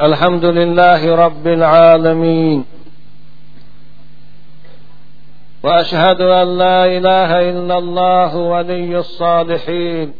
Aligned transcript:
الحمد 0.00 0.44
لله 0.44 1.14
رب 1.14 1.46
العالمين. 1.46 2.64
وأشهد 5.62 6.20
أن 6.20 6.58
لا 6.58 6.84
إله 6.84 7.50
إلا 7.50 7.78
الله 7.78 8.36
ولي 8.36 8.98
الصالحين. 8.98 10.12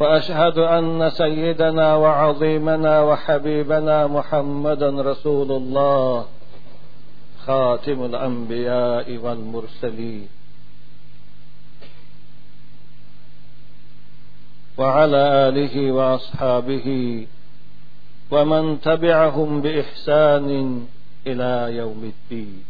وأشهد 0.00 0.58
أن 0.58 1.10
سيدنا 1.10 1.94
وعظيمنا 1.94 3.02
وحبيبنا 3.02 4.06
محمدا 4.06 4.90
رسول 4.90 5.52
الله. 5.52 6.24
خاتم 7.46 8.04
الأنبياء 8.04 9.16
والمرسلين. 9.16 10.28
وعلى 14.78 15.48
آله 15.48 15.92
وأصحابه 15.92 17.26
ومن 18.30 18.80
تبعهم 18.80 19.60
باحسان 19.62 20.86
الى 21.26 21.76
يوم 21.76 22.12
الدين. 22.12 22.64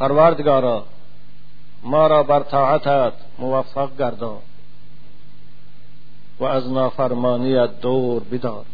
پروردگارا 0.00 0.84
ما 1.82 2.06
را 2.06 2.22
بر 2.22 2.40
طاعتت 2.40 3.12
موفق 3.38 3.96
گردان 3.98 4.38
و 6.40 6.44
از 6.44 6.72
نافرمانیت 6.72 7.80
دور 7.80 8.22
بدار. 8.22 8.64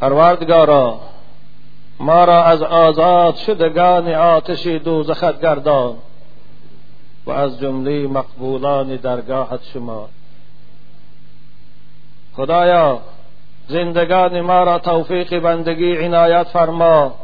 پروردگارا 0.00 1.00
ما 2.00 2.24
را 2.24 2.44
از 2.44 2.62
آزاد 2.62 3.36
شدگان 3.36 4.14
آتش 4.14 4.66
دوزخت 4.66 5.40
گردان 5.40 5.96
و 7.26 7.30
از 7.30 7.60
جمله 7.60 8.06
مقبولان 8.06 8.96
درگاهت 8.96 9.60
شما. 9.72 10.08
خدایا 12.36 13.00
زندگان 13.68 14.40
ما 14.40 14.62
را 14.62 14.78
توفیق 14.78 15.38
بندگی 15.38 15.96
عنایت 15.96 16.48
فرما 16.48 17.14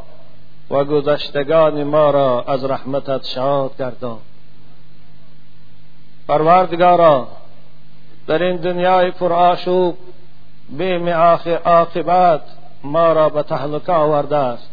و 0.69 0.83
گذشتگان 0.83 1.83
ما 1.83 2.09
را 2.09 2.43
از 2.47 2.63
رحمتت 2.63 3.25
شاد 3.25 3.77
گردان. 3.79 4.19
پروردگارا 6.27 7.27
در 8.27 8.43
این 8.43 8.57
دنیای 8.57 9.11
پرآشوب 9.11 9.97
بیم 10.69 11.09
عاقبت 11.65 12.41
ما 12.83 13.13
را 13.13 13.29
به 13.29 13.43
تهلکه 13.43 13.91
آورده 13.91 14.37
است. 14.37 14.69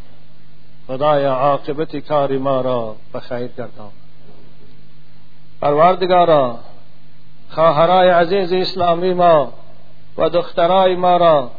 خدایا 0.89 1.35
عاقبت 1.35 1.97
کاری 1.97 2.39
ما 2.39 2.61
را 2.61 2.97
به 3.13 3.21
خیر 3.21 3.47
گردان. 3.47 3.91
پروردگارا 5.61 6.59
خواهرای 7.51 8.09
عزیز 8.09 8.53
اسلامی 8.53 9.15
ما 9.15 9.53
و 10.19 10.29
دخترای 10.29 10.97
ما 10.97 11.17
را 11.17 11.51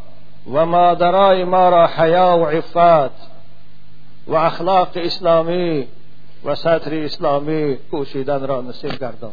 و 0.53 0.65
مادرای 0.65 1.43
ما 1.43 1.69
را 1.69 1.87
حیا 1.87 2.37
و 2.37 2.45
عفت 2.45 3.31
و 4.27 4.35
اخلاق 4.35 4.89
اسلامی 4.95 5.87
و 6.45 6.55
سطر 6.55 6.95
اسلامی 6.95 7.75
پوشیدن 7.75 8.47
را 8.47 8.61
نصیب 8.61 8.91
گردان. 8.91 9.31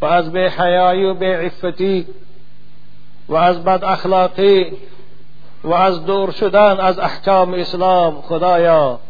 و 0.00 0.04
از 0.06 0.32
بی 0.32 0.46
حیایی 0.46 1.04
و 1.04 1.14
بی 1.14 1.26
عفتی 1.26 2.06
و 3.28 3.34
از 3.34 3.64
بد 3.64 3.84
اخلاقی 3.84 4.72
و 5.64 5.72
از 5.72 6.04
دور 6.04 6.30
شدن 6.30 6.80
از 6.80 6.98
احکام 6.98 7.54
اسلام 7.54 8.22
خدایا 8.22 9.00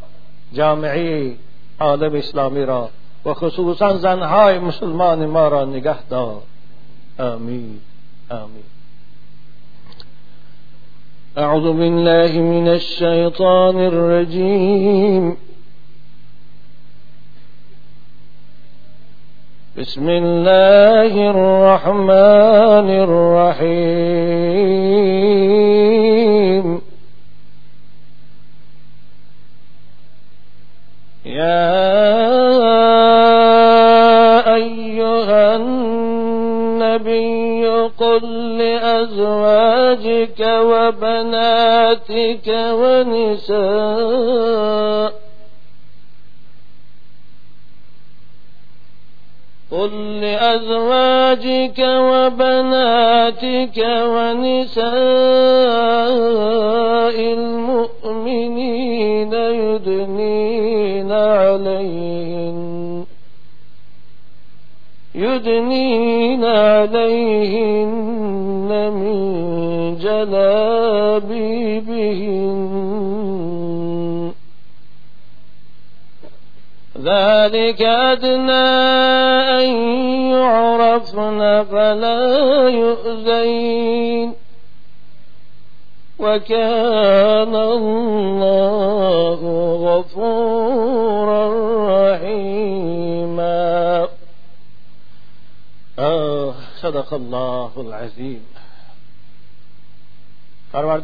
جامعی 0.52 1.36
عالم 1.80 2.14
اسلامی 2.14 2.64
را 2.64 2.88
و 3.24 3.34
خصوصا 3.34 3.96
زنهای 3.96 4.58
مسلمان 4.58 5.26
ما 5.26 5.48
را 5.48 5.64
نگه 5.64 6.02
دار. 6.10 6.42
آمین. 7.18 7.80
آمین. 8.30 8.64
أعوذ 11.38 11.62
بالله 11.62 12.40
من 12.40 12.68
الشيطان 12.68 13.76
الرجيم 13.76 15.36
بسم 19.76 20.08
الله 20.08 21.30
الرحمن 21.30 22.90
الرحيم 23.06 24.30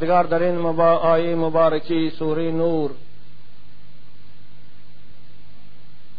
پروردگار 0.07 0.39
در 0.39 0.47
این 0.47 0.59
مبا... 0.59 0.93
آیه 0.97 1.35
مبارکی 1.35 2.11
سوره 2.11 2.51
نور 2.51 2.91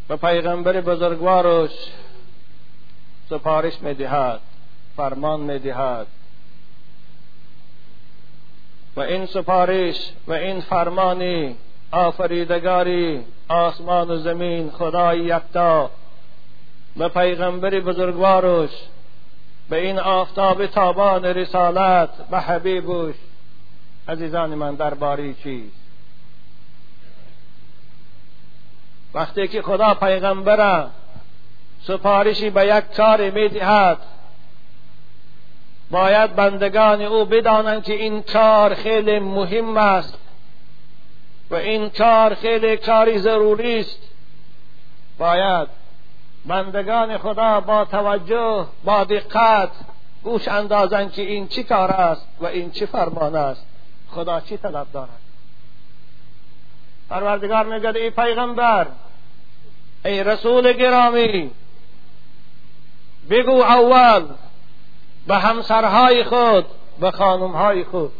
به 0.07 0.15
پیغمبر 0.15 0.81
بزرگوارش 0.81 1.71
سفارش 3.29 3.81
می‌دهد 3.81 4.39
فرمان 4.97 5.39
می‌دهد. 5.39 6.07
و 8.95 8.99
این 8.99 9.25
سفارش 9.25 10.11
و 10.27 10.33
این 10.33 10.61
فرمانی 10.61 11.55
آفریدگاری 11.91 13.25
آسمان 13.49 14.11
و 14.11 14.17
زمین 14.17 14.71
خدای 14.71 15.19
یکتا 15.19 15.89
به 16.95 17.09
پیغمبر 17.09 17.79
بزرگوارش 17.79 18.69
به 19.69 19.85
این 19.85 19.99
آفتاب 19.99 20.65
تابان 20.65 21.25
رسالت 21.25 22.09
به 22.31 22.39
حبیبش 22.39 23.15
عزیزان 24.07 24.56
من 24.56 24.75
درباره 24.75 25.34
چیست 25.34 25.75
وقتی 29.13 29.47
که 29.47 29.62
خدا 29.62 29.94
پیغمبر 29.94 30.88
سفارشی 31.83 32.50
به 32.50 32.68
یک 32.68 32.95
کار 32.95 33.30
می‌دهد 33.30 33.98
باید 35.92 36.36
بندگان 36.36 37.01
او 37.01 37.25
بدانند 37.25 37.83
که 37.83 37.94
این 37.94 38.21
کار 38.21 38.74
خیلی 38.74 39.19
مهم 39.19 39.77
است 39.77 40.18
و 41.50 41.56
این 41.56 41.89
کار 41.89 42.33
خیلی 42.33 42.77
کاری 42.77 43.19
ضروری 43.19 43.80
است. 43.80 44.00
باید 45.18 45.68
بندگان 46.45 47.18
خدا 47.18 47.60
با 47.60 47.86
توجه 47.86 48.65
با 48.83 49.03
دقت 49.03 49.69
گوش 50.24 50.48
اندازند 50.48 51.12
که 51.12 51.21
این 51.21 51.48
چی 51.48 51.63
کار 51.63 51.92
است 51.92 52.27
و 52.39 52.45
این 52.45 52.71
چی 52.71 52.86
فرمان 52.86 53.36
است. 53.36 53.66
خدا 54.12 54.39
چی 54.39 54.57
طلب 54.57 54.88
دارد؟ 54.94 55.19
پروردگار 57.09 57.65
میگه 57.65 57.95
ای 57.95 58.09
پیغمبر 58.09 58.88
ای 60.06 60.24
رسول 60.24 60.74
گرامی 60.74 61.51
بگو 63.30 63.63
اول 63.63 64.25
به 65.27 65.36
همسرهای 65.36 66.24
خود 66.24 66.65
به 67.00 67.12
خانمهای 67.12 67.83
خود 67.83 68.12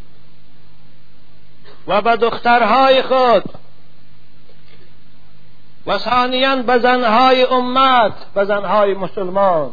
و 1.88 2.02
به 2.02 2.16
دخترهای 2.16 3.02
خود 3.02 3.44
و 5.88 5.98
ثانیا 5.98 6.56
به 6.56 6.80
زنهای 6.80 7.44
امت 7.44 8.14
به 8.34 8.46
زنهای 8.46 8.94
مسلمان. 8.94 9.72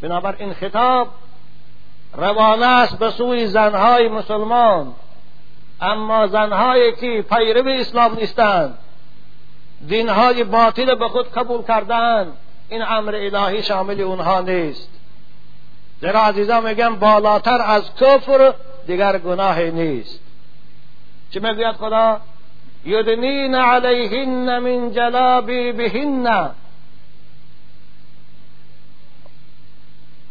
بنابر 0.00 0.36
این 0.38 0.54
خطاب 0.54 1.08
روانه 2.14 2.66
است 2.66 2.98
به 2.98 3.10
سوی 3.10 3.46
زنهای 3.46 4.08
مسلمان. 4.08 4.94
اما 5.80 6.26
زنهایی 6.26 6.92
که 6.92 7.24
پیرو 7.30 7.68
اسلام 7.68 8.14
نیستند 8.14 8.78
دینهای 9.88 10.44
باطل 10.44 10.94
به 10.94 11.08
خود 11.08 11.32
قبول 11.32 11.62
کردن 11.62 12.32
این 12.68 12.82
امر 12.82 13.14
الهی 13.14 13.62
شامل 13.62 14.00
اونها 14.00 14.40
نیست. 14.40 14.88
زیرا 16.00 16.20
عزیزان 16.20 16.68
میگم 16.68 16.96
بالاتر 16.96 17.62
از 17.62 17.94
کفر 17.94 18.54
دیگر 18.86 19.18
گناهی 19.18 19.70
نیست. 19.70 20.20
چه 21.30 21.40
می‌گوید 21.40 21.76
خدا؟ 21.76 22.20
یدنین 22.84 23.54
علیهن 23.54 24.58
من 24.58 24.92
جلابی 24.92 25.72
بهن. 25.72 26.50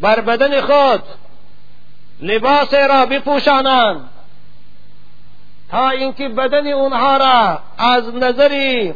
بر 0.02 0.22
بدن 0.22 0.62
خود 0.62 1.04
لباس 2.22 2.74
را 2.74 3.06
بپوشانند 3.06 4.10
تا 5.70 5.90
اینکه 5.90 6.30
بدن 6.30 6.68
اونها 6.68 7.18
را 7.18 7.60
از 7.78 8.16
نظری 8.16 8.94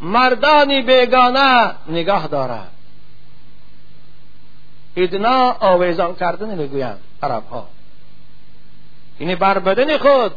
مردانی 0.00 0.82
بیگانه 0.82 1.74
نگاه 1.88 2.26
دارد. 2.26 2.70
ادنا 4.96 5.56
آویزان 5.60 6.14
کردن 6.14 6.54
می‌گویند 6.54 6.98
عرب 7.22 7.48
ها 7.48 7.68
یعنی 9.20 9.36
بر 9.36 9.58
بدن 9.58 9.98
خود 9.98 10.34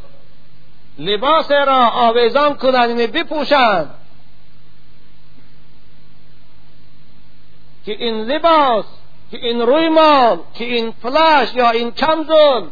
لباس 0.99 1.51
را 1.51 1.89
آویزان 1.89 2.55
کنند 2.55 2.89
یعنی 2.89 3.07
بپوشند. 3.07 3.95
که 7.85 7.91
این 7.91 8.21
لباس 8.21 8.85
که 9.31 9.37
این 9.37 9.61
روی 9.61 9.89
مال 9.89 10.39
که 10.53 10.65
این 10.65 10.91
فلاش 10.91 11.53
یا 11.53 11.69
این 11.69 11.91
کمزل 11.91 12.65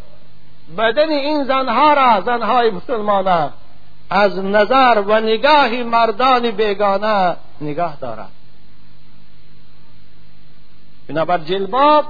بدن 0.77 1.09
این 1.09 1.43
زنها 1.43 1.93
را 1.93 2.21
زنهای 2.21 2.69
مسلمانه 2.69 3.49
از 4.09 4.39
نظر 4.39 5.03
و 5.07 5.19
نگاه 5.19 5.69
مردان 5.69 6.51
بیگانه 6.51 7.35
نگاه 7.61 7.97
دارد 8.01 8.31
بنابر 11.07 11.37
جلباب 11.37 12.05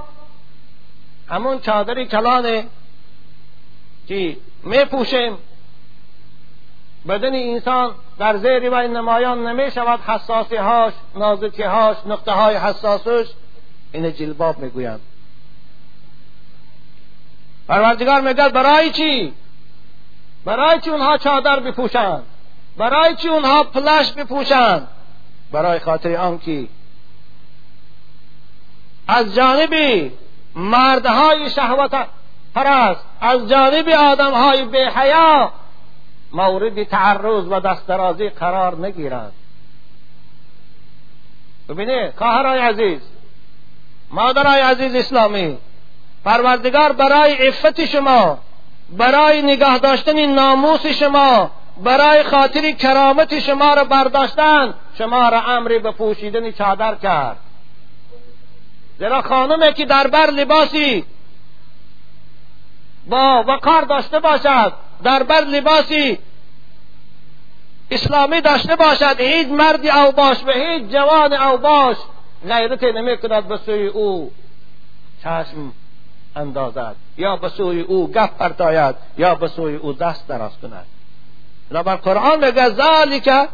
همون 1.28 1.60
چادری 1.60 2.06
کلانه 2.06 2.66
که 4.08 4.36
می 4.62 4.84
پوشیم 4.84 5.38
بدن 7.08 7.34
انسان 7.34 7.94
در 8.18 8.36
زیر 8.36 8.70
و 8.70 8.74
نمایان 8.74 9.46
نمی 9.46 9.70
شود 9.70 10.00
حساسی 10.00 10.56
هاش 10.56 10.92
نازکی 11.14 11.62
هاش 11.62 11.96
نقطه 12.06 12.32
های 12.32 12.56
حساسش 12.56 13.26
این 13.92 14.12
جلباب 14.12 14.58
می‌گویند 14.58 15.00
پروردگار 17.68 18.20
میگه 18.20 18.48
برای 18.48 18.90
چی؟ 18.90 19.32
برای 20.44 20.80
چی 20.80 20.90
اونها 20.90 21.18
چادر 21.18 21.60
بپوشند؟ 21.60 22.22
برای 22.76 23.16
چی 23.16 23.28
اونها 23.28 23.64
پلش 23.64 24.12
بپوشند؟ 24.12 24.88
برای 25.52 25.78
خاطر 25.78 26.16
آنکه 26.16 26.68
از 29.08 29.34
جانب 29.34 29.74
مردهای 30.54 31.50
شهوت 31.50 32.06
پرست 32.54 33.00
از 33.20 33.48
جانب 33.48 33.88
آدمهای 33.88 34.88
حیا 34.88 35.52
مورد 36.32 36.82
تعرض 36.82 37.44
و 37.50 37.60
دسترازی 37.60 38.28
قرار 38.28 38.86
نگیرند 38.86 39.32
ببینید 41.68 42.14
خواهرای 42.16 42.60
عزیز 42.60 43.00
مادرای 44.10 44.60
عزیز 44.60 44.94
اسلامی 44.94 45.58
پروردگار 46.24 46.92
برای 46.92 47.32
عفت 47.32 47.84
شما 47.84 48.38
برای 48.90 49.42
نگاه 49.42 49.78
داشتن 49.78 50.26
ناموس 50.26 50.86
شما 50.86 51.50
برای 51.82 52.22
خاطر 52.22 52.70
کرامت 52.70 53.38
شما 53.38 53.74
را 53.74 53.84
برداشتن 53.84 54.74
شما 54.98 55.28
را 55.28 55.42
امری 55.42 55.78
به 55.78 55.90
پوشیدن 55.90 56.52
چادر 56.52 56.94
کرد. 56.94 57.36
زیرا 58.98 59.22
خانمی 59.22 59.72
که 59.72 59.84
در 59.84 60.06
بر 60.06 60.30
لباسی 60.30 61.04
با 63.06 63.44
وقار 63.46 63.82
داشته 63.82 64.20
باشد 64.20 64.72
در 65.02 65.22
بر 65.22 65.40
لباسی 65.40 66.18
اسلامی 67.90 68.40
داشته 68.40 68.76
باشد 68.76 69.20
هیچ 69.20 69.48
مردی 69.48 69.90
او 69.90 70.12
باش 70.12 70.36
و 70.46 70.50
هیچ 70.50 70.82
جوان 70.92 71.32
او 71.32 71.58
باش 71.58 71.96
غیرت 72.46 72.84
نمی 72.84 73.16
کند 73.16 73.48
به 73.48 73.58
سوی 73.66 73.86
او 73.86 74.30
چشم 75.22 75.72
اندازد 76.36 76.96
یا 77.16 77.36
به 77.36 77.48
سوی 77.48 77.80
او 77.80 78.10
گپ 78.12 78.36
پرتاید 78.36 78.94
یا 79.18 79.34
به 79.34 79.48
سوی 79.48 79.76
او 79.76 79.92
دست 79.92 80.28
دراز 80.28 80.52
کند. 80.62 80.86
بنابر 81.70 81.96
قرآن 81.96 82.44
میگه 82.44 82.68
ذالک 82.68 83.48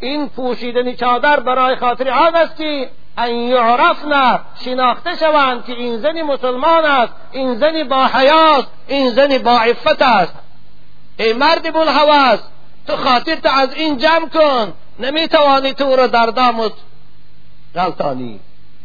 این 0.00 0.28
پوشیدنی 0.28 0.96
چادر 0.96 1.40
برای 1.40 1.76
خاطر 1.76 2.10
آن 2.10 2.34
است 2.34 2.56
که 2.56 2.90
ان 3.18 3.34
یعرفن 3.34 4.40
شناخته 4.64 5.16
شوند 5.16 5.64
که 5.64 5.72
این 5.72 5.98
زنی 5.98 6.22
مسلمان 6.22 6.84
است 6.84 7.12
این 7.32 7.54
زنی 7.54 7.84
با 7.84 8.06
حیاست 8.06 8.68
این 8.88 9.10
زنی 9.10 9.38
با 9.38 9.58
عفت 9.58 10.02
است. 10.02 10.34
ای 11.16 11.32
مرد 11.32 11.72
بولحواس 11.72 12.40
تو 12.86 12.96
خاطرت 12.96 13.46
از 13.46 13.74
این 13.74 13.98
جمع 13.98 14.28
کن. 14.28 14.72
نمی‌توانی 14.98 15.72
تو 15.74 15.96
را 15.96 16.06
در 16.06 16.26
دامت 16.26 16.72
غلطانی 17.78 18.40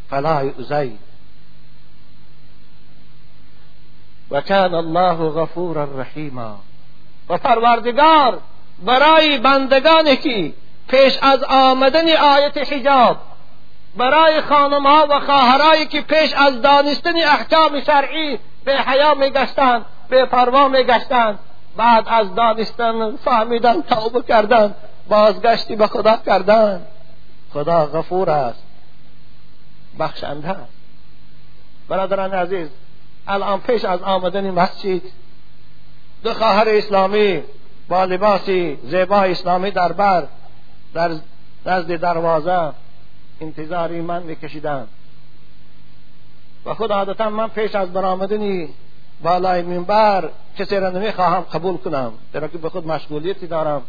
فلا 0.09 0.43
یؤذی 0.43 0.97
و 4.31 4.41
کان 4.41 4.73
الله 4.73 5.29
غفورا 5.29 5.83
رحیما. 5.83 6.59
و 7.29 7.37
پروردگار 7.37 8.39
برای 8.85 9.37
بندگانی 9.37 10.15
که 10.15 10.53
پیش 10.87 11.17
از 11.21 11.43
آمدن 11.43 12.09
آیت 12.09 12.73
حجاب 12.73 13.17
برای 13.97 14.41
خانمها 14.41 15.07
و 15.09 15.19
خواهرایی 15.19 15.85
که 15.85 16.01
پیش 16.01 16.33
از 16.33 16.61
دانستن 16.61 17.15
احکام 17.15 17.81
شرعی 17.81 18.39
به 18.65 18.77
حیا 18.77 19.13
میگشتند 19.13 19.85
به 20.09 20.25
پروا 20.25 20.67
میگشتند 20.67 21.39
بعد 21.77 22.03
از 22.07 22.35
دانستن 22.35 23.15
فهمیدن 23.15 23.81
توبه 23.81 24.21
کردن 24.21 24.75
بازگشتی 25.09 25.75
به 25.75 25.87
خدا 25.87 26.17
کردن 26.25 26.85
خدا 27.53 27.85
غفور 27.85 28.29
است. 28.29 28.62
بخشنده 29.99 30.49
است 30.49 30.73
برادران 31.87 32.33
عزیز 32.33 32.67
الان 33.27 33.59
پیش 33.59 33.85
از 33.85 34.01
آمدن 34.01 34.51
مسجد 34.51 35.01
دو 36.23 36.33
خواهر 36.33 36.69
اسلامی 36.69 37.43
با 37.87 38.05
لباسی 38.05 38.77
زیبا 38.83 39.21
اسلامی 39.21 39.71
در 39.71 39.91
بر 39.91 40.27
در 40.93 41.11
نزد 41.65 41.95
دروازه 41.95 42.73
انتظاری 43.41 44.01
من 44.01 44.23
میکشیدم 44.23 44.87
و 46.65 46.73
خود 46.73 46.91
عادتا 46.91 47.29
من 47.29 47.47
پیش 47.47 47.75
از 47.75 47.93
برآمدنی 47.93 48.69
بالای 49.23 49.61
منبر 49.61 50.29
کسی 50.57 50.75
را 50.75 50.89
نمی‌خواهم 50.89 51.41
قبول 51.41 51.77
کنم. 51.77 52.13
در 52.33 52.47
که 52.47 52.57
به 52.57 52.69
خود 52.69 52.87
مشغولیتی 52.87 53.47
دارم. 53.47 53.81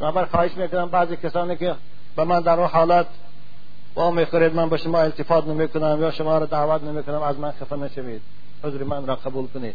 بنابر 0.00 0.24
خواهش 0.24 0.56
می‌کنم 0.56 0.88
بعضی 0.88 1.16
کسانی 1.16 1.56
که 1.56 1.74
به 2.16 2.24
من 2.24 2.40
در 2.40 2.60
اون 2.60 2.68
حالت 2.68 3.06
با 3.94 4.10
می‌خورید 4.10 4.54
من 4.54 4.68
به 4.68 4.76
شما 4.76 5.00
التفات 5.00 5.46
نمی‌کنم 5.46 5.98
یا 6.00 6.10
شما 6.10 6.38
را 6.38 6.46
دعوت 6.46 6.82
نمی‌کنم 6.82 7.22
از 7.22 7.38
من 7.38 7.50
خفه 7.50 7.76
نشوید. 7.76 8.22
حضور 8.64 8.84
من 8.84 9.06
را 9.06 9.16
قبول 9.16 9.46
کنید. 9.46 9.74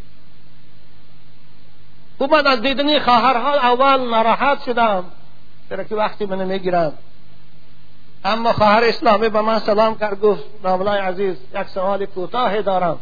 خوب 2.18 2.34
من 2.34 2.48
از 2.48 2.62
دیدنی 2.62 3.00
خواهرها 3.00 3.54
اول 3.54 4.10
ناراحت 4.10 4.64
شدم. 4.64 5.04
چرا 5.70 5.84
که 5.84 5.96
وقتی 5.96 6.26
من 6.26 6.46
می‌گیرم 6.46 6.94
اما 8.26 8.54
خواهر 8.54 8.84
اسلامی 8.84 9.30
به 9.30 9.42
من 9.42 9.60
سلام 9.60 9.98
کرد 9.98 10.22
گفت 10.22 10.44
ناملای 10.64 11.00
عزیز 11.00 11.36
یک 11.56 11.68
سوال 11.68 12.06
کوتاهی 12.06 12.62
دارم. 12.62 13.00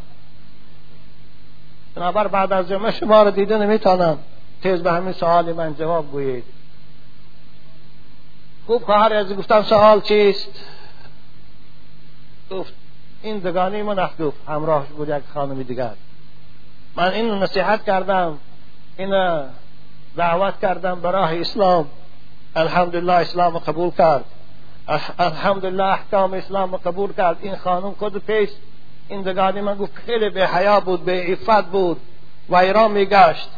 بنابر 1.95 2.27
بعد 2.27 2.53
از 2.53 2.69
جمعه 2.69 2.91
شما 2.91 3.23
را 3.23 3.29
دیده 3.29 3.57
نمیتانم 3.57 4.17
تیز 4.63 4.81
به 4.81 4.91
همین 4.91 5.13
سوال 5.13 5.53
من 5.53 5.75
جواب 5.75 6.11
گویید. 6.11 6.43
خوب 8.67 8.83
خواهر 8.83 9.13
عزیز 9.13 9.37
گفتم 9.37 9.63
سوال 9.63 10.01
چیست؟ 10.01 10.49
گفت 12.51 12.73
این 13.21 13.39
دگانی 13.39 13.81
من 13.81 14.09
گفت 14.19 14.37
همراهش 14.47 14.87
بود 14.87 15.09
یک 15.09 15.23
خانمی 15.33 15.63
دیگر. 15.63 15.91
من 16.95 17.11
این 17.11 17.31
نصیحت 17.31 17.85
کردم 17.85 18.37
این 18.97 19.43
دعوت 20.17 20.59
کردم 20.61 20.99
برای 20.99 21.41
اسلام. 21.41 21.85
الحمدلله 22.55 23.13
اسلام 23.13 23.59
قبول 23.59 23.91
کرد. 23.91 24.25
الحمدلله 25.19 25.83
احکام 25.83 26.33
اسلام 26.33 26.77
قبول 26.77 27.13
کرد. 27.13 27.37
این 27.41 27.55
خانم 27.55 27.91
خود 27.91 28.17
پیش 28.25 28.49
این 29.09 29.21
دگانی 29.21 29.61
من 29.61 29.75
گفت 29.75 29.95
خیلی 29.95 30.29
به 30.29 30.47
حیا 30.47 30.79
بود 30.79 31.05
به 31.05 31.11
عفت 31.11 31.65
بود 31.65 31.97
و 32.49 32.55
ایران 32.55 32.91
میگشت. 32.91 33.49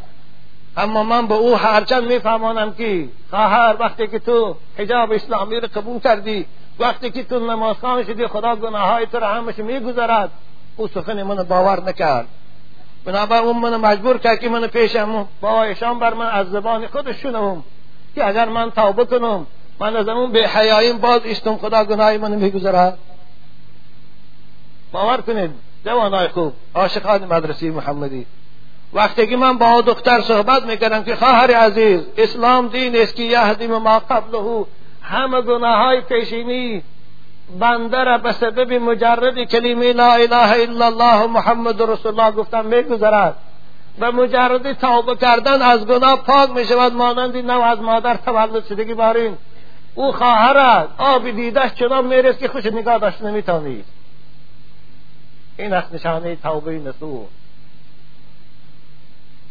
اما 0.77 1.03
من 1.03 1.27
به 1.27 1.33
او 1.33 1.57
هرچند 1.57 2.07
میفهمانم 2.07 2.73
که 2.73 3.09
خواهر 3.29 3.75
وقتی 3.79 4.07
که 4.07 4.19
تو 4.19 4.55
حجاب 4.77 5.11
اسلامی 5.11 5.59
رو 5.59 5.67
قبول 5.75 5.99
کردی 5.99 6.45
وقتی 6.79 7.11
که 7.11 7.23
تو 7.23 7.39
نمازخان 7.39 8.03
شدی 8.03 8.27
خدا 8.27 8.55
گناه 8.55 8.89
های 8.89 9.05
تو 9.05 9.19
را 9.19 9.27
همش 9.27 9.57
میگذرد 9.57 10.31
او 10.77 10.87
سخن 10.87 11.23
من 11.23 11.43
باور 11.43 11.83
نکرد. 11.83 12.27
بنابر 13.05 13.37
اون 13.37 13.57
من 13.57 13.75
مجبور 13.75 14.17
کرد 14.17 14.39
که 14.39 14.49
من 14.49 14.67
پیشم 14.67 15.27
با 15.41 15.63
ایشان 15.63 15.99
بر 15.99 16.13
من 16.13 16.25
از 16.25 16.47
زبان 16.47 16.87
خودش 16.87 17.15
شنوم 17.15 17.63
که 18.15 18.27
اگر 18.27 18.49
من 18.49 18.71
توبه 18.71 19.05
کنم 19.05 19.47
من 19.79 19.95
از 19.95 20.09
اون 20.09 20.31
به 20.31 20.47
حیاییم 20.47 20.97
باز 20.97 21.21
استم 21.25 21.57
خدا 21.57 21.83
گناه 21.83 22.17
من 22.17 22.31
میگذرد 22.31 22.97
باور 24.91 25.21
کنید 25.21 25.51
جوانای 25.85 26.27
خوب 26.27 26.53
عاشقان 26.75 27.25
مدرسه 27.25 27.71
محمدی. 27.71 28.25
وقتی 28.93 29.27
که 29.27 29.37
من 29.37 29.57
با 29.57 29.81
دختر 29.81 30.21
صحبت 30.21 30.63
می‌کردم 30.63 31.03
که 31.03 31.15
خواهر 31.15 31.51
عزیز 31.51 32.01
اسلام 32.17 32.67
دین 32.67 32.95
است 32.95 33.15
که 33.15 33.23
یهدیم 33.23 33.77
ما 33.77 33.99
قبله. 33.99 34.65
همه 35.07 35.41
گناه 35.41 35.77
های 35.77 36.01
پیشینی 36.01 36.83
بنده 37.59 38.03
را 38.03 38.17
به 38.17 38.31
سبب 38.31 38.73
مجرد 38.73 39.43
کلمه 39.43 39.93
لا 39.93 40.13
اله 40.13 40.51
الا 40.51 40.85
الله 40.85 41.27
محمد 41.27 41.81
رسول 41.81 42.19
الله 42.19 42.31
گفتم 42.31 42.65
میگذرد. 42.65 43.35
به 43.99 44.11
مجرد 44.11 44.73
توبه 44.73 45.15
کردن 45.15 45.61
از 45.61 45.85
گناه 45.85 46.23
پاک 46.23 46.49
می 46.49 46.65
شود 46.65 46.93
مانند 46.93 47.37
نو 47.37 47.61
از 47.61 47.81
مادر 47.81 48.17
تولد 48.17 48.65
شدگی 48.65 48.93
بارین 48.93 49.37
او 49.95 50.11
خواهر 50.11 50.87
آب 50.97 51.29
دیدش 51.29 51.73
چنان 51.73 52.05
میرس 52.05 52.37
که 52.37 52.47
خوش 52.47 52.65
نگاه 52.65 52.97
داشت 52.97 53.21
نمیتانید 53.21 53.85
این 55.57 55.73
است 55.73 55.93
نشانه 55.93 56.35
توبه 56.35 56.79
نسوح 56.79 57.25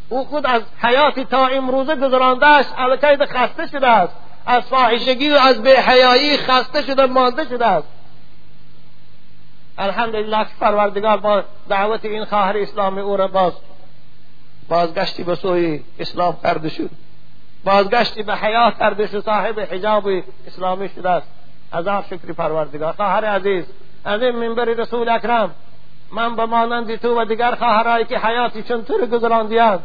او 0.09 0.25
خود 0.25 0.47
از 0.47 0.63
حیاتی 0.83 1.25
تا 1.25 1.47
امروزه 1.47 1.97
گذراندهش 1.97 2.67
الکید 2.77 3.25
خسته 3.25 3.67
شده 3.67 3.89
است. 3.89 4.13
از 4.47 4.63
فاحشگی 4.63 5.31
و 5.31 5.35
از 5.35 5.67
حیایی 5.67 6.37
خسته 6.37 6.83
شده 6.83 7.07
مانده 7.07 7.45
شده 7.45 7.67
است. 7.67 7.89
الحمدلله 9.79 10.45
که 10.45 10.51
پروردگار 10.61 11.17
با 11.17 11.43
دعوت 11.69 12.05
این 12.05 12.25
خواهر 12.25 12.57
اسلامی 12.57 13.01
او 13.01 13.17
را 13.17 13.29
باز 13.29 13.53
بازگشتی 14.69 15.25
به 15.25 15.35
سوی 15.35 15.83
اسلام 15.99 16.37
کرده 16.43 16.69
شد. 16.69 16.91
بازگشتی 17.65 18.23
به 18.23 18.35
حیات 18.35 18.79
کرده 18.79 19.07
شد. 19.07 19.25
صاحب 19.25 19.61
حجاب 19.61 20.09
اسلامی 20.47 20.89
شده 20.89 21.11
است. 21.11 21.27
عذاب 21.73 22.05
شکری 22.07 22.33
پروردگار. 22.33 22.93
خواهر 22.93 23.25
عزیز 23.25 23.65
از 24.05 24.23
این 24.23 24.37
منبر 24.37 24.65
رسول 24.65 25.09
اکرم 25.09 25.55
من 26.13 26.37
به 26.37 26.47
مانند 26.47 26.97
تو 26.97 27.21
و 27.21 27.25
دیگر 27.25 27.55
خواهرایی 27.55 28.05
که 28.05 28.19
حیاتی 28.19 28.63
چون 28.63 28.85
تو 28.85 29.07
گذراندیند 29.07 29.81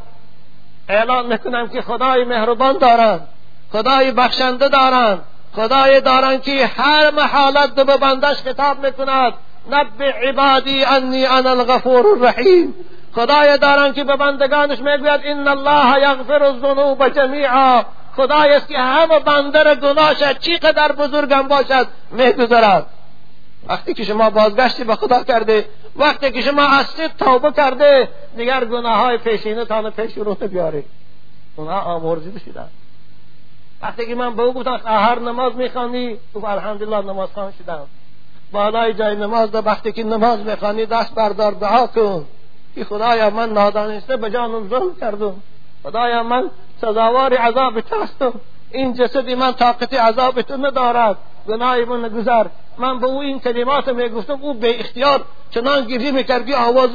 اعلان 0.90 1.28
می‌کنم 1.28 1.68
که 1.68 1.82
خدای 1.82 2.24
مهربان 2.24 2.78
دارند. 2.78 3.28
خدای 3.72 4.12
بخشنده 4.12 4.70
دارند. 4.70 5.22
خدای 5.56 6.02
دارند 6.02 6.42
که 6.42 6.66
هر 6.66 7.12
محالت 7.12 7.76
به 7.76 7.98
بندش 7.98 8.38
خطاب 8.38 8.86
می‌کند. 8.86 9.34
نبع 9.72 10.30
عبادی 10.30 10.86
انی 10.86 11.26
انا 11.26 11.50
الغفور 11.50 12.08
الرحیم. 12.08 12.74
خدای 13.16 13.58
دارند 13.58 13.96
که 13.96 14.04
به 14.04 14.16
بندگانش 14.16 14.80
می‌گوید 14.80 15.22
ان 15.24 15.48
الله 15.48 16.02
یغفر 16.02 16.44
الذنوب 16.44 17.10
جمیعا. 17.10 17.84
خدای 18.16 18.50
است 18.50 18.68
که 18.68 18.78
همه 18.78 19.20
بنده 19.20 19.64
را 19.64 19.76
گناهش 19.76 20.18
چقدر 20.40 20.92
بزرگم 20.92 21.48
باشد 21.48 21.88
میگذرد. 22.12 22.86
وقتی 23.68 23.94
که 23.94 24.04
شما 24.04 24.30
بازگشتی 24.30 24.84
به 24.84 24.96
خدا 24.96 25.24
کرده 25.24 25.66
وقتی 25.96 26.32
که 26.32 26.42
شما 26.42 26.62
از 26.62 26.86
توبه 27.20 27.52
کرده 27.52 28.10
دیگر 28.38 28.66
گناه 28.66 28.98
های 28.98 29.18
پیشینه 29.18 29.66
تان 29.66 29.90
پیش 29.90 30.18
رو 30.18 30.34
بیاره 30.34 30.84
اونها 31.56 31.80
آمرزیده 31.80 32.40
شدن 32.40 32.70
وقتی 33.82 34.06
که 34.06 34.16
من 34.16 34.36
به 34.36 34.44
او 34.44 34.54
گفتم 34.54 34.80
هر 34.86 35.20
نماز 35.20 35.56
می‌خوانی؟ 35.56 36.18
تو 36.34 36.46
الحمدلله 36.46 37.02
نماز 37.02 37.30
خان 37.36 37.54
شدم. 37.60 37.88
بالای 38.52 38.94
جای 38.94 39.16
نماز 39.16 39.52
ده 39.52 39.58
وقتی 39.58 39.92
که 39.92 40.04
نماز 40.04 40.40
می‌خوانی 40.40 40.86
دست 40.86 41.16
بردار 41.16 41.52
دعا 41.52 41.88
کن. 41.88 42.26
که 42.76 42.86
خدایا 42.86 43.30
من 43.30 43.50
نادانسته 43.50 44.18
به 44.18 44.30
جانم 44.30 44.70
ظلم 44.70 44.96
کردم. 45.02 45.36
خدایا 45.84 46.24
من 46.24 46.50
سزاوار 46.82 47.34
عذاب 47.34 47.78
هستم. 47.92 48.34
این 48.72 48.94
جسدی 48.94 49.36
من 49.36 49.52
طاقت 49.52 49.94
عذاب 49.94 50.42
تو 50.42 50.58
ندارد. 50.58 51.18
گناه 51.48 51.86
من 51.86 52.10
گذر 52.10 52.48
من 52.78 53.00
به 53.00 53.08
او 53.08 53.20
این 53.20 53.40
کلمات 53.40 53.90
می 53.90 54.10
گفتم 54.10 54.40
او 54.42 54.54
به 54.54 54.80
اختیار 54.80 55.26
چنان 55.52 55.88
گریه 55.88 56.12
می‌کرد 56.12 56.46
که 56.46 56.58
آواز 56.58 56.90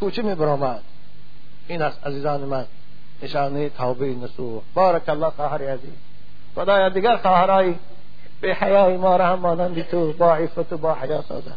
کوچه 0.00 0.22
می 0.22 0.34
برآمد 0.34 0.82
این 1.68 1.82
است 1.82 2.06
عزیزان 2.06 2.40
من 2.40 2.64
نشانه 3.22 3.68
توبه 3.68 4.06
نسوح 4.06 4.62
بارک 4.74 5.08
الله 5.08 5.30
خواهر 5.30 5.62
عزیز 5.62 5.90
خدایا 6.56 6.88
دیگر 6.88 7.16
خواهرای 7.16 7.74
به 8.40 8.54
حیای 8.54 8.96
ما 8.96 9.16
را 9.16 9.26
هم 9.26 9.38
مانند 9.38 9.88
تو 9.88 10.12
با 10.12 10.34
عفت 10.34 10.72
و 10.72 10.76
با 10.76 10.94
حیا 10.94 11.22
سازد 11.22 11.56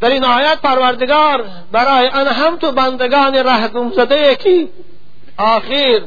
در 0.00 0.10
این 0.10 0.24
آیت 0.24 0.60
پروردگار 0.60 1.44
برای 1.72 2.08
ان 2.12 2.26
هم 2.26 2.56
تو 2.56 2.72
بندگان 2.72 3.34
ره 3.34 3.68
زده 3.96 4.36
که 4.36 4.68
آخر 5.38 6.00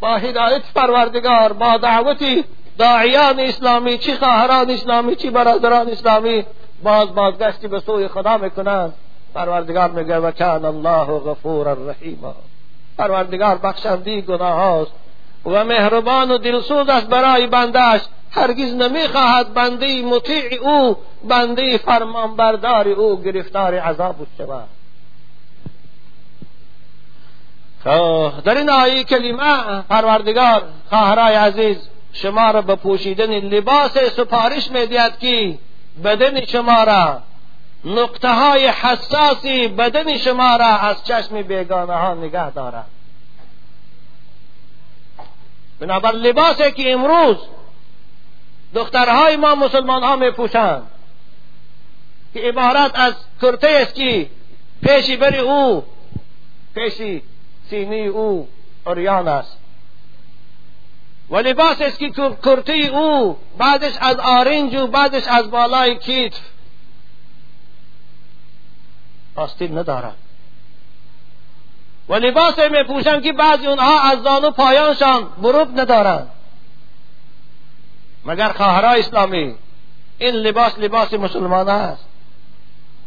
با 0.00 0.16
هدایت 0.16 0.62
پروردگار 0.74 1.52
با 1.52 1.76
دعوتی 1.76 2.44
داعیان 2.78 3.40
اسلامی 3.40 3.98
چی 3.98 4.14
خواهران 4.14 4.70
اسلامی 4.70 5.16
چی 5.16 5.30
برادران 5.30 5.88
اسلامی 5.88 6.44
باز 6.82 7.14
بازگشتی 7.14 7.68
به 7.68 7.80
سوی 7.80 8.08
خدا 8.08 8.38
می‌کنند. 8.38 8.94
پروردگار 9.34 9.90
میگه 9.90 10.16
و 10.16 10.30
کان 10.30 10.64
الله 10.64 11.18
غفور 11.18 11.68
الرحیم 11.68 12.24
پروردگار 12.98 13.56
بخشندی 13.56 14.22
گناه 14.22 14.54
هاست 14.54 14.92
و 15.46 15.64
مهربان 15.64 16.30
و 16.30 16.38
دلسوز 16.38 16.88
است 16.88 17.06
برای 17.06 17.46
بندهش 17.46 18.00
هرگز 18.30 18.74
نمی‌خواهد 18.74 19.54
بنده 19.54 20.02
مطیع 20.02 20.60
او 20.62 20.96
بنده 21.24 21.78
فرمانبردار 21.78 22.88
او 22.88 23.22
گرفتار 23.22 23.74
عذاب 23.78 24.16
شود. 24.38 24.68
خب، 27.84 28.32
در 28.44 28.56
این 28.56 28.70
آیه 28.70 29.04
کلمه 29.04 29.82
پروردگار 29.82 30.62
خواهرای 30.90 31.34
عزیز 31.34 31.88
شما 32.12 32.50
را 32.50 32.62
به 32.62 32.74
پوشیدن 32.74 33.30
لباس 33.30 33.98
سپارش 33.98 34.70
می‌دهد 34.70 35.18
که 35.18 35.58
بدن 36.04 36.44
شما 36.44 36.84
را 36.84 37.18
نقطه 37.84 38.34
های 38.34 38.66
حساسی 38.66 39.68
بدن 39.68 40.16
شما 40.16 40.56
را 40.56 40.66
از 40.66 41.04
چشم 41.04 41.42
بیگانه 41.42 41.92
ها 41.92 42.14
نگه 42.14 42.50
دارد. 42.50 42.86
بنابر 45.80 46.12
لباسی 46.12 46.72
که 46.72 46.92
امروز 46.92 47.36
دخترهای 48.74 49.36
ما 49.36 49.54
مسلمان 49.54 50.02
ها 50.02 50.16
می 50.16 50.30
پوشند 50.30 50.86
که 52.34 52.40
عبارت 52.40 52.90
از 52.94 53.14
کرته 53.42 53.68
است 53.68 53.94
که 53.94 54.30
پیشی 54.82 55.16
بری 55.16 55.38
او 55.38 55.84
پیشی 56.74 57.22
سینی 57.70 58.06
او 58.06 58.48
اریان 58.86 59.28
است. 59.28 59.58
و 61.30 61.36
لباس 61.36 61.80
است 61.80 61.98
که 61.98 62.10
کرته 62.44 62.72
او 62.72 63.38
بعدش 63.58 63.92
از 64.00 64.16
آرنج 64.16 64.74
و 64.74 64.86
بعدش 64.86 65.26
از 65.26 65.50
بالای 65.50 65.98
کیتف 65.98 66.40
آستین 69.36 69.78
ندارد. 69.78 70.16
و 72.08 72.14
لباس 72.14 72.58
می 72.58 72.84
پوشند 72.84 73.22
که 73.22 73.32
بعضی 73.32 73.66
اونها 73.66 74.00
از 74.00 74.22
زانو 74.22 74.50
پایانشان 74.50 75.28
بروب 75.42 75.80
ندارند. 75.80 76.30
مگر 78.24 78.48
خواهرای 78.52 79.00
اسلامی 79.00 79.54
این 80.18 80.34
لباس 80.34 80.78
لباس 80.78 81.12
مسلمان 81.12 81.68
است. 81.68 82.04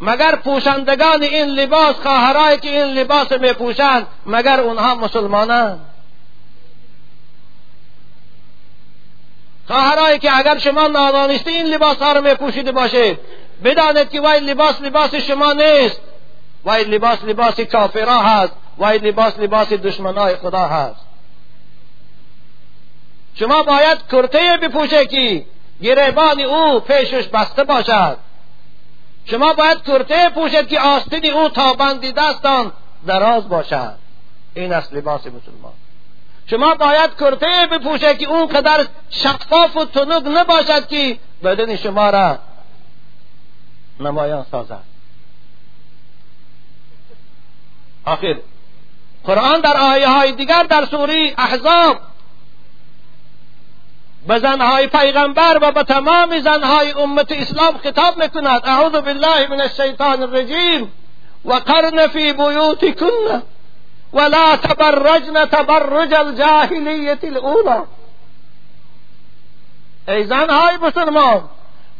مگر 0.01 0.35
پوشندگان 0.35 1.23
این 1.23 1.45
لباس 1.45 1.95
خواهرایی 1.95 2.57
که 2.57 2.69
این 2.69 2.93
لباس 2.97 3.31
می 3.31 3.53
پوشند 3.53 4.07
مگر 4.25 4.59
اونها 4.59 4.95
مسلمانند؟ 4.95 5.79
خواهرایی 9.67 10.19
که 10.19 10.37
اگر 10.37 10.57
شما 10.57 10.87
نادانسته 10.87 11.51
این 11.51 11.65
لباس 11.65 11.97
ها 11.97 12.13
رو 12.13 12.21
می 12.21 12.33
پوشیده 12.33 12.71
باشید 12.71 13.19
بدانید 13.63 14.09
که 14.09 14.21
وای 14.21 14.39
لباس 14.39 14.81
لباس 14.81 15.15
شما 15.15 15.53
نیست 15.53 16.01
وای 16.63 16.83
لباس 16.83 17.23
لباس 17.23 17.59
کافرها 17.59 18.21
هست. 18.21 18.53
وای 18.79 18.97
لباس 18.97 19.39
لباس 19.39 19.73
دشمنای 19.73 20.35
خدا 20.35 20.67
هست. 20.67 21.05
شما 23.35 23.63
باید 23.63 23.97
کرته 24.11 24.57
بپوشه 24.61 25.05
که 25.05 25.45
گریبان 25.81 26.41
او 26.41 26.79
پیشش 26.79 27.27
بسته 27.27 27.63
باشد. 27.63 28.17
شما 29.25 29.53
باید 29.53 29.83
کرته 29.83 30.29
پوشد 30.29 30.67
که 30.67 30.79
آستین 30.79 31.33
او 31.33 31.49
تا 31.49 31.73
بندی 31.73 32.11
دستان 32.11 32.71
دراز 33.07 33.49
باشد. 33.49 33.95
این 34.53 34.73
است 34.73 34.93
لباس 34.93 35.21
مسلمان. 35.21 35.73
شما 36.49 36.75
باید 36.75 37.15
کرته 37.19 37.67
بپوشد 37.71 38.17
که 38.17 38.27
اون 38.27 38.47
قدر 38.47 38.87
شفاف 39.09 39.77
و 39.77 39.85
تنوگ 39.85 40.27
نباشد 40.27 40.87
که 40.87 41.17
بدن 41.43 41.75
شما 41.75 42.09
را 42.09 42.37
نمایان 43.99 44.45
سازد. 44.51 44.83
آخر 48.05 48.35
قرآن 49.23 49.61
در 49.61 49.77
آیه 49.77 50.07
های 50.07 50.31
دیگر 50.31 50.63
در 50.63 50.85
سوره 50.85 51.33
احزاب 51.37 51.97
به 54.27 54.39
زنهای 54.39 54.87
پیغمبر 54.87 55.59
و 55.61 55.71
به 55.71 55.83
تمام 55.83 56.39
زنهای 56.39 56.91
امت 56.91 57.31
اسلام 57.31 57.77
خطاب 57.77 58.23
می‌کند. 58.23 58.61
اعوذ 58.63 58.91
بالله 58.91 59.47
من 59.49 59.61
الشیطان 59.61 60.23
الرجیم 60.23 60.91
و 61.45 61.53
قرن 61.53 62.07
فی 62.07 62.33
بیوتکن 62.33 63.43
ولا 64.13 64.57
تبرجن 64.57 65.45
تبرج 65.45 66.13
الجاهلیت 66.13 67.23
الاولا 67.23 67.85
ای 70.07 70.23
زنهای 70.23 70.77
مسلمان 70.77 71.43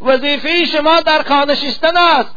وظیفه 0.01 0.65
شما 0.65 1.01
در 1.01 1.23
خانه 1.23 1.55
شستن 1.55 1.97
است. 1.97 2.35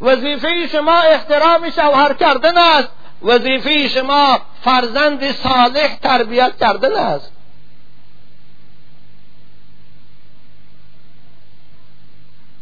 وظیفه 0.00 0.66
شما 0.66 1.00
احترام 1.00 1.70
شوهر 1.70 2.12
کردن 2.12 2.58
است. 2.58 2.88
وظیفه 3.22 3.88
شما 3.88 4.40
فرزند 4.64 5.32
صالح 5.32 5.96
تربیت 6.02 6.52
کردن 6.60 6.96
است. 6.96 7.32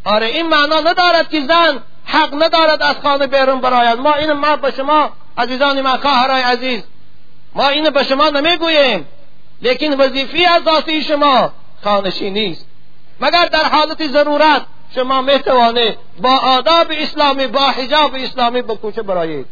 آره 0.05 0.27
این 0.27 0.49
معنا 0.49 0.81
ندارد 0.81 1.29
که 1.31 1.41
زن 1.41 1.83
حق 2.05 2.43
ندارد 2.43 2.83
از 2.83 2.97
خانه 3.03 3.27
بیرون 3.27 3.61
براید. 3.61 3.99
ما 3.99 4.15
این 4.15 4.33
ما 4.33 4.57
به 4.57 4.71
شما 4.71 5.11
عزیزان 5.39 5.81
من 5.81 5.97
خواهرای 5.97 6.43
عزیز 6.43 6.83
ما 7.55 7.69
اینو 7.69 7.91
به 7.91 8.03
شما 8.03 8.29
نمی‌گوییم 8.29 9.09
لیکن 9.63 10.01
وظیفه 10.01 10.39
اساسی 10.51 11.03
شما 11.03 11.53
خانشی 11.85 12.31
نیست. 12.31 12.67
مگر 13.21 13.47
در 13.47 13.65
حالت 13.65 14.07
ضرورت 14.07 14.63
شما 14.95 15.23
می‌توانید 15.23 15.99
با 16.23 16.37
آداب 16.37 16.87
اسلامی 16.91 17.47
با 17.47 17.71
حجاب 17.71 18.15
اسلامی 18.15 18.63
بکوچه 18.63 19.03
برایید 19.03 19.47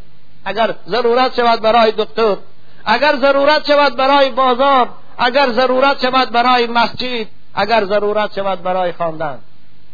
اگر 0.44 0.74
ضرورت 0.88 1.34
شود 1.34 1.60
برای 1.60 1.92
دکتر 1.98 2.36
اگر 2.84 3.16
ضرورت 3.16 3.66
شود 3.66 3.96
برای 3.96 4.30
بازار 4.30 4.88
اگر 5.18 5.52
ضرورت 5.52 6.00
شود 6.00 6.30
برای 6.30 6.66
مسجد 6.66 7.26
اگر 7.54 7.84
ضرورت 7.84 8.34
شود 8.34 8.62
برای 8.62 8.92
خواندن. 8.92 9.38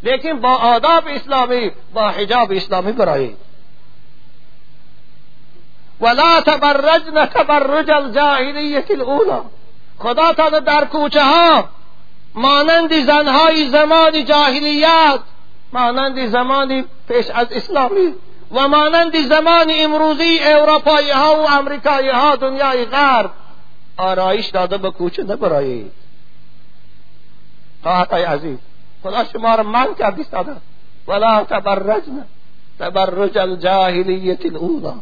لیکن 0.02 0.40
با 0.40 0.54
آداب 0.56 1.04
اسلامی 1.06 1.70
با 1.94 2.08
حجاب 2.08 2.52
اسلامی 2.52 2.92
برایید. 2.92 3.36
ولا 6.00 6.40
تبرجن 6.40 7.24
تبرج 7.24 7.90
الجاهلیت 7.90 8.90
الاولا 8.90 9.44
خدا 9.98 10.32
تا 10.32 10.48
در 10.48 10.84
کوچه 10.84 11.24
ها 11.24 11.68
مانند 12.34 13.06
زنهای 13.06 13.68
زمان 13.68 14.24
جاهلیت 14.24 15.20
مانند 15.72 16.26
زمانی 16.26 16.84
پیش 17.08 17.26
از 17.30 17.46
اسلامی 17.50 18.14
و 18.52 18.68
مانند 18.68 19.28
زمان 19.28 19.66
امروزی 19.70 20.38
اروپایی 20.42 21.10
ها 21.10 21.36
و 21.42 21.50
امریکایی 21.50 22.08
ها 22.08 22.36
دنیای 22.36 22.84
غرب 22.84 23.30
آرایش 23.96 24.46
داده 24.46 24.78
به 24.78 24.90
کوچه 24.90 25.22
نبرایید. 25.22 25.92
خواهد 27.82 28.14
عزیز 28.14 28.58
خدا 29.02 29.24
شما 29.24 29.54
را 29.54 29.62
من 29.62 29.94
کردی 29.94 30.24
داده 30.24 30.56
ولا 31.06 31.44
تبرجن 31.44 32.24
تبرج 32.78 33.38
الجاهلیت 33.38 34.46
الاولا 34.46 34.94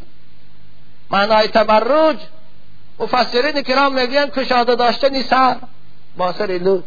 معنای 1.11 1.49
تبرج 1.49 2.17
مفسرین 2.99 3.63
کرام 3.63 3.95
می‌گویند 3.95 4.33
کشاده 4.33 4.75
داشتنی 4.75 5.23
سر 5.23 5.57
با 6.17 6.33
سر 6.33 6.47
لوچ. 6.47 6.85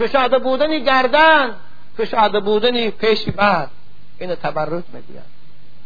کشاده 0.00 0.38
بودنی 0.38 0.84
گردن 0.84 1.54
کشاده 1.98 2.40
بودنی 2.40 2.90
پیشی 2.90 3.30
بعد 3.30 3.70
این 4.22 4.34
تبرج 4.34 4.84
می‌گویند 4.92 5.26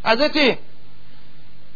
حضرت 0.04 0.58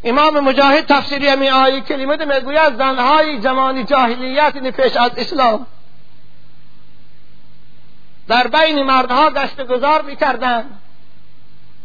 امام 0.04 0.40
مجاهد 0.40 0.86
تفسیری 0.86 1.28
همین 1.28 1.50
آیه 1.50 1.80
کلمه 1.80 2.24
می‌گوید 2.24 2.76
زنهای 2.76 3.40
زمان 3.40 3.86
جاهلیت 3.86 4.52
این 4.54 4.70
پیش 4.70 4.96
از 4.96 5.10
اسلام. 5.16 5.66
در 8.28 8.46
بین 8.48 8.82
مردها 8.82 9.30
گشت 9.30 9.66
گذار 9.66 10.02
می‌کردند. 10.02 10.78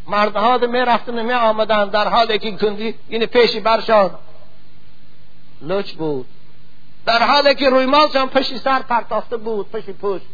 مردها 0.08 0.58
می 0.58 0.80
رفتن 0.80 1.22
می 1.26 1.34
آمدن 1.34 1.90
در 1.90 2.08
حالی 2.08 2.40
که 2.40 2.52
کندی 2.52 2.96
این 3.10 3.26
پیشی 3.26 3.60
برشان 3.60 4.12
لچ 5.62 5.92
بود. 5.92 6.26
در 7.06 7.24
حالی 7.24 7.56
که 7.56 7.70
روی 7.70 7.86
مالشان 7.86 8.30
پشی 8.30 8.58
سر 8.58 8.80
پرتافته 8.80 9.38
بود 9.38 9.72
پشی 9.72 9.94
پشت. 9.94 10.26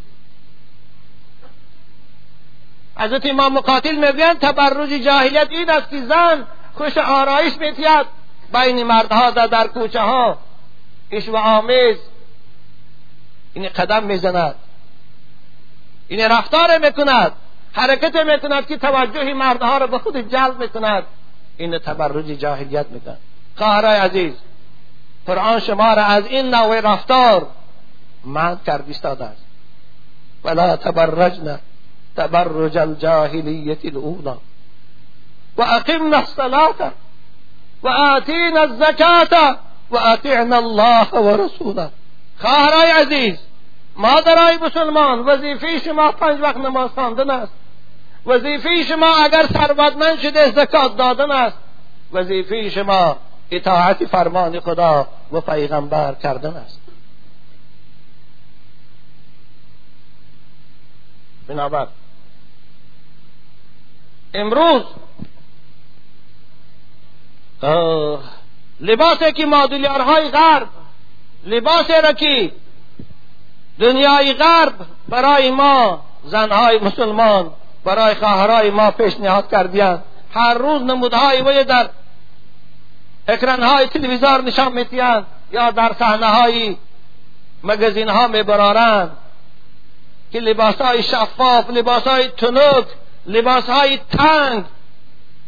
حضرت 2.97 3.25
امام 3.25 3.53
مقاتل 3.53 3.95
می‌گویند 3.95 4.39
تبرج 4.39 4.89
جاهلیت 4.89 5.47
این 5.49 5.69
است 5.69 5.89
که 5.89 6.05
زن 6.05 6.47
خوش 6.73 6.97
آرایش 6.97 7.53
میتید 7.57 8.05
بین 8.53 8.83
مردها 8.83 9.31
در, 9.31 9.47
در 9.47 9.67
کوچه 9.67 10.01
ها. 10.01 10.37
و 11.27 11.37
آمیز. 11.37 11.97
این 13.53 13.69
قدم 13.69 14.03
می‌زند. 14.03 14.55
این 16.07 16.21
رفتار 16.21 16.77
می‌کند. 16.77 17.31
حرکت 17.73 18.15
می‌کند 18.15 18.67
که 18.67 18.77
توجه 18.77 19.33
مردها 19.33 19.77
را 19.77 19.87
به 19.87 19.99
خود 19.99 20.31
جلب 20.31 20.59
می‌کند. 20.59 21.03
این 21.57 21.77
تبرج 21.77 22.25
جاهلیت 22.25 22.85
می‌کند. 22.89 23.17
خواهرای 23.57 23.99
عزیز 23.99 24.33
قرآن 25.27 25.59
شما 25.59 25.93
را 25.93 26.03
از 26.03 26.25
این 26.25 26.55
نوع 26.55 26.79
رفتار 26.79 27.47
من 28.25 28.59
کردی 28.65 28.91
است. 28.91 29.45
ولا 30.43 30.75
تبرجن 30.75 31.59
تبرج 32.17 32.77
الجاهلیت 32.77 33.85
الاولا 33.85 34.37
و 35.57 35.61
اقمنا 35.61 36.17
الصلاة 36.17 36.91
و 37.83 37.87
آتینا 37.87 38.61
الزکاة 38.61 39.57
و 39.91 39.97
اطعنا 39.97 40.57
الله 40.57 41.09
و 41.09 41.45
رسوله 41.45 41.89
خواهرای 42.37 42.91
عزیز 42.91 43.37
مادرای 43.95 44.57
مسلمان 44.57 45.19
وظیفه 45.19 45.79
شما 45.79 46.11
پنج 46.11 46.41
وقت 46.41 46.57
نماز 46.57 46.89
خواندن 46.89 47.29
است. 47.29 47.51
وظیفه 48.25 48.83
شما 48.83 49.15
اگر 49.15 49.45
ثروتمند 49.53 50.19
شده 50.19 50.51
زکات 50.51 50.97
دادن 50.97 51.31
است. 51.31 51.57
وظیفه 52.11 52.69
شما 52.69 53.17
اطاعت 53.51 54.05
فرمان 54.05 54.59
خدا 54.59 55.07
و 55.31 55.41
پیغمبر 55.41 56.13
کردن 56.13 56.53
است. 56.53 56.79
بنابر 61.47 61.87
امروز 64.33 64.81
لباسی 68.79 69.31
که 69.31 69.45
مادولیارهای 69.45 70.29
غرب 70.29 70.67
لباسی 71.45 71.93
را 72.03 72.13
که 72.13 72.51
دنیای 73.79 74.33
غرب 74.33 74.73
برای 75.09 75.51
ما 75.51 76.03
زنهای 76.25 76.79
مسلمان 76.79 77.51
برای 77.83 78.15
خواهرای 78.15 78.69
ما 78.69 78.91
پیشنهاد 78.91 79.49
کردیند 79.51 80.03
هر 80.33 80.53
روز 80.53 80.81
نمودهای 80.81 81.41
وی 81.41 81.63
در 81.63 81.89
اکرانهای 83.27 83.87
تلویزیون 83.87 84.45
نشان 84.45 84.73
میتیند 84.73 85.25
یا 85.51 85.71
در 85.71 85.93
صحنه 85.99 86.25
های 86.25 86.77
مگزین 87.63 88.09
ها 88.09 88.27
میبرارند 88.27 89.17
که 90.31 90.39
لباس 90.39 90.75
های 90.75 91.03
شفاف 91.03 91.69
لباس 91.69 92.07
های 92.07 92.27
تنک 92.27 92.85
لباس 93.25 93.69
های 93.69 93.97
تنگ. 93.97 94.65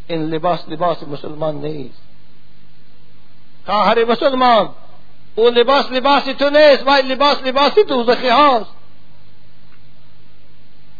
این 0.08 0.26
لباس 0.30 0.60
لباس 0.68 1.04
مسلمان 1.04 1.56
نیست. 1.56 2.02
خواهر 3.66 4.06
مسلمان 4.06 4.70
او 5.36 5.50
لباس 5.50 5.92
لباس 5.92 6.24
تو 6.24 6.50
نیست 6.50 6.88
ولی 6.88 7.08
لباس 7.08 7.44
لباس 7.44 7.80
دوزخی 7.80 8.30
هاست. 8.30 8.70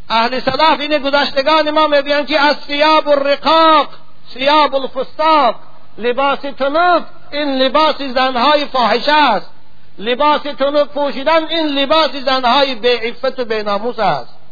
اهل 0.10 0.40
سلاف 0.40 0.80
این 0.80 0.98
گذشتگان 0.98 1.72
ما 1.72 1.88
می‌گویند 1.88 2.28
که 2.28 2.40
از 2.40 2.56
سیاب 2.68 3.10
الرقاق 3.10 3.90
سیاب 4.28 4.76
الفستاق 4.76 5.56
لباس 5.98 6.40
تنوک 6.40 7.04
این 7.32 7.58
لباس 7.58 8.02
زنهای 8.02 8.66
فاحشه 8.66 9.14
است. 9.14 9.50
لباس 9.98 10.42
تنوک 10.42 10.88
پوشیدن 10.88 11.48
این 11.48 11.68
لباس 11.68 12.12
زنهای 12.12 12.74
عفت 12.74 13.40
و 13.40 13.64
ناموس 13.64 14.00
است. 14.00 14.43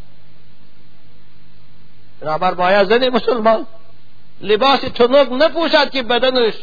بنابر 2.21 2.53
باید 2.53 2.89
زن 2.89 3.09
مسلمان 3.09 3.65
لباس 4.41 4.79
تنوک 4.79 5.31
نپوشد 5.31 5.89
که 5.89 6.03
بدنش 6.03 6.53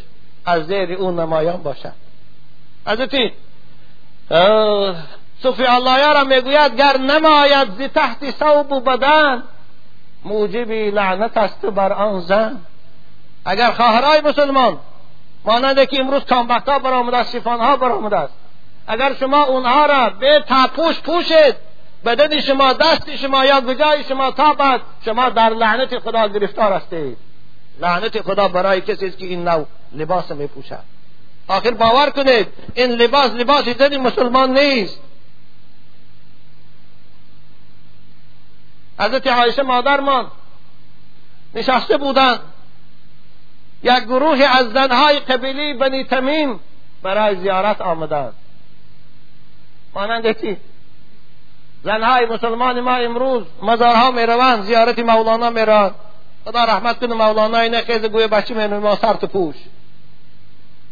از 0.47 0.67
زیر 0.67 0.93
اون 0.93 1.21
نمایان 1.21 1.63
باشد. 1.63 1.93
حضرت 2.87 3.15
صوفی 5.43 5.67
الله 5.67 6.13
را 6.13 6.25
می‌گوید 6.25 6.77
گر 6.77 6.99
نماید 6.99 7.69
ز 7.79 7.83
تحت 7.95 8.31
ثوب 8.31 8.85
بدن 8.85 9.43
موجبی 10.25 10.91
لعنت 10.91 11.37
است 11.37 11.67
بر 11.67 11.93
آن 11.93 12.21
زن. 12.21 12.61
اگر 13.45 13.71
خواهرای 13.71 14.21
مسلمان 14.21 14.79
ماننده 15.45 15.87
که 15.87 16.01
امروز 16.01 16.25
کامبختا 16.25 16.79
برآمده 16.79 17.17
است 17.17 17.37
شفانها 17.37 17.77
برآمده 17.77 18.17
است 18.17 18.33
اگر 18.87 19.15
شما 19.15 19.45
اونها 19.45 19.87
را 19.87 20.11
به 20.11 20.45
تاپوش 20.49 21.01
پوشید 21.01 21.68
بدن 22.05 22.41
شما 22.41 22.73
دست 22.73 23.17
شما 23.17 23.45
یا 23.45 23.61
گجای 23.61 24.05
شما 24.05 24.31
تابد 24.31 24.81
شما 25.05 25.29
در 25.29 25.51
لعنت 25.51 25.99
خدا 25.99 26.29
گرفتار 26.29 26.73
هستید 26.73 27.17
لعنت 27.81 28.23
خدا 28.23 28.49
برای 28.49 28.81
کسی 28.81 29.07
است 29.07 29.19
که 29.19 29.27
این 29.27 29.49
نوع 29.49 29.67
لباس 29.93 30.31
می 30.31 30.47
پوشد 30.47 30.99
آخر 31.49 31.71
باور 31.71 32.11
کنید 32.11 32.47
این 32.75 32.91
لباس 32.91 33.31
لباس 33.31 33.69
زن 33.69 33.97
مسلمان 33.97 34.59
نیست. 34.59 35.01
حضرت 38.99 39.27
عایشه 39.27 39.63
مادرمان 39.63 40.31
نشسته 41.55 41.97
بودند 41.97 42.41
یک 43.83 44.05
گروه 44.05 44.39
از 44.39 44.73
زنهای 44.73 45.19
قبیلی 45.21 45.75
بنی 45.75 46.05
تمیم 46.05 46.61
برای 47.03 47.37
زیارت 47.37 47.81
آمدند. 47.81 48.33
مانند 49.95 50.41
چی 50.41 50.57
زنهای 51.89 52.27
مسلمان 52.27 52.81
ما 52.81 52.97
امروز 52.97 53.43
مزارها 53.63 54.11
می‌روند 54.11 54.65
زیارت 54.65 54.99
مولانا 54.99 55.51
می‌روند 55.51 55.95
خدا 56.45 56.65
رحمت 56.65 57.01
کنه 57.01 57.15
مولانا 57.15 57.59
اینه 57.59 57.81
خیز 57.81 58.05
گوی 58.05 58.27
بچه 58.27 58.55
می 58.55 58.79
ما 58.79 58.97
سر 58.97 59.13
پوش. 59.13 59.55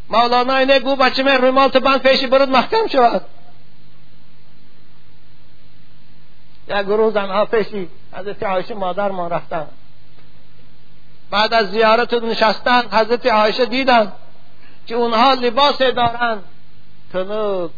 مولانا 0.09 0.57
اینه 0.57 0.81
گو 0.81 0.97
بچه 0.97 1.23
می 1.23 1.31
روی 1.31 1.69
تو 1.69 1.81
بند 1.81 2.03
پیشی 2.03 2.27
برود 2.27 2.49
محکم 2.49 2.87
شود. 2.87 3.25
یک 6.69 6.77
گروه 6.77 7.13
زنها 7.13 7.45
پیشی 7.45 7.89
حضرت 8.13 8.43
عایشه 8.43 8.75
مادر 8.75 9.11
ما 9.11 9.29
رفتن. 9.29 9.67
بعد 11.31 11.55
از 11.55 11.71
زیارت 11.71 12.15
نشستن 12.15 12.83
حضرت 12.93 13.27
عایشه 13.27 13.67
دیدن 13.67 14.13
که 14.87 14.95
اونها 14.95 15.35
لباس 15.35 15.79
دارند 15.79 16.45
تنوک 17.13 17.71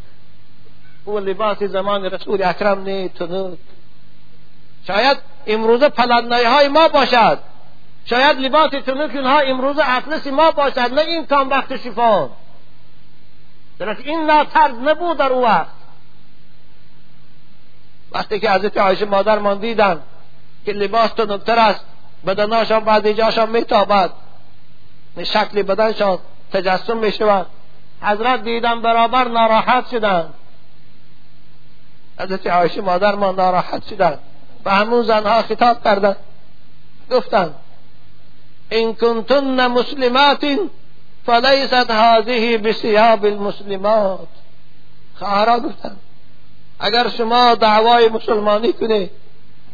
او 1.08 1.18
لباس 1.18 1.62
زمان 1.62 2.04
رسول 2.04 2.42
اکرم 2.42 2.82
نی 2.82 3.08
تنوک 3.08 3.58
شاید 4.86 5.18
امروز 5.46 5.84
پلندنای 5.84 6.44
های 6.44 6.68
ما 6.68 6.88
باشد. 6.88 7.38
شاید 8.04 8.38
لباس 8.38 8.70
تنوک 8.70 9.16
اونها 9.16 9.38
امروز 9.38 9.76
اطلس 9.78 10.26
ما 10.26 10.50
باشد 10.50 10.78
نه 10.78 11.00
این 11.00 11.26
کام 11.26 11.50
وقت 11.50 11.76
شفا. 11.76 12.28
درست 13.78 14.00
این 14.04 14.30
نه 14.30 14.44
طرز 14.44 14.74
نبود 14.74 15.16
در 15.16 15.32
او 15.32 15.42
وقت. 15.42 15.66
وقتی 18.12 18.40
که 18.40 18.50
حضرت 18.50 18.76
عایشه 18.76 19.04
مادر 19.04 19.38
من 19.38 19.58
دیدن 19.58 20.02
که 20.64 20.72
لباس 20.72 21.10
تنکتر 21.10 21.58
است 21.58 21.84
بدناشان 22.26 22.80
بعد 22.80 23.06
ایجاشان 23.06 23.50
میتابد. 23.50 24.10
شکل 25.24 25.62
بدنشان 25.62 26.18
تجسم 26.52 26.96
می‌شود. 26.96 27.46
حضرت 28.02 28.42
دیدن 28.42 28.80
برابر 28.80 29.28
ناراحت 29.28 29.90
شدن. 29.90 30.28
حضرت 32.18 32.46
عایشه 32.46 32.80
مادر 32.80 33.14
ما 33.14 33.32
ناراحت 33.32 33.88
شدن 33.88 34.18
و 34.64 34.70
همون 34.70 35.02
زنها 35.02 35.42
خطاب 35.42 35.84
کردن. 35.84 36.16
گفتن 37.10 37.54
این 38.70 38.94
کنتن 38.94 39.66
مسلمات 39.66 40.46
فلیست 41.26 41.90
هذه 41.90 42.58
بسیاب 42.58 43.24
المسلمات. 43.24 44.28
خواهرا 45.18 45.60
گفتن 45.60 45.96
اگر 46.80 47.08
شما 47.08 47.54
دعوای 47.54 48.08
مسلمانی 48.08 48.72
کنه 48.72 49.10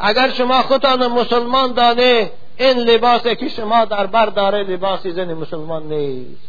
اگر 0.01 0.31
شما 0.31 0.63
خودتان 0.63 1.07
مسلمان 1.07 1.73
دانه 1.73 2.31
این 2.57 2.79
لباسی 2.79 3.37
که 3.37 3.49
شما 3.49 3.85
در 3.85 4.07
بر 4.07 4.27
داره 4.27 4.63
لباسی 4.63 5.13
زن 5.13 5.35
مسلمان 5.35 5.83
نیست. 5.83 6.49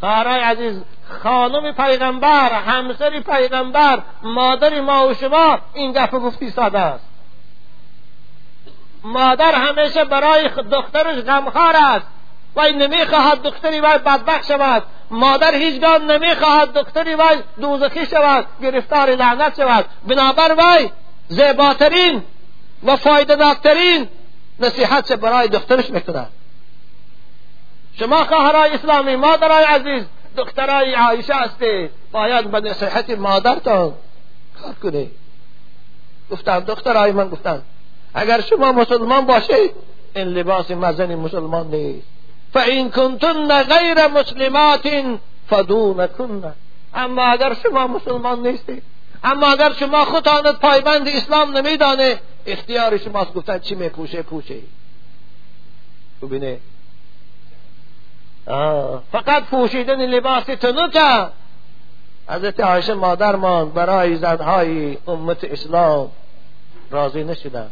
خواهرای 0.00 0.40
عزیز 0.40 0.82
خانم 1.22 1.72
پیغمبر 1.72 2.52
همسر 2.52 3.20
پیغمبر 3.20 4.02
مادر 4.22 4.80
ما 4.80 5.08
و 5.08 5.14
شما 5.14 5.58
این 5.74 5.92
گفت 5.92 6.10
گفتی 6.10 6.50
ساده 6.50 6.78
است. 6.78 7.04
مادر 9.04 9.54
همیشه 9.54 10.04
برای 10.04 10.48
دخترش 10.48 11.16
غمخوار 11.24 11.76
است 11.76 12.06
و 12.56 12.60
نمی‌خواهد 12.60 13.42
دختری 13.42 13.80
وی 13.80 13.98
بدبخت 13.98 14.46
شود. 14.46 14.82
مادر 15.10 15.54
هیچگاه 15.54 15.98
نمی‌خواهد 15.98 16.72
دختری 16.72 17.14
وی 17.14 17.42
دوزخی 17.60 18.06
شود 18.06 18.46
گرفتار 18.62 19.10
لعنت 19.10 19.56
شود. 19.56 19.84
بنابر 20.06 20.54
وی 20.58 20.90
زیباترین 21.28 22.22
و 22.82 22.96
فایده 22.96 23.36
دارترین 23.36 24.08
نصیحت 24.60 25.12
برای 25.12 25.48
دخترش 25.48 25.90
می‌کند. 25.90 26.28
شما 27.98 28.24
خواهرای 28.24 28.70
اسلامی 28.70 29.16
مادرای 29.16 29.64
عزیز 29.64 30.04
دخترای 30.36 30.94
عایشه 30.94 31.34
هستی. 31.34 31.88
باید 32.12 32.50
به 32.50 32.60
نصیحت 32.60 33.10
مادرتان 33.10 33.94
کار 34.62 34.74
کنی. 34.82 35.10
گفتم 36.30 36.60
دخترای 36.60 37.12
من 37.12 37.28
گفتن 37.28 37.62
اگر 38.14 38.40
شما 38.40 38.72
مسلمان 38.72 39.26
باشید 39.26 39.70
این 40.14 40.28
لباس 40.28 40.70
مزن 40.70 41.14
مسلمان 41.14 41.66
نیست. 41.66 42.06
فان 42.52 42.90
کنتن 42.90 43.62
غیر 43.62 44.06
مسلمات 44.06 44.88
فدونکن 45.50 46.54
اما 46.94 47.22
اگر 47.22 47.54
شما 47.62 47.86
مسلمان 47.86 48.46
نیستید 48.46 48.82
اما 49.24 49.46
اگر 49.46 49.72
شما 49.72 50.04
خودتانت 50.04 50.56
پایبند 50.60 51.08
اسلام 51.08 51.56
نمیدانه 51.56 52.20
اختیار 52.46 52.98
شماست. 52.98 53.34
گفتن 53.34 53.58
چی 53.58 53.74
میپوشه؟ 53.74 54.22
پوشه. 54.22 54.58
ببینه 56.22 56.58
فقط 59.12 59.44
پوشیدن 59.50 60.06
لباس 60.06 60.44
تنوکه 60.44 61.26
حضرت 62.28 62.60
عایشه 62.60 62.94
مادرمان 62.94 63.70
برای 63.70 64.16
زنهای 64.16 64.98
امت 65.08 65.44
اسلام 65.44 66.10
راضی 66.90 67.24
نشدن 67.24 67.70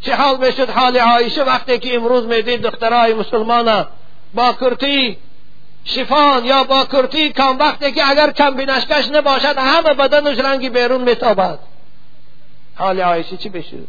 چه 0.00 0.14
حال 0.16 0.36
می‌شد 0.36 0.70
حال 0.70 0.96
عایشه 0.96 1.44
وقتی 1.44 1.78
که 1.78 1.94
امروز 1.94 2.26
می‌دید 2.26 2.62
دخترای 2.62 3.14
مسلمان 3.14 3.86
با 4.34 4.52
کرتی 4.52 5.18
شفان 5.84 6.44
یا 6.44 6.64
با 6.64 6.84
کرتی 6.84 7.32
کم 7.32 7.58
وقتی 7.58 7.92
که 7.92 8.08
اگر 8.08 8.30
کم 8.30 8.54
بینشکش 8.54 9.08
نباشد 9.08 9.58
همه 9.58 9.94
بدنش 9.94 10.38
رنگی 10.38 10.70
بیرون 10.70 11.00
میتابد. 11.00 11.58
حال 12.76 13.00
عایشه 13.00 13.36
چی 13.36 13.48
بشود 13.48 13.88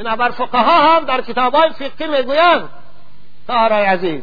بنابر 0.00 0.30
فقها 0.30 0.96
هم 0.96 1.04
در 1.04 1.20
کتاب 1.20 1.54
های 1.54 1.70
فقهی 1.70 2.08
می‌گویند 2.08 2.68
سهرای 3.46 3.84
عزیز. 3.84 4.22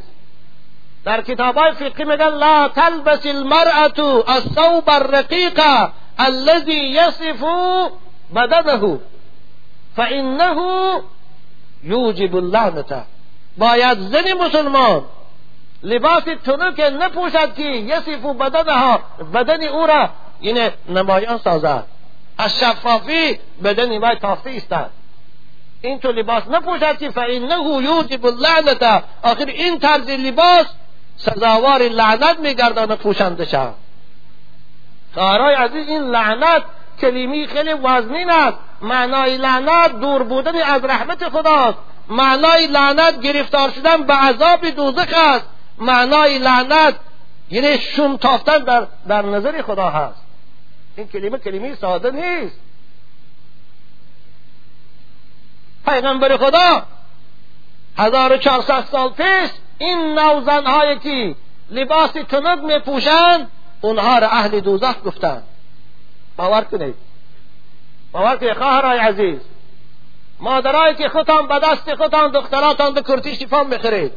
در 1.06 1.22
کتاب 1.22 1.58
های 1.58 1.72
فقهی 1.72 2.06
میگن 2.06 2.30
لا 2.30 2.68
تلبس 2.68 3.26
المرأة 3.26 4.24
الثوب 4.28 4.90
الرقیق 4.90 5.62
الذي 6.20 6.92
يصف 6.92 7.46
بدنه 8.36 9.00
فانه 9.96 10.60
یوجب 11.84 12.36
اللعنه 12.36 13.04
باید 13.58 14.00
زن 14.00 14.34
مسلمان 14.34 15.06
لباس 15.84 16.24
تنک 16.24 16.80
نپوشد 16.80 17.56
که 17.56 17.64
یصف 17.64 18.26
بدنها 18.26 19.00
بدن 19.34 19.64
او 19.64 19.88
را 19.88 20.10
یعنی 20.42 20.70
نمایان 20.90 21.38
سازد. 21.38 21.84
از 22.38 22.60
شفافی 22.60 23.40
بدن 23.64 23.92
وی 23.92 24.16
تافته 24.16 24.50
استد 24.50 24.97
این 25.82 26.00
تو 26.00 26.12
لباس 26.12 26.44
نپوشد 26.50 26.98
که 26.98 27.10
فانه 27.10 27.84
یوجب 27.84 28.26
اللعنت 28.26 29.04
آخر 29.24 29.46
این 29.46 29.80
طرز 29.80 30.10
لباس 30.10 30.66
سزاوار 31.18 31.82
لعنت 31.82 32.40
میگردانه 32.40 32.96
پوشنده 32.96 33.46
شد 33.46 33.74
خواهرای 35.14 35.56
عزیز 35.56 35.88
این 35.88 36.02
لعنت 36.02 36.64
کلمی 37.02 37.48
خیلی 37.48 37.74
وزنین 37.74 38.30
است. 38.30 38.58
معنای 38.82 39.38
لعنت 39.38 40.00
دور 40.00 40.24
بودن 40.24 40.56
از 40.56 40.86
رحمت 40.86 41.30
خداست. 41.30 41.78
معنای 42.08 42.68
لعنت 42.68 43.22
گرفتار 43.22 43.70
شدن 43.70 44.04
به 44.04 44.14
عذاب 44.14 44.70
دوزخ 44.70 45.14
است. 45.18 45.46
معنای 45.78 46.38
لعنت 46.38 46.96
یعنی 47.50 47.78
شوم 47.78 48.18
تافتن 48.18 48.58
در, 48.58 48.88
در 49.08 49.22
نظر 49.22 49.62
خدا 49.62 49.90
هست. 49.90 50.22
این 50.96 51.08
کلمه 51.08 51.38
کلمه 51.38 51.76
ساده 51.76 52.12
نیست. 52.12 52.60
پیغمبر 55.90 56.38
خدا. 56.38 56.84
هزار 57.98 58.34
و 58.34 58.38
چهارصد 58.38 58.86
سال 58.92 59.10
پیش 59.10 59.50
این 59.78 60.20
نوزنهایی 60.20 61.00
که 61.00 61.36
لباس 61.72 62.12
تنگ 62.12 62.64
می 62.64 62.80
پوشند 62.80 63.52
اونها 63.82 64.20
را 64.20 64.28
اهل 64.28 64.60
دوزخ 64.60 64.96
گفتند. 65.06 65.44
باور 66.38 66.62
کنید. 66.62 66.96
باور 68.12 68.38
کنید 68.38 68.54
خواهرای 68.54 69.00
عزیز. 69.00 69.40
مادرایی 70.40 70.96
که 70.96 71.10
خودتان 71.10 71.48
به 71.48 71.60
دست 71.60 71.96
خودتان 71.96 72.32
دختراتان 72.32 72.94
به 72.94 73.02
کرتی 73.02 73.36
شفا 73.36 73.64
می‌خرید. 73.64 74.12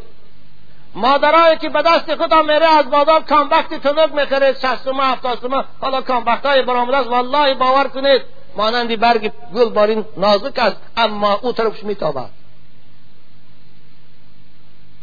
مادرایی 0.94 1.58
که 1.58 1.68
به 1.68 1.82
دست 1.82 2.14
خودتان 2.14 2.52
میره 2.52 2.66
از 2.66 2.90
بازار 2.90 3.22
کامبخت 3.22 3.74
تنگ 3.74 4.14
می‌خرید. 4.14 4.58
شستومه 4.58 5.04
هفتاسومه 5.04 5.64
حالا 5.80 6.00
کامبخت 6.00 6.46
های 6.46 6.62
برآمده 6.62 6.96
است 6.96 7.08
والله 7.08 7.54
باور 7.54 7.88
کنید 7.88 8.22
مانندی 8.56 8.96
برگ 8.96 9.32
گل 9.54 9.68
بارین 9.68 10.04
نازک 10.16 10.58
است 10.58 10.76
اما 10.96 11.32
او 11.32 11.52
طرفش 11.52 11.84
میتابد. 11.84 12.30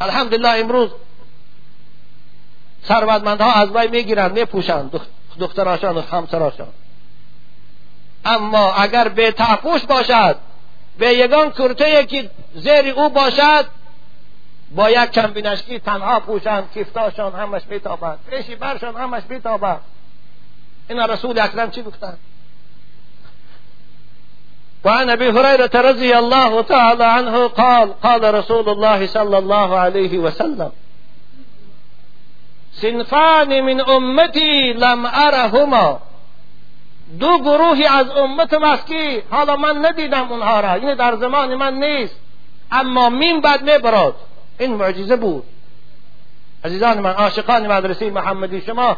الحمدلله 0.02 0.60
امروز 0.60 0.90
ثروتمندها 2.88 3.52
از 3.52 3.70
وی 3.76 3.88
می‌گیرند 3.88 4.40
میپوشند 4.40 5.02
دختراشان 5.40 5.98
و 5.98 6.02
همسراشان. 6.02 6.68
اما 8.26 8.74
اگر 8.74 9.08
به 9.08 9.32
تحپوش 9.32 9.84
باشد 9.84 10.36
به 10.98 11.14
یگان 11.14 11.52
کرته 11.52 12.06
که 12.06 12.30
زیر 12.56 12.94
او 12.96 13.10
باشد 13.10 13.66
با 14.76 14.90
یک 14.90 15.12
کمبینشکی 15.12 15.80
تنها 15.80 16.20
پوشند 16.20 16.72
کفتاشان 16.76 17.34
همش 17.34 17.62
میتابند 17.70 18.20
پیشی 18.30 18.56
برشان 18.56 18.96
همش 18.96 19.24
میتابند. 19.30 19.82
این 20.90 21.00
رسول 21.00 21.40
اکرم 21.40 21.72
چی 21.72 21.82
گفتند؟ 21.82 22.18
وعن 24.86 25.10
ابي 25.10 25.30
هريره 25.30 25.70
رضي 25.76 26.18
الله 26.18 26.62
تعالى 26.62 27.06
عنه 27.06 27.48
قال 27.48 27.94
قال 27.94 28.34
رسول 28.34 28.70
الله 28.70 29.08
صلى 29.08 29.38
الله 29.38 29.80
عليه 29.80 30.18
وسلم 30.18 30.72
سنفان 32.72 33.62
من 33.62 33.82
امتی 33.82 34.74
لم 34.74 35.06
ارهما 35.06 36.00
دو 37.20 37.38
گروهی 37.38 37.86
از 37.86 38.10
امت 38.10 38.54
مسکی 38.54 39.24
حالا 39.32 39.56
من 39.56 39.86
ندیدم 39.86 40.32
اونها 40.32 40.60
را 40.60 40.74
این 40.74 40.96
در 40.96 41.16
زمان 41.16 41.56
من 41.56 41.74
نیست 41.74 42.16
اما 42.72 43.10
مین 43.10 43.42
بعد 43.42 43.70
می‌برد. 43.70 44.14
این 44.60 44.74
معجزه 44.74 45.16
بود. 45.16 45.44
عزیزان 46.66 47.00
من 47.00 47.12
عاشقان 47.12 47.72
مدرسه 47.72 48.10
محمدی 48.10 48.62
شما 48.62 48.98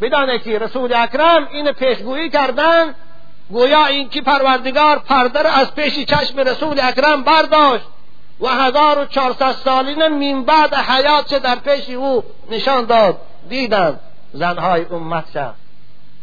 بدانه 0.00 0.38
که 0.38 0.58
رسول 0.58 0.94
اکرم 0.94 1.48
این 1.52 1.72
پیشگویی 1.72 2.30
کردن 2.30 2.94
گویا 3.50 3.86
اینکه 3.86 4.22
پروردگار 4.22 4.98
پردر 4.98 5.46
از 5.46 5.74
پیش 5.74 5.98
چشم 5.98 6.38
رسول 6.38 6.80
اکرم 6.80 7.22
برداشت 7.22 7.84
و 8.40 8.48
هزار 8.48 8.98
و 8.98 9.04
چهارصد 9.04 9.52
سالین 9.52 10.08
من 10.08 10.44
بعد 10.44 10.74
حیات 10.74 11.34
در 11.34 11.56
پیش 11.56 11.90
او 11.90 12.24
نشان 12.50 12.84
داد. 12.84 13.18
دیدن 13.48 14.00
زنهای 14.32 14.84
امت 14.90 15.54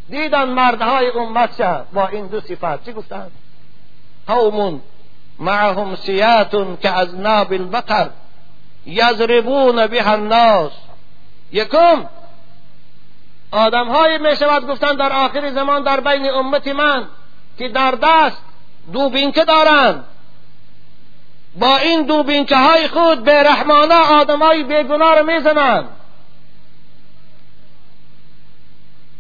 دیدن 0.10 0.44
مردهای 0.44 1.10
امت 1.10 1.62
با 1.94 2.08
این 2.08 2.28
دو 2.28 2.42
صفت. 2.42 2.86
چی 2.86 2.94
گفتند 2.94 3.32
قوم 4.28 4.82
معهم 5.40 5.96
سیات 5.96 6.82
که 6.82 6.90
از 6.90 7.16
ناب 7.16 7.54
البقر 7.54 8.10
یضربون 8.86 9.88
به 9.88 10.12
الناس. 10.12 10.72
یکم 11.52 12.06
آدم 13.54 13.88
های 13.88 14.18
می 14.18 14.36
شود 14.36 14.68
گفتن 14.68 14.96
در 14.96 15.14
آخر 15.14 15.52
زمان 15.52 15.84
در 15.84 16.00
بین 16.00 16.30
امت 16.30 16.68
من 16.68 17.08
که 17.58 17.68
در 17.68 17.92
دست 17.92 18.38
دوبینکه 18.94 19.46
دارند. 19.46 20.04
با 21.56 21.78
این 21.78 22.06
دوبینکه 22.06 22.56
های 22.58 22.88
خود 22.88 23.24
به 23.24 23.44
رحمانه 23.44 23.96
آدم 23.96 24.40
های 24.40 24.64
بیگناه 24.64 25.20
رو 25.20 25.26
می‌زنند. 25.26 25.88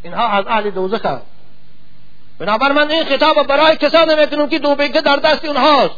اینها 0.03 0.27
از 0.27 0.47
اهل 0.47 0.69
دوزخ 0.69 1.05
هست 1.05 1.25
بنابر 2.39 2.71
من 2.71 2.91
این 2.91 3.05
خطاب 3.05 3.47
برای 3.47 3.75
کسانی 3.75 4.15
می‌کنم 4.15 4.49
که 4.49 4.59
دوبینکه 4.59 5.01
در 5.01 5.15
دست 5.15 5.45
اونهاست. 5.45 5.95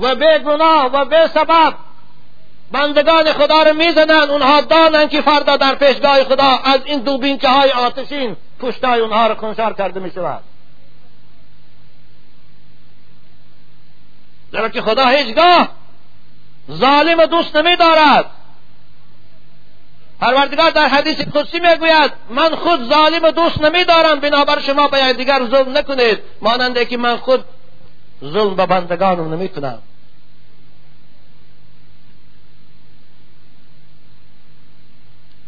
و 0.00 0.14
به 0.14 0.38
گناه 0.38 0.86
و 0.92 1.04
به 1.04 1.30
سبب 1.34 1.74
بندگان 2.72 3.32
خدا 3.32 3.62
رو 3.62 3.74
می‌زنن 3.74 4.30
اونها 4.30 4.60
دانن 4.60 5.08
که 5.08 5.20
فردا 5.20 5.56
در 5.56 5.74
پیشگاه 5.74 6.24
خدا 6.24 6.60
از 6.64 6.80
این 6.84 7.00
دوبینکه 7.00 7.48
های 7.48 7.70
آتشین 7.70 8.36
پشتای 8.60 9.00
اونها 9.00 9.26
رو 9.26 9.34
کنشار 9.34 9.72
کرده 9.72 10.00
می 10.00 10.10
شود 10.10 10.42
زیرا 14.52 14.68
که 14.68 14.82
خدا 14.82 15.06
هیچگاه 15.06 15.68
ظالم 16.72 17.26
دوست 17.26 17.56
نمی 17.56 17.76
دارد 17.76 18.30
پروردگار 20.20 20.70
در 20.70 20.88
حدیث 20.88 21.20
قدسی 21.20 21.60
می‌گوید 21.60 22.12
من 22.30 22.54
خود 22.54 22.88
ظالم 22.88 23.30
دوست 23.30 23.60
نمی 23.60 23.84
دارم 23.84 24.20
بنابر 24.20 24.60
شما 24.60 24.88
باید 24.88 25.16
دیگر 25.16 25.46
ظلم 25.50 25.78
نکنید. 25.78 26.18
ماننده 26.40 26.84
که 26.84 26.96
من 26.96 27.16
خود 27.16 27.44
ظلم 28.24 28.56
به 28.56 28.66
بندگانم 28.66 29.34
نمی 29.34 29.48
کنم 29.48 29.78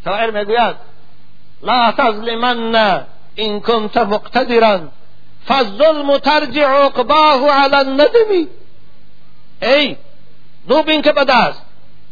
شاعر 0.06 0.30
می‌گوید 0.30 0.76
لا 1.62 1.92
تظلمن 1.92 3.04
این 3.34 3.60
کنت 3.60 3.96
مقتدرا 3.96 4.80
فالظلم 5.46 6.18
ترجع 6.18 6.68
عقباه 6.68 7.50
على 7.50 7.76
الندم. 7.76 8.48
ای 9.62 9.96
دو 10.68 10.82
بین 10.82 11.02
که 11.02 11.12
بدست 11.12 11.62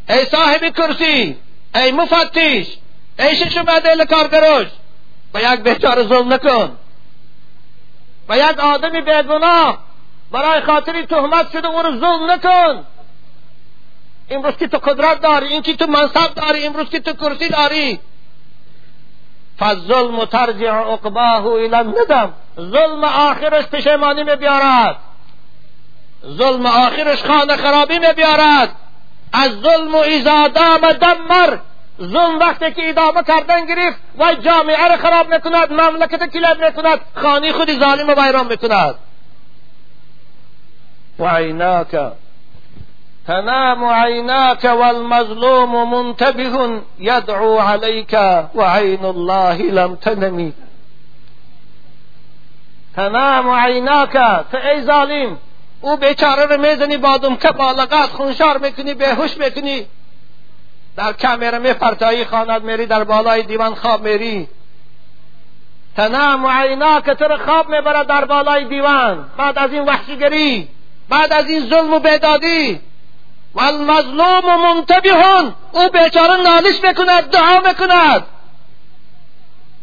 ای 0.08 0.24
صاحب 0.24 0.76
کرسی 0.76 1.36
ای 1.74 1.92
مفتش 1.92 2.66
ای 3.18 3.36
شش 3.36 3.58
بدل 3.58 4.04
کارگروش 4.04 4.68
به 5.32 5.40
یک 5.40 5.60
بیچاره 5.60 6.02
ظلم 6.02 6.32
نکن. 6.32 6.76
به 8.28 8.36
یک 8.36 8.58
آدمی 8.58 9.00
بیگناه 9.00 9.78
برای 10.30 10.60
خاطری 10.60 11.06
تهمت 11.06 11.52
شده 11.52 11.68
او 11.68 11.82
رو 11.82 12.00
ظلم 12.00 12.30
نکن. 12.30 12.86
امروز 14.30 14.56
که 14.56 14.68
تو 14.68 14.78
قدرت 14.78 15.20
داری 15.20 15.46
این 15.46 15.62
که 15.62 15.76
تو 15.76 15.86
منصب 15.86 16.34
داری 16.34 16.66
امروز 16.66 16.90
که 16.90 17.00
تو 17.00 17.12
کرسی 17.12 17.48
داری. 17.48 18.00
فالظلم 19.58 20.24
ترجع 20.24 20.70
عقباه 20.70 21.46
الى 21.46 21.74
الندم. 21.74 22.32
ظلم 22.60 23.04
آخرش 23.04 23.64
پشیمانی 23.64 24.24
می 24.24 24.36
بیارد 24.36 24.96
ظلم 26.26 26.66
آخرش 26.66 27.24
خانه 27.24 27.56
خرابی 27.56 27.98
می 27.98 28.12
بیارد 28.16 28.76
از 29.32 29.50
ظلم 29.50 29.94
و 29.94 29.98
اذا 29.98 30.48
دام 30.48 30.92
دمر 30.92 31.56
ظلم 32.00 32.38
وقتی 32.38 32.72
که 32.72 32.88
ادامه 32.88 33.22
کردن 33.22 33.66
گرفت 33.66 33.98
و 34.18 34.34
جامعه 34.34 34.88
را 34.88 34.96
خراب 34.96 35.34
می‌کند 35.34 35.72
مملکت 35.72 36.32
کلاب 36.32 36.64
می‌کند 36.64 37.00
خانی 37.14 37.52
خودی 37.52 37.78
ظالم 37.78 38.08
و 38.08 38.14
بیران 38.14 38.46
می‌کند. 38.46 38.94
و 41.18 41.28
عیناک 41.28 42.12
تنام 43.26 43.84
عیناک 43.84 44.64
والمظلوم 44.64 45.90
منتبه 45.90 46.80
يدعو 46.98 47.58
عليك 47.58 48.14
وعين 48.54 49.04
الله 49.04 49.62
لم 49.62 49.94
تنمی 49.94 50.52
تنام 52.96 53.44
تو 54.52 54.56
ای 54.56 54.82
ظالم 54.82 55.38
أو 55.84 55.96
بیچاره 55.96 56.46
رو 56.46 56.60
میزنی 56.60 56.96
با 56.96 57.18
که 57.18 57.50
بالغت 57.52 58.08
خونشار 58.08 58.58
میکنی 58.58 58.94
بهوش 58.94 59.36
میکنی. 59.36 59.86
در 60.96 61.12
کمیره 61.12 61.58
میپرتایی 61.58 62.24
خواند 62.24 62.62
میری 62.62 62.86
در 62.86 63.04
بالای 63.04 63.42
دیوان 63.42 63.74
خواب 63.74 64.08
میری. 64.08 64.48
تنام 65.96 66.46
عیناک 66.46 67.10
تو 67.10 67.24
رو 67.24 67.36
خواب 67.36 67.68
میبرد 67.68 68.06
در 68.06 68.24
بالای 68.24 68.64
دیوان. 68.64 69.30
بعد 69.36 69.58
از 69.58 69.72
این 69.72 69.84
وحشیگری 69.84 70.68
بعد 71.08 71.32
از 71.32 71.48
این 71.48 71.68
ظلم 71.68 71.92
و 71.92 71.98
بیدادی. 71.98 72.80
و 73.54 73.60
المظلوم 73.60 74.60
منتبهون. 74.62 75.54
او 75.72 75.88
بیچاره 75.88 76.42
نالش 76.42 76.84
می‌کند 76.84 77.30
دعا 77.30 77.60
می‌کند 77.60 78.26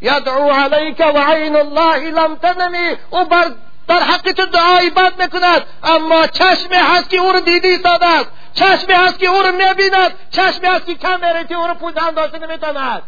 یدعو 0.02 0.52
علیک 0.52 1.00
و 1.00 1.20
عین 1.20 1.56
الله 1.56 2.12
لم 2.12 2.36
تنمی. 2.36 2.96
او 3.10 3.26
بر 3.26 3.52
در 3.88 4.04
حق 4.04 4.32
تو 4.32 4.46
دعایی 4.46 4.90
بد 4.90 5.22
می‌کند 5.22 5.66
اما 5.84 6.28
چشمی 6.28 6.76
هست 6.76 7.10
که 7.10 7.18
او 7.18 7.32
رو 7.32 7.42
ایستاده 7.46 8.06
است 8.06 8.30
چشمی 8.54 8.94
هست 8.94 9.20
که 9.20 9.28
او 9.28 9.44
رو 9.44 9.52
می‌بیند. 9.52 10.14
چشمی 10.32 10.68
هست 10.68 10.86
که 10.86 10.96
کم 10.96 11.20
او 11.58 11.68
رو 11.68 11.74
پوزن 11.74 12.12
داشته 12.16 12.40
نمیتاند 12.40 13.04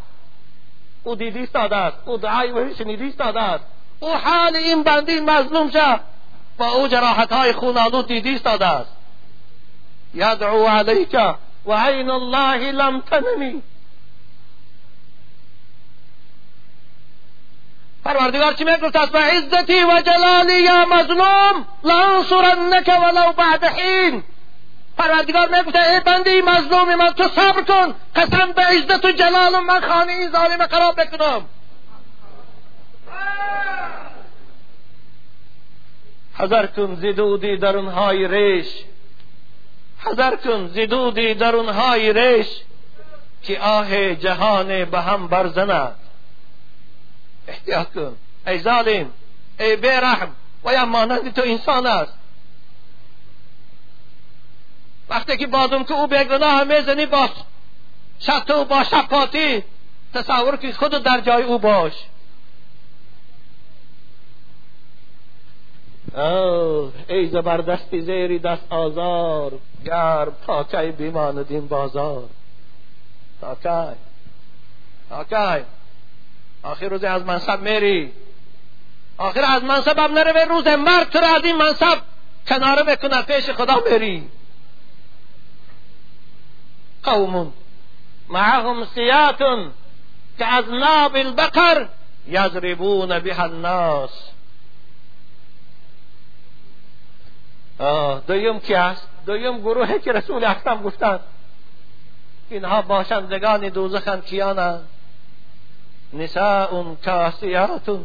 او 1.04 1.16
دیدی 1.16 1.40
ایستاده 1.40 1.76
است 1.76 1.98
او 2.06 2.18
دعای 2.18 2.50
او 2.50 2.74
شنیدی 2.78 3.04
ایستاده 3.04 3.42
است 3.42 3.64
او 4.00 4.14
حال 4.14 4.56
این 4.56 4.84
بندی 4.84 5.20
مظلوم 5.20 5.70
شد. 5.70 6.00
با 6.58 6.72
او 6.72 6.88
جراحت 6.88 7.32
های 7.32 7.54
خونالود 7.54 8.08
دیدی 8.08 8.30
ایستاده 8.30 8.66
است 8.66 8.90
یدعو 10.14 10.68
علیک 10.68 11.16
و 11.66 11.74
عین 11.74 12.10
الله 12.10 12.72
لم 12.72 13.02
تنمی 13.02 13.62
پروردگار 18.06 18.54
چی 18.54 18.64
می‌گفت 18.64 18.96
است 18.96 19.16
عزتی 19.16 19.84
و 19.84 20.02
جلالی 20.06 20.62
یا 20.62 20.86
مظلوم 20.86 21.68
لانصرنک 21.84 22.92
ولو 23.04 23.34
بعد 23.34 23.64
حین. 23.64 24.24
پروردگار 24.98 25.50
می‌گفت 25.50 25.76
ای 25.76 26.00
بنده 26.00 26.42
مظلوم 26.42 26.96
من 26.96 27.14
تو 27.14 27.24
صبر 27.28 27.62
کن 27.62 27.96
قسم 28.16 28.52
به 28.52 28.62
عزت 28.62 29.06
و 29.06 29.12
جلال 29.12 29.60
من 29.60 29.82
خانه 29.82 30.12
این 30.12 30.32
ظالم 30.32 30.68
خراب 30.68 31.02
بکنم. 31.02 31.46
حذر 36.38 36.66
کن 36.66 36.96
زدودی 36.96 37.58
در 37.58 37.78
اونهای 37.78 38.28
ریش 38.28 38.68
حذر 40.06 40.36
کن 40.36 40.68
زدودی 40.68 41.34
در 41.34 41.56
اونهای 41.56 42.14
ریش 42.14 42.48
که 43.44 43.60
آه 43.60 44.16
جهان 44.16 44.86
به 44.86 45.02
هم 45.02 45.28
برزند 45.28 45.96
احتیاط 47.48 47.94
کن 47.94 48.16
ای 48.48 48.60
ظالم 48.60 49.12
ای 49.60 49.76
بیرحم 49.76 50.32
و 50.64 50.74
یا 50.74 50.86
مانند 50.86 51.34
تو 51.34 51.42
انسان 51.46 51.88
است. 51.88 52.14
وقتی 55.10 55.38
که 55.38 55.48
بادم 55.48 55.84
که 55.84 55.94
او 55.94 56.08
بیگناه 56.08 56.64
می‌زنی 56.64 57.06
با 57.06 57.30
و 58.50 58.66
با 58.66 58.84
شقاتی 58.84 59.64
تصور 60.14 60.58
که 60.58 60.74
خود 60.74 60.92
در 60.92 61.22
جای 61.22 61.44
او 61.44 61.60
باش. 61.60 61.94
ای 66.16 67.28
زبردستی 67.28 68.02
زیری 68.02 68.40
دست 68.40 68.64
آزار. 68.70 69.52
گرم 69.86 70.34
کی 70.72 70.92
بیماندیم 70.92 71.68
بازار. 71.68 72.24
تا 73.42 73.56
کی؟ 73.56 73.98
تا 75.10 75.24
کی؟ 75.24 75.66
آخر 76.64 76.88
روز 76.88 77.04
از 77.04 77.26
منصب 77.26 77.62
میری. 77.62 78.12
آخر 79.18 79.42
از 79.42 79.64
منصب 79.64 80.00
هم 80.00 80.14
نره 80.14 80.46
روز 80.46 80.68
مرد 80.68 81.10
تو 81.10 81.20
از 81.20 81.44
این 81.44 81.58
منصب 81.58 81.98
کناره 82.48 82.84
بکنه 82.84 83.22
پیش 83.22 83.50
خدا 83.50 83.80
بری. 83.80 84.30
قوم 87.04 87.54
معهم 88.30 88.86
سیات 88.86 89.38
که 90.38 90.46
از 90.46 90.66
ناب 90.70 91.16
البقر 91.16 91.88
یضربون 92.28 93.20
بها 93.20 93.44
الناس. 93.44 94.33
دویم 98.28 98.60
کی 98.60 98.76
است 98.76 99.08
دویم 99.26 99.60
گروهی 99.60 100.00
که 100.00 100.12
رسول 100.12 100.46
اکرم 100.46 100.82
گفتند 100.82 101.20
اینها 102.50 102.82
باشندگان 102.82 103.70
دوزخند 103.70 104.26
کیانند 104.26 104.88
نساء 106.14 106.96
کاسیات. 107.06 108.00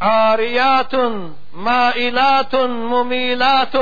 عاریات 0.00 0.94
مائلات 1.52 2.54
ممیلات. 2.54 3.76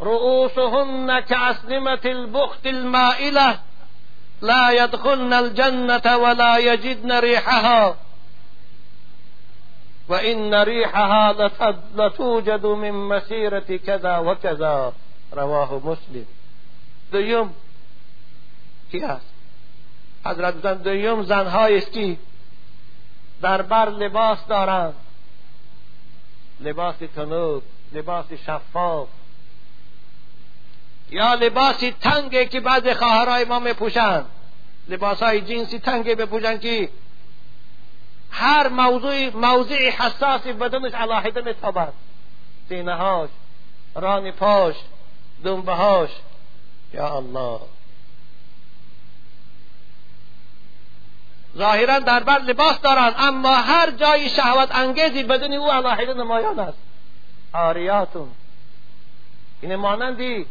رؤوسهن 0.00 1.20
كأسنمة 1.20 2.04
البخت 2.04 2.66
المائلة. 2.66 3.58
لا 4.42 4.70
يدخلن 4.70 5.32
الجنة 5.32 6.16
ولا 6.16 6.58
يجدن 6.58 7.12
ريحها. 7.12 7.96
وإن 10.10 10.54
ريحها 10.54 11.32
لتوجد 11.94 12.66
من 12.66 12.92
مسيرة 13.08 13.76
كذا 13.86 14.18
وكذا 14.18 14.92
رواه 15.32 15.80
مسلم. 15.84 16.26
دویم 17.12 17.54
کی 18.90 19.00
است 19.04 19.30
حضرت 20.24 20.54
زن 20.62 20.74
دویم 20.74 21.22
زنهایی 21.22 21.76
است 21.76 22.18
در 23.42 23.62
بر 23.62 23.90
لباس 23.90 24.46
دارند. 24.46 24.94
لباس 26.60 26.96
تنوب 27.16 27.62
لباس 27.92 28.32
شفاف. 28.32 29.08
یا 31.10 31.34
لباسی 31.34 31.90
تنگه 31.90 32.46
که 32.46 32.60
بعض 32.60 32.88
خواهرای 32.88 33.44
ما 33.44 33.58
میپوشند. 33.58 34.26
لباس 34.88 35.22
های 35.22 35.40
جنسی 35.40 35.78
تنگه 35.78 36.14
بپوشند 36.14 36.60
که 36.60 36.88
هر 38.30 38.68
موضوع 38.68 39.30
موضع 39.30 39.90
حساسی 39.90 40.52
بدنش 40.52 40.94
علاحده 40.94 41.40
میتابد 41.40 41.92
سینه 42.68 42.94
هاش 42.94 43.30
ران 43.94 44.30
پاش 44.30 44.74
دنبه 45.44 45.72
هاش 45.72 46.10
یا 46.94 47.16
الله. 47.16 47.60
ظاهرا 51.56 51.98
در 51.98 52.22
بر 52.22 52.38
لباس 52.38 52.80
دارند 52.80 53.14
اما 53.18 53.54
هر 53.54 53.90
جای 53.90 54.28
شهوت 54.28 54.74
انگیزی 54.74 55.22
بدون 55.22 55.52
او 55.52 55.70
علاحده 55.70 56.14
نمایان 56.14 56.58
است. 56.58 56.78
آریاتون. 57.52 58.28
این 59.60 59.76
مانندی 59.76 60.46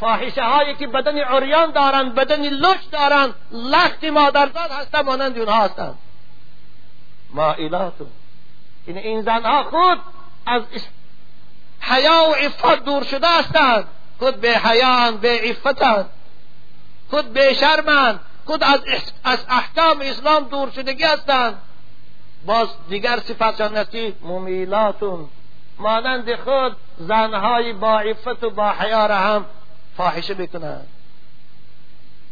فاحشه 0.00 0.42
هایی 0.42 0.74
که 0.74 0.86
بدن 0.86 1.18
عریان 1.18 1.70
دارند 1.70 2.14
بدن 2.14 2.42
لش 2.42 2.84
دارند 2.92 3.34
لخت 3.52 4.04
مادرزاد 4.04 4.70
هستند 4.70 5.04
مانند 5.04 5.38
اونها 5.38 5.64
هستند. 5.64 5.98
مائلاتون. 7.30 8.08
این 8.86 8.98
این 8.98 9.22
زنها 9.22 9.64
خود 9.64 9.98
از 10.46 10.62
حیا 11.80 12.24
و 12.30 12.34
عفت 12.34 12.84
دور 12.84 13.04
شده 13.04 13.28
هستند. 13.28 13.84
خود 14.18 14.40
به 14.40 14.58
حیان 14.58 15.16
به 15.16 15.40
عفتند 15.44 16.10
خود 17.10 17.32
به 17.32 17.54
شرمند 17.54 18.20
خود 18.46 18.64
از, 18.64 18.80
از 19.24 19.38
احکام 19.48 20.00
اسلام 20.00 20.44
دور 20.44 20.70
شدگی 20.70 21.04
هستند. 21.04 21.62
باز 22.46 22.68
دیگر 22.88 23.18
صفتشان 23.20 23.76
است 23.76 23.96
ممیلاتون 24.22 25.28
مانند 25.78 26.34
خود 26.34 26.76
زنهای 26.98 27.72
با 27.72 28.00
عفت 28.00 28.44
و 28.44 28.50
با 28.50 28.70
حیا 28.70 29.06
را 29.06 29.16
هم 29.16 29.44
فاحشه 29.96 30.34
بکنند 30.34 30.88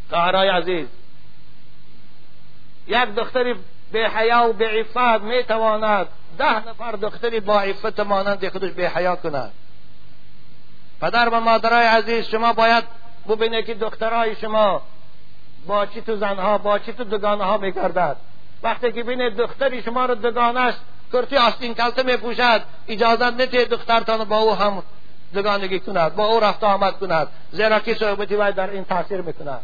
خواهرای 0.09 0.49
عزیز. 0.49 0.87
یک 2.87 3.15
دختری 3.15 3.55
به 3.91 4.09
حیا 4.09 4.49
و 4.49 4.53
به 4.53 4.67
عفت 4.67 5.23
می 5.23 5.43
تواند 5.43 6.07
ده 6.37 6.69
نفر 6.69 6.91
دختری 6.91 7.39
با 7.39 7.61
عفت 7.61 7.99
مانند 7.99 8.49
خودش 8.49 8.71
به 8.71 8.89
حیا 8.89 9.15
کند. 9.15 9.51
پدر 11.01 11.29
و 11.29 11.39
مادرای 11.39 11.85
عزیز 11.85 12.27
شما 12.27 12.53
باید 12.53 12.83
ببینید 13.29 13.65
که 13.65 13.73
دخترای 13.73 14.35
شما 14.35 14.81
با 15.67 15.85
چی 15.85 16.01
تو 16.01 16.15
زنها 16.15 16.57
با 16.57 16.79
چی 16.79 16.93
تو 16.93 17.03
دگانه 17.03 17.43
ها 17.43 17.57
میگردد. 17.57 18.17
وقتی 18.63 18.91
که 18.91 19.03
بینه 19.03 19.29
دختری 19.29 19.83
شما 19.83 20.05
رو 20.05 20.15
دگانش 20.15 20.73
کرتی 21.13 21.37
آستین 21.37 21.73
کلته 21.73 22.03
میپوشد 22.03 22.61
اجازت 22.87 23.21
نده 23.21 23.65
دخترتان 23.65 24.23
با 24.23 24.37
او 24.37 24.55
هم 24.55 24.83
دگانگی 25.35 25.79
کند 25.79 26.15
با 26.15 26.25
او 26.25 26.39
رفت 26.39 26.63
آمد 26.63 26.99
کند. 26.99 27.27
زیرا 27.51 27.79
که 27.79 27.95
صحبتی 27.95 28.35
باید 28.35 28.55
در 28.55 28.69
این 28.69 28.85
تاثیر 28.85 29.21
می‌کند 29.21 29.61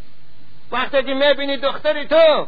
وقتی 0.72 1.04
که 1.04 1.14
می‌بینی 1.14 1.58
دختری 1.58 2.08
تو 2.08 2.48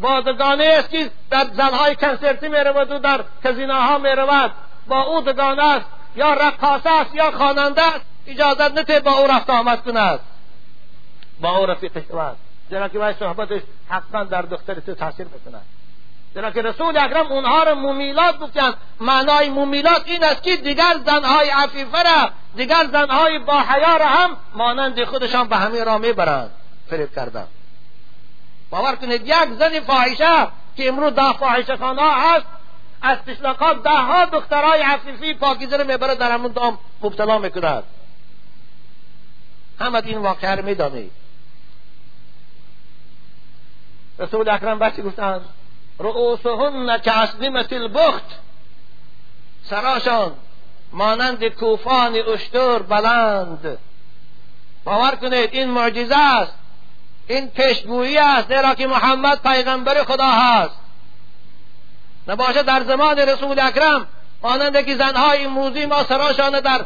با 0.00 0.20
دگانه 0.20 0.64
است 0.64 0.90
که 0.90 1.10
در 1.30 1.46
زنهای 1.56 1.94
کنسرتی 1.96 2.48
می‌رود 2.48 2.90
و 2.90 2.98
در 2.98 3.24
کزیناها 3.44 3.98
می‌رود. 3.98 4.52
با 4.88 5.02
او 5.02 5.20
دگانه 5.20 5.64
است 5.64 5.86
یا 6.16 6.34
رقاصه 6.34 6.90
است 7.00 7.14
یا 7.14 7.30
خواننده 7.30 7.82
است. 7.82 8.04
اجازت 8.26 8.78
نده 8.78 9.00
با 9.00 9.10
او 9.12 9.26
رفت 9.26 9.50
آمد 9.50 9.82
کند. 9.82 10.20
با 11.40 11.56
او 11.56 11.66
رفیق 11.66 12.08
شود 12.08 12.36
زیرا 12.70 12.88
که 12.88 12.98
باید 12.98 13.16
صحبتش 13.18 13.62
حتما 13.88 14.24
در 14.24 14.42
دختر 14.42 14.74
تو 14.74 14.94
تاثیر 14.94 15.26
بکند 15.26 15.62
چرا 16.36 16.50
که 16.50 16.62
رسول 16.62 16.96
اکرم 16.96 17.26
اونها 17.26 17.62
رو 17.62 17.74
مومیلات 17.74 18.38
گفتن. 18.38 18.74
معنای 19.00 19.48
مومیلات 19.48 20.02
این 20.06 20.24
است 20.24 20.42
که 20.42 20.56
دیگر 20.56 21.00
زنهای 21.06 21.50
عفیفه 21.50 22.02
را 22.02 22.30
دیگر 22.56 22.86
زنهای 22.92 23.38
با 23.38 23.60
حیا 23.60 23.96
را 23.96 24.06
هم 24.06 24.36
مانند 24.54 25.04
خودشان 25.04 25.48
به 25.48 25.56
همین 25.56 25.84
را 25.84 25.98
می‌برند. 25.98 26.50
فریب 26.90 27.14
کردن 27.14 27.46
باور 28.70 28.96
کنید 28.96 29.26
یک 29.26 29.58
زن 29.58 29.80
فاحشه 29.80 30.48
که 30.76 30.88
امروز 30.88 31.14
ده 31.14 31.32
فاحشه 31.32 31.76
خانه 31.76 32.02
هست 32.02 32.46
از 33.02 33.18
پیشلقات 33.24 33.82
ده 33.82 33.90
ها 33.90 34.24
دخترهای 34.24 34.80
عفیفی 34.80 35.34
پاکیزه 35.34 35.76
رو 35.76 35.86
می‌بره 35.86 36.14
در 36.14 36.32
همون 36.32 36.52
دام 36.52 36.78
مبتلا 37.02 37.38
می‌کند. 37.38 37.84
همه 39.80 40.02
این 40.04 40.18
واقعه 40.18 40.54
رو 40.54 40.64
می‌دانید. 40.64 41.12
رسول 44.18 44.48
اکرم 44.48 44.78
بچه 44.78 45.02
گفتند 45.02 45.40
رؤوسهن 45.98 46.98
کعصدمت 46.98 47.72
البخت. 47.72 48.24
سراشان 49.64 50.32
مانند 50.92 51.44
کوفان 51.44 52.16
اشتر 52.16 52.78
بلند. 52.78 53.78
باور 54.84 55.16
کنید 55.16 55.50
این 55.52 55.70
معجزه 55.70 56.16
است. 56.16 56.52
این 57.28 57.48
پیشگویی 57.48 58.18
است 58.18 58.48
زیرا 58.48 58.74
که 58.74 58.86
محمد 58.86 59.42
پیغمبر 59.42 60.02
خدا 60.02 60.26
هست. 60.30 60.76
نباشه 62.28 62.62
در 62.62 62.84
زمان 62.84 63.18
رسول 63.18 63.60
اکرم 63.60 64.06
مانند 64.42 64.86
که 64.86 64.96
زنهای 64.96 65.44
امروزی 65.44 65.86
ما 65.86 66.04
سراشان 66.04 66.60
در 66.60 66.84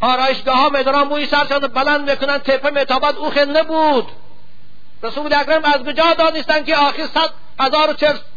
آرایشگاه 0.00 0.56
ها 0.56 0.68
میدارن 0.68 1.02
موی 1.02 1.26
سرشان 1.26 1.60
بلند 1.60 2.10
می‌کنن 2.10 2.38
تپه 2.38 2.70
میتابد 2.70 3.16
او 3.16 3.30
خیل 3.30 3.56
نبود 3.56 4.06
رسول 5.04 5.34
اکرم 5.34 5.64
از 5.64 5.82
کجا 5.82 6.14
دانستن 6.14 6.64
که 6.64 6.76
آخر 6.76 7.06
صد 7.06 7.30
هزار 7.60 7.90
و 7.90 7.94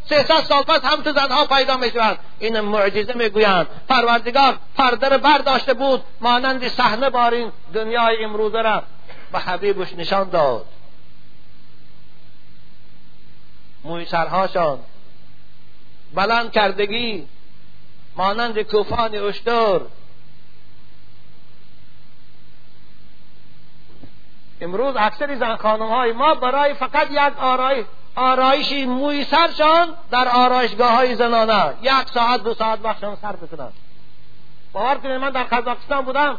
سیصد 0.09 0.43
سال 0.43 0.63
پس 0.63 0.85
هم 0.85 1.01
تو 1.01 1.11
زنها 1.11 1.45
پیدا 1.45 1.77
می‌شوند؟ 1.77 2.17
این 2.39 2.59
معجزه 2.59 3.13
می‌گویند. 3.13 3.67
پروردگار 3.89 4.57
پرده 4.75 5.17
برداشته 5.17 5.73
بود. 5.73 6.03
مانند 6.21 6.67
صحنه 6.67 7.09
بارین 7.09 7.51
دنیای 7.73 8.23
امروزه 8.23 8.61
را 8.61 8.83
به 9.31 9.39
حبیبش 9.39 9.93
نشان 9.93 10.29
داد. 10.29 10.65
موی 13.83 14.05
سرهاشان 14.05 14.79
بلند 16.13 16.51
کردگی 16.51 17.27
مانند 18.15 18.61
کوفان 18.61 19.15
اشتر 19.15 19.79
امروز 24.61 24.95
اکثر 24.97 25.35
زن 25.35 25.55
خانم 25.55 25.87
های 25.87 26.11
ما 26.11 26.35
برای 26.35 26.73
فقط 26.73 27.07
یک 27.11 27.39
آرای 27.39 27.85
آرایشی 28.15 28.85
موی 28.85 29.23
سرشان 29.23 29.87
در 30.11 30.27
آرایشگاه 30.27 30.91
های 30.91 31.15
زنانه. 31.15 31.73
یک 31.81 32.09
ساعت 32.13 32.43
دو 32.43 32.53
ساعت 32.53 32.79
وقتشان 32.83 33.17
سر 33.21 33.31
بکنند 33.31 33.73
باور 34.73 34.95
کنید 34.95 35.21
من 35.21 35.29
در 35.29 35.43
قزاقستان 35.43 36.05
بودم. 36.05 36.37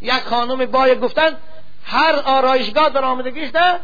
یک 0.00 0.20
خانم 0.20 0.66
بای 0.66 0.98
گفتن 0.98 1.36
هر 1.84 2.14
آرایشگاه 2.24 2.88
در 2.88 3.04
آمدگیش 3.04 3.50
ده 3.50 3.80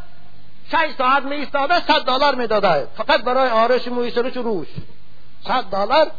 شش 0.72 0.95
ساعت 0.99 1.22
می 1.22 1.37
ایستاده 1.37 1.80
صد 1.80 2.05
دلار 2.05 2.35
می‌داده. 2.35 2.87
فقط 2.97 3.22
برای 3.24 3.51
آرایش 3.51 3.89
موی 3.89 4.11
سرش 4.11 4.37
روش. 4.37 4.68
صد 5.47 5.64
دلار 5.64 6.11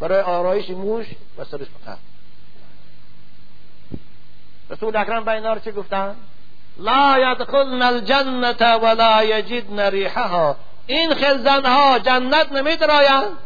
برای 0.00 0.20
آرایش 0.20 0.70
موش 0.70 1.06
و 1.38 1.44
سرش 1.44 1.66
فقط. 1.84 1.98
رسول 4.70 4.96
اکرم 4.96 5.24
به 5.24 5.32
اینا 5.32 5.58
چه 5.58 5.72
گفتن؟ 5.72 6.16
لا 6.78 7.18
یدخلن 7.18 7.82
الجنت 7.82 8.62
ولا 8.62 9.24
یجدن 9.24 9.80
ریحها 9.80 10.56
این 10.86 11.14
خلزنها 11.14 11.98
جنت 11.98 12.52
نمی 12.52 12.76
درایند 12.76 13.36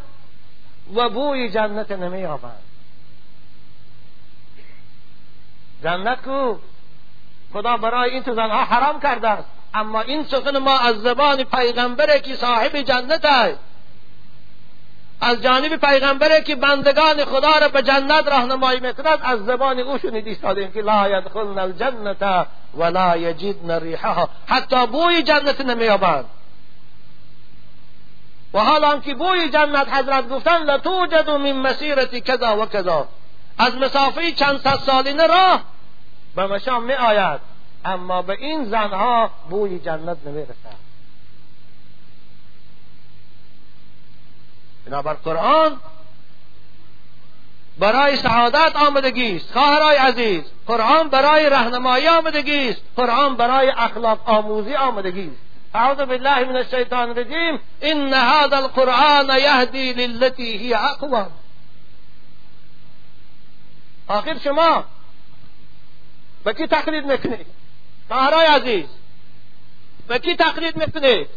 و 0.95 1.09
بوی 1.09 1.49
جنت 1.49 1.91
نمی 1.91 2.25
آبند 2.25 2.63
جنت 5.83 6.21
کو؟ 6.21 6.55
خدا 7.53 7.77
برای 7.77 8.09
این 8.09 8.23
تو 8.23 8.33
زنها 8.35 8.63
حرام 8.63 8.99
کرده 8.99 9.29
است. 9.29 9.47
اما 9.73 10.01
این 10.01 10.23
سخن 10.23 10.57
ما 10.57 10.79
از 10.79 10.95
زبان 10.95 11.43
پیغمبره 11.43 12.19
که 12.19 12.35
صاحب 12.35 12.77
جنت 12.77 13.25
است. 13.25 13.59
از 15.21 15.41
جانب 15.41 15.75
پیغمبره 15.75 16.41
که 16.41 16.55
بندگان 16.55 17.25
خدا 17.25 17.57
را 17.57 17.67
به 17.69 17.81
جنت 17.81 18.27
راهنمایی 18.27 18.79
می‌کند 18.79 19.19
از 19.21 19.45
زبان 19.45 19.79
او 19.79 19.97
شنیدی 19.97 20.29
ایستادیم 20.29 20.71
که 20.71 20.81
لا 20.81 21.09
یدخلن 21.09 21.57
الجنت 21.57 22.47
ولا 22.73 23.17
یجدن 23.17 23.79
ریحها 23.79 24.29
حتی 24.47 24.87
بوی 24.87 25.23
جنت 25.23 25.61
نمیابند 25.61 26.25
و 28.53 28.59
حالا 28.59 28.99
که 28.99 29.15
بوی 29.15 29.49
جنت 29.49 29.93
حضرت 29.93 30.29
گفتن 30.29 30.63
لتوجد 30.63 31.29
من 31.29 31.51
مسیرتی 31.51 32.21
کذا 32.21 32.57
و 32.57 32.65
کذا. 32.65 33.07
از 33.57 33.75
مسافه 33.75 34.31
چند 34.31 34.61
صد 34.61 34.79
سالینه 34.85 35.27
راه 35.27 35.63
به 36.35 36.47
مشام 36.47 36.83
می 36.83 36.93
آید 36.93 37.41
اما 37.85 38.21
به 38.21 38.37
این 38.39 38.65
زنها 38.65 39.31
بوی 39.49 39.79
جنت 39.79 40.17
نمی 40.25 40.41
رسد 40.41 40.77
بنابر 44.85 45.13
قرآن 45.13 45.79
برای 47.79 48.17
سعادت 48.17 48.75
آمدگی 48.75 49.35
است 49.35 49.51
خواهرای 49.51 49.95
عزیز 49.95 50.43
قرآن 50.67 51.09
برای 51.09 51.49
رهنمایی 51.49 52.07
آمدگی 52.07 52.69
است 52.69 52.81
قرآن 52.95 53.35
برای 53.35 53.69
اخلاق 53.77 54.29
آموزی 54.29 54.75
آمدگی 54.75 55.27
است 55.27 55.47
اعوذ 55.73 55.97
بالله 55.97 56.45
من 56.45 56.55
الشیطان 56.55 57.09
الرجیم. 57.09 57.59
ان 57.81 58.13
هذا 58.13 58.57
القرآن 58.57 59.29
یهدی 59.39 59.93
للتی 59.93 60.57
هی 60.57 60.73
اقوام. 60.73 61.31
آخر 64.07 64.37
شما 64.43 64.85
به 66.43 66.53
کی 66.53 66.67
تقلید 66.67 67.05
می‌کنید؟ 67.05 67.45
خواهرای 68.07 68.45
عزیز 68.45 68.85
به 70.07 70.19
کی 70.19 70.35
تقلید 70.35 70.77
می‌کنید؟ 70.77 71.27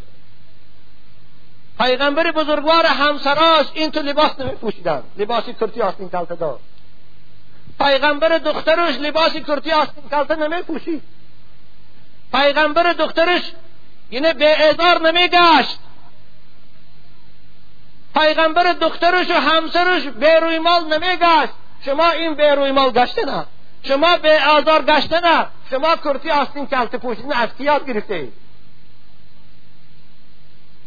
پیغمبر 1.80 2.30
بزرگوار 2.30 2.86
همسراش 2.86 3.66
این 3.74 3.90
تو 3.90 4.00
لباس 4.00 4.40
نمیپوشیدن. 4.40 5.02
لباسی 5.16 5.54
کرتی 5.54 5.82
آستین 5.82 6.08
کلته 6.08 6.34
دار. 6.34 6.58
پیغمبر 7.80 8.38
دخترش 8.38 8.94
لباسی 8.94 9.40
کرتی 9.40 9.72
آستین 9.72 10.08
کلته 10.10 10.36
نمیپوشید. 10.36 11.02
پیغمبر 12.32 12.92
دخترش 12.92 13.42
یعنی 14.10 14.32
به 14.32 14.68
ازار 14.68 15.12
نمیگشت. 15.12 15.78
پیغمبر 18.14 18.72
دخترش 18.72 19.30
و 19.30 19.34
همسرش 19.34 20.02
به 20.02 20.40
روی 20.40 20.58
مال 20.58 20.98
نمیگشت. 20.98 21.52
شما 21.84 22.10
این 22.10 22.34
به 22.34 22.54
روی 22.54 22.72
مال 22.72 22.90
گشته 22.90 23.24
نه. 23.24 23.46
شما 23.82 24.16
به 24.16 24.44
آزار 24.44 24.84
گشته 24.84 25.20
نه. 25.20 25.46
شما 25.70 25.96
کرتی 25.96 26.30
آستین 26.30 26.66
کلته 26.66 26.98
پوشیدن 26.98 27.32
از 27.32 27.48
کی 27.58 27.64
یاد 27.64 27.86
گرفته 27.86 28.28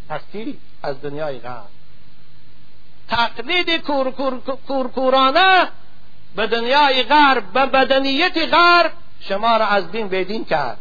از 0.10 0.22
کی؟ 0.32 0.60
از 0.84 1.02
دنیای 1.02 1.40
غرب. 1.40 1.68
تقلید 3.10 3.82
کورکورانه 4.68 5.70
به 6.36 6.48
دنیای 6.48 7.04
غرب 7.04 7.54
به 7.54 7.66
بدنیت 7.66 8.38
غرب 8.38 8.92
شما 9.20 9.58
را 9.58 9.66
از 9.66 9.92
دین 9.92 10.08
بدین 10.08 10.46
کرد. 10.46 10.78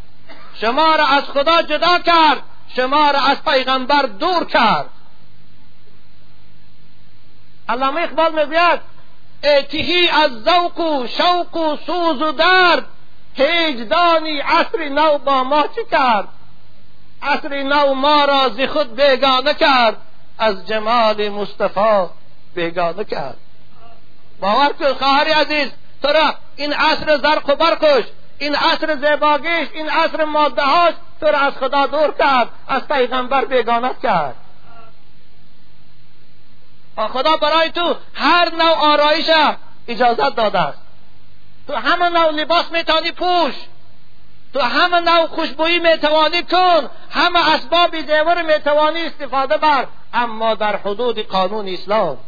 شما 0.54 0.94
را 0.94 1.06
از 1.06 1.22
خدا 1.22 1.62
جدا 1.62 1.98
کرد. 1.98 2.42
شما 2.76 3.10
را 3.10 3.20
از 3.20 3.44
پیغمبر 3.44 4.02
دور 4.02 4.44
کرد. 4.44 4.90
علامه 7.68 8.00
اقبال 8.00 8.34
می‌گوید 8.34 8.80
اعتهی 9.42 10.08
از 10.08 10.30
ذوق 10.44 10.80
و 10.80 11.06
شوق 11.06 11.56
و 11.56 11.76
سوز 11.86 12.22
و 12.22 12.32
درد 12.32 12.86
هیجدانی 13.34 14.38
عصر 14.38 14.88
نو 14.88 15.18
با 15.18 15.44
ما 15.44 15.62
چه 15.62 15.84
کرد؟ 15.90 16.28
عصر 17.22 17.62
نو 17.62 17.94
ما 17.94 18.24
را 18.24 18.48
ز 18.48 18.60
خود 18.60 18.96
بیگانه 18.96 19.54
کرد. 19.54 19.96
از 20.38 20.66
جمال 20.66 21.28
مصطفی 21.28 22.06
بیگانه 22.54 23.04
کرد. 23.04 23.36
باور 24.40 24.72
کن 24.72 24.92
خواهر 24.92 25.26
عزیز 25.26 25.70
تو 26.02 26.08
را 26.08 26.34
این 26.56 26.72
عصر 26.72 27.16
زرق 27.16 27.48
و 27.50 27.54
برقش 27.54 28.04
این 28.38 28.54
عصر 28.54 28.96
زیباگیش 28.96 29.68
این 29.72 29.90
عصر 29.90 30.24
ماده 30.24 30.62
هاش 30.62 30.94
تو 31.20 31.26
را 31.26 31.38
از 31.38 31.52
خدا 31.52 31.86
دور 31.86 32.14
کرد 32.18 32.48
از 32.68 32.88
پیغمبر 32.88 33.44
بیگانه 33.44 33.90
کرد. 34.02 34.34
خدا 36.96 37.36
برای 37.36 37.70
تو 37.70 37.96
هر 38.14 38.54
نوع 38.54 38.76
آرایش 38.76 39.30
اجازت 39.88 40.36
داده 40.36 40.60
است. 40.60 40.78
تو 41.66 41.76
همه 41.76 42.08
نوع 42.08 42.30
لباس 42.30 42.72
میتانی 42.72 43.12
پوش. 43.12 43.54
تو 44.52 44.60
همه 44.60 45.00
نوع 45.00 45.26
خوشبویی 45.26 45.78
می‌توانی 45.78 46.42
کن 46.42 46.90
همه 47.10 47.54
اسباب 47.54 47.90
دیور 48.00 48.42
می‌توانی 48.42 49.02
استفاده 49.02 49.56
بر. 49.56 49.86
اما 50.14 50.54
در 50.54 50.76
حدود 50.76 51.18
قانون 51.18 51.68
اسلام. 51.68 52.18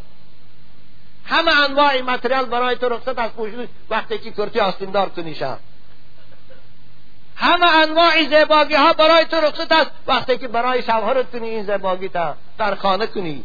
همه 1.27 1.61
انواع 1.61 2.01
متریال 2.01 2.45
برای 2.45 2.77
تو 2.77 2.89
رخصت 2.89 3.19
از 3.19 3.31
پوشش 3.31 3.69
وقتی 3.91 4.19
که 4.19 4.31
کرتی 4.31 4.61
آستیندار 4.61 5.09
کنی 5.09 5.35
شد 5.35 5.59
همه 7.37 7.77
انواع 7.77 8.23
زیباگی 8.23 8.75
ها 8.75 8.93
برای 8.93 9.25
تو 9.25 9.37
رخصت 9.37 9.73
است. 9.73 9.91
وقتی 10.07 10.39
که 10.39 10.49
برای 10.49 10.83
شوهرت 10.83 11.31
کنی 11.31 11.49
این 11.49 11.63
زیباگی 11.67 12.09
تا 12.09 12.35
در 12.59 12.75
خانه 12.75 13.07
کنی. 13.07 13.45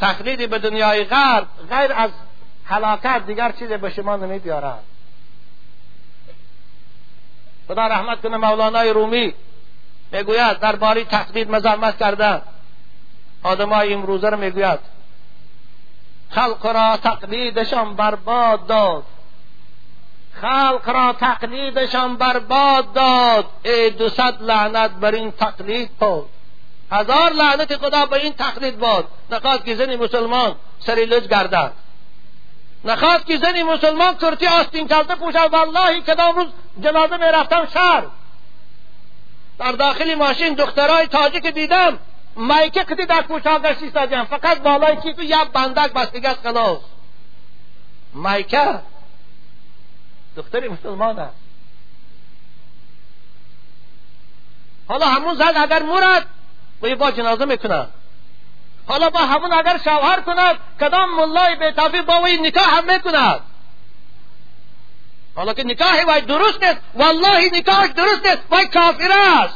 تقلید 0.00 0.50
به 0.50 0.58
دنیای 0.58 1.04
غرب 1.04 1.46
غیر 1.70 1.92
از 1.92 2.10
حلاکت 2.64 3.26
دیگر 3.26 3.52
چیزی 3.52 3.76
به 3.76 3.90
شما 3.90 4.16
نمیبیارد 4.16 4.82
خدا 7.70 7.86
رحمت 7.86 8.22
کنه 8.22 8.36
مولانای 8.36 8.90
رومی 8.90 9.34
می‌گوید 10.12 10.58
در 10.58 10.76
باری 10.76 11.04
تقلید 11.04 11.50
مذمت 11.50 11.98
کرده 11.98 12.42
آدمای 13.42 13.94
امروزه 13.94 14.30
رو 14.30 14.36
می‌گوید. 14.36 14.78
خلق 16.30 16.66
را 16.66 16.96
تقلیدشان 16.96 17.94
برباد 17.94 18.66
داد. 18.66 19.02
خلق 20.32 20.88
را 20.94 21.12
تقلیدشان 21.12 22.16
برباد 22.16 22.92
داد. 22.92 23.46
ای 23.64 23.90
دو 23.90 24.10
لعنت 24.40 24.90
بر 24.90 25.14
این 25.14 25.32
تقلید 25.32 25.90
بود 25.90 26.28
هزار 26.92 27.32
لعنت 27.32 27.76
خدا 27.76 28.06
به 28.06 28.16
این 28.16 28.32
تقلید 28.32 28.78
باد. 28.78 29.04
نخواست 29.30 29.64
که 29.64 29.74
زنی 29.74 29.96
مسلمان 29.96 30.54
سری 30.78 31.06
لج 31.06 31.28
گردد. 31.28 31.72
نخواست 32.84 33.26
که 33.26 33.36
زنی 33.36 33.62
مسلمان 33.62 34.16
کرتی 34.16 34.46
آستین 34.46 34.88
کلته 34.88 35.14
پوشد. 35.14 35.48
والله 35.52 36.00
کدام 36.00 36.36
روز 36.36 36.46
جنازه 36.80 37.16
می 37.16 37.24
رفتم 37.24 37.66
شهر. 37.74 38.02
در 39.58 39.72
داخل 39.72 40.14
ماشین 40.14 40.54
دخترای 40.54 41.06
تاجیک 41.06 41.46
دیدم 41.46 41.98
مایکه 42.36 42.84
کتی 42.84 43.06
در 43.06 43.22
پوشاگش 43.22 43.76
ایستادیم 43.82 44.24
فقط 44.24 44.58
بالای 44.58 44.96
کیف 44.96 45.18
یک 45.18 45.50
بندک 45.52 45.92
بستگی 45.92 46.26
از 46.26 46.36
خلاص. 46.42 46.78
مایکه؟ 48.14 48.80
دختری 50.36 50.68
مسلمان 50.68 51.18
است. 51.18 51.36
حالا 54.88 55.06
همون 55.06 55.34
زد 55.34 55.52
اگر 55.56 55.82
مرد 55.82 56.26
و 56.82 56.96
با 56.96 57.10
جنازه 57.10 57.44
می‌کنه 57.44 57.86
حالا 58.86 59.10
با 59.10 59.20
همون 59.20 59.52
اگر 59.52 59.78
شوهر 59.84 60.20
کند 60.20 60.56
کدام 60.80 61.14
ملای 61.14 61.56
بیتافی 61.56 62.02
با 62.02 62.20
وی 62.22 62.36
نکاح 62.36 62.78
هم 62.78 62.92
می‌کند. 62.92 63.40
حالا 65.40 65.54
که 65.54 65.64
نکاح 65.64 66.04
وی 66.08 66.20
درست 66.20 66.64
نیست 66.64 66.76
والله 66.94 67.50
نکاح 67.58 67.86
درست 67.86 68.26
نیست 68.26 68.42
وی 68.50 68.66
کافر 68.66 69.12
است. 69.12 69.54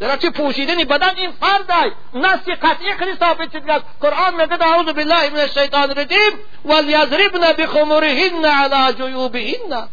در 0.00 0.16
چه 0.16 0.30
پوشیدنی؟ 0.30 0.84
بدن 0.84 1.16
این 1.16 1.30
فرد 1.30 1.70
است. 1.70 1.96
نسی 2.14 2.54
قطعی 2.54 2.94
خیلی 2.98 3.16
ثابت 3.16 3.52
شده 3.52 3.80
قرآن 4.00 4.34
میگه 4.34 4.62
اعوذ 4.62 4.84
بالله 4.84 5.30
من 5.30 5.40
الشیطان 5.40 5.90
الرجیم 5.90 6.32
ولیضربن 6.64 7.52
بخمرهن 7.52 8.44
علی 8.44 8.96
جیوبهن 8.96 9.88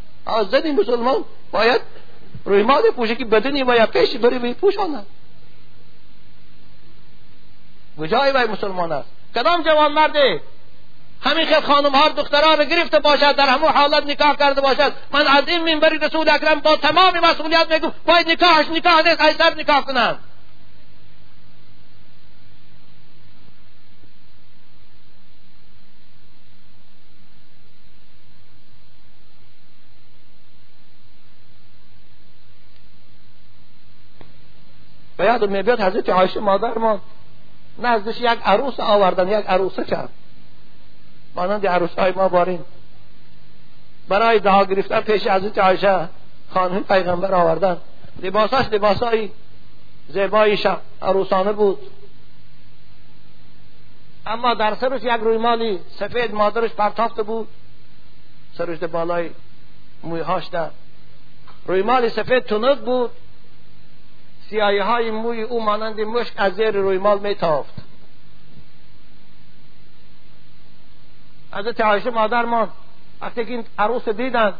زنی 0.51 0.71
مسلمان 0.71 1.25
باید 1.51 1.81
روی 2.45 2.63
مال 2.63 2.83
پوشه 2.95 3.15
که 3.15 3.25
بدنی 3.25 3.59
یا 3.59 3.85
پیش 3.85 4.15
بری 4.15 4.39
به 4.39 4.53
پوشاند 4.53 5.05
کجای 7.99 8.31
وی 8.31 8.45
مسلمان 8.45 8.91
است. 8.91 9.09
کدام 9.35 9.63
جوان 9.63 9.91
مرده 9.91 10.41
همین 11.25 11.45
خیلی 11.45 11.61
خانم 11.61 11.95
ها 11.95 12.09
دخترها 12.09 12.53
رو 12.53 12.63
گرفته 12.63 12.99
باشد 12.99 13.35
در 13.35 13.49
همون 13.49 13.71
حالت 13.71 14.03
نکاح 14.03 14.35
کرده 14.35 14.61
باشد. 14.61 14.93
من 15.11 15.27
از 15.27 15.47
این 15.47 15.63
منبری 15.63 15.97
رسول 15.97 16.29
اکرم 16.29 16.59
با 16.59 16.75
تمام 16.75 17.19
مسئولیت 17.19 17.71
میگم 17.71 17.91
باید 18.05 18.29
نکاحش 18.29 18.67
نکاح 18.67 19.01
نیست 19.01 19.21
ایسر 19.21 19.53
نکاح 19.55 19.81
کنند 19.81 20.19
و 35.19 35.23
یاد 35.23 35.49
میبیاد 35.49 35.81
حضرت 35.81 36.09
عایشه 36.09 36.39
مادر 36.39 36.77
ما 36.77 36.99
نزدش 37.79 38.21
یک 38.21 38.39
عروس 38.45 38.79
آوردن 38.79 39.27
یک 39.27 39.45
عروسه 39.47 39.83
کرد. 39.83 40.09
مانند 41.35 41.67
عروس 41.67 41.95
های 41.95 42.11
ما 42.11 42.29
بارین 42.29 42.59
برای 44.07 44.39
دعا 44.39 44.65
گرفتن 44.65 45.01
پیش 45.01 45.27
حضرت 45.27 45.57
عایشه 45.57 46.09
خانم 46.49 46.83
پیغمبر 46.83 47.35
آوردن. 47.35 47.77
لباساش 48.21 48.65
لباسای 48.71 49.29
زیبای 50.09 50.57
عروسانه 51.01 51.51
بود. 51.51 51.79
اما 54.25 54.53
در 54.53 54.75
سرش 54.75 55.03
یک 55.03 55.09
رویمالی 55.09 55.79
سفید 55.99 56.33
مادرش 56.33 56.71
پرتافته 56.71 57.23
بود. 57.23 57.47
سرش 58.57 58.79
بالای 58.79 59.29
مویهاش 60.03 60.45
در 60.47 60.69
رویمالی 61.65 62.09
سفید 62.09 62.43
تنک 62.43 62.77
بود. 62.77 63.11
سیایی 64.49 64.79
های 64.79 65.11
موی 65.11 65.41
او 65.41 65.63
مانند 65.63 66.01
مشک 66.01 66.33
از 66.37 66.53
زیر 66.53 66.71
رویمال 66.71 67.19
می 67.19 67.35
تافت 67.35 67.73
حضرت 71.55 71.81
عایشه 71.81 72.09
مادر 72.09 72.45
ما 72.45 72.67
وقتی 73.21 73.45
که 73.45 73.51
این 73.51 73.65
عروس 73.79 74.09
دیدن 74.09 74.53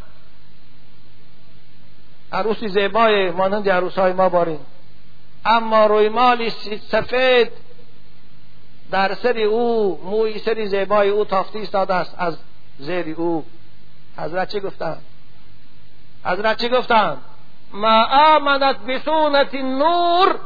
عروسی 2.31 2.67
زیبای 2.67 3.31
مانند 3.31 3.69
عروس 3.69 3.99
های 3.99 4.13
ما 4.13 4.29
باریم 4.29 4.59
اما 5.45 5.85
رویمالی 5.85 6.49
سفید 6.91 7.51
در 8.91 9.13
سری 9.13 9.43
او 9.43 9.99
موی 10.03 10.39
سری 10.39 10.67
زیبای 10.67 11.09
او 11.09 11.25
تافتی 11.25 11.61
استاده 11.61 11.93
است 11.93 12.15
از 12.17 12.37
زیر 12.79 13.15
او. 13.17 13.45
حضرت 14.17 14.49
چه 14.49 14.59
گفتن؟ 14.59 14.97
حضرت 16.25 16.57
چه 16.57 16.69
گفتن؟ 16.69 17.17
ما 17.71 18.03
آمنت 18.05 18.77
بسورة 18.77 19.49
النور 19.53 20.39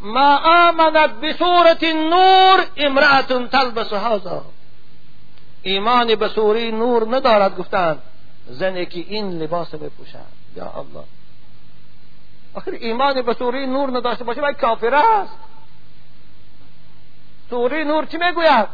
ما 0.00 0.36
آمنت 0.36 1.10
بسورة 1.10 1.78
النور 1.82 2.66
امرأة 2.76 3.46
تلبس 3.46 3.92
هذا. 3.92 4.44
ایمان 5.62 6.14
به 6.14 6.28
سوره 6.28 6.70
نور 6.70 7.16
ندارد 7.16 7.56
گفتند 7.56 8.02
زنی 8.46 8.86
که 8.86 9.00
این 9.00 9.38
لباس 9.38 9.74
بپوشد. 9.74 10.18
یا 10.56 10.72
الله. 10.72 11.04
آخر 12.54 12.70
ایمان 12.70 13.22
به 13.22 13.34
سوره 13.34 13.66
نور 13.66 13.98
نداشته 13.98 14.24
باشه 14.24 14.40
باید 14.40 14.56
کافر 14.56 14.94
است. 14.94 15.32
سوره 17.50 17.84
نور 17.84 18.04
چی 18.06 18.16
می‌گوید؟ 18.16 18.66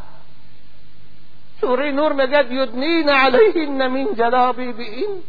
سوره 1.60 1.92
نور 1.92 2.12
می‌گوید 2.12 2.52
یدنین 2.52 3.08
علیهن 3.08 3.86
من 3.86 4.14
جلابی 4.14 4.62
این. 4.62 5.22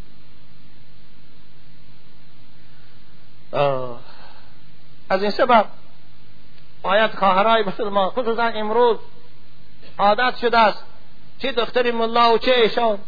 از 5.09 5.21
این 5.21 5.31
سبب 5.31 5.65
باید 6.81 7.11
خواهرای 7.11 7.63
مسلمان 7.63 8.09
خصوصا 8.09 8.43
امروز 8.43 8.97
عادت 9.97 10.37
شده 10.37 10.57
است 10.59 10.83
چه 11.41 11.51
دختری 11.51 11.91
ملا 11.91 12.33
و 12.33 12.37
چه 12.37 12.51
ایشان؟ 12.51 12.99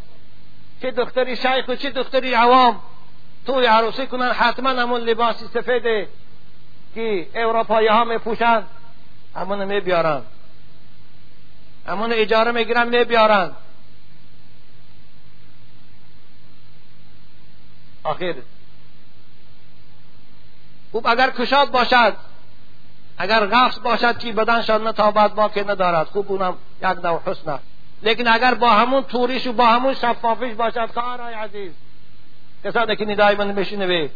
چه 0.81 0.91
دختری 0.91 1.35
شیخ 1.35 1.67
و 1.67 1.75
چه 1.75 1.89
دختری 1.89 2.33
عوام؟ 2.33 2.79
توی 3.45 3.65
عروسی 3.65 4.07
کنن 4.07 4.31
حتما 4.31 4.69
همون 4.69 5.01
لباسی 5.01 5.45
سفیده 5.45 6.07
که 6.95 7.27
اروپایی 7.35 7.87
ها 7.87 8.03
می 8.03 8.17
پوشن 8.17 8.63
همون 9.35 9.65
می 9.65 9.79
بیارن 9.79 10.21
همون 11.87 12.13
اجاره 12.13 12.51
می‌گیرن 12.51 12.87
می 12.87 13.03
بیارن 13.03 13.51
آخر. 18.03 18.35
خوب 20.91 21.07
اگر 21.07 21.29
کشاد 21.29 21.71
باشد 21.71 22.13
اگر 23.17 23.45
غفص 23.45 23.79
باشد 23.79 24.17
که 24.17 24.33
بدنشان 24.33 24.87
نتابد 24.87 25.33
باقی 25.33 25.61
ندارد. 25.61 26.07
خوب 26.07 26.31
اونم 26.31 26.57
یک 26.81 27.05
نوع 27.05 27.21
حسن 27.25 27.59
لیکن 28.03 28.27
اگر 28.27 28.53
با 28.53 28.69
همون 28.69 29.03
توریش 29.03 29.47
و 29.47 29.53
با 29.53 29.65
همون 29.65 29.93
شفافیش 29.93 30.53
باشد 30.53 30.89
خواهرای 30.93 31.33
عزیز. 31.33 31.71
کسانی 32.63 32.95
که 32.95 33.05
ندای 33.05 33.35
من 33.35 33.51
میشنوی. 33.51 34.09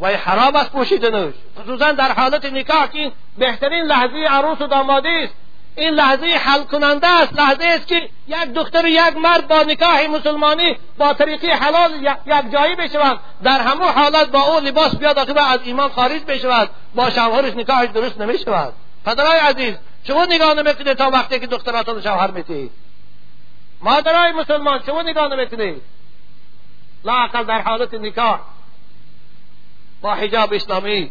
و 0.00 0.06
حرام 0.08 0.56
است 0.56 0.70
پوشیدنش 0.70 1.34
خصوصا 1.60 1.92
در 1.92 2.12
حالت 2.12 2.44
نکاح 2.44 2.86
که 2.86 3.12
بهترین 3.38 3.84
لحظه 3.84 4.16
عروس 4.16 4.60
و 4.60 4.66
دامادی 4.66 5.08
است. 5.08 5.34
این 5.76 5.94
لحظه 5.94 6.26
حل 6.26 6.62
کننده 6.62 7.06
است. 7.06 7.32
لحظه 7.32 7.64
است 7.64 7.86
که 7.86 8.08
یک 8.28 8.52
دختر 8.54 8.84
و 8.84 8.88
یک 8.88 9.16
مرد 9.16 9.48
با 9.48 9.62
نکاح 9.62 10.06
مسلمانی 10.06 10.76
با 10.98 11.14
طریقی 11.14 11.50
حلال 11.50 11.90
یک 12.26 12.52
جایی 12.52 12.74
بشود 12.74 13.20
در 13.42 13.60
همه 13.60 13.84
حالت 13.84 14.30
با 14.30 14.40
او 14.40 14.60
لباس 14.60 14.96
بیاد 14.96 15.36
و 15.36 15.40
از 15.40 15.60
ایمان 15.64 15.88
خارج 15.88 16.22
بشود 16.22 16.70
با 16.94 17.10
شوهرش 17.10 17.54
نکاحش 17.54 17.88
درست 17.88 18.20
نمی‌شود. 18.20 18.72
پدرای 19.06 19.38
عزیز 19.38 19.74
شما 20.08 20.24
نگاه 20.24 20.54
نمی‌کنید 20.54 20.92
تا 20.92 21.10
وقتی 21.10 21.40
که 21.40 21.46
دختراتون 21.46 22.02
شوهر 22.02 22.30
میتید 22.30 22.70
مادرای 23.80 24.32
مسلمان 24.32 24.82
شما 24.86 25.02
نگاه 25.02 25.28
نمی‌کنید. 25.28 25.82
لاقل 27.04 27.44
در 27.44 27.60
حالت 27.60 27.94
نکاح. 27.94 28.40
با 30.00 30.14
حجاب 30.14 30.54
اسلامی. 30.54 31.10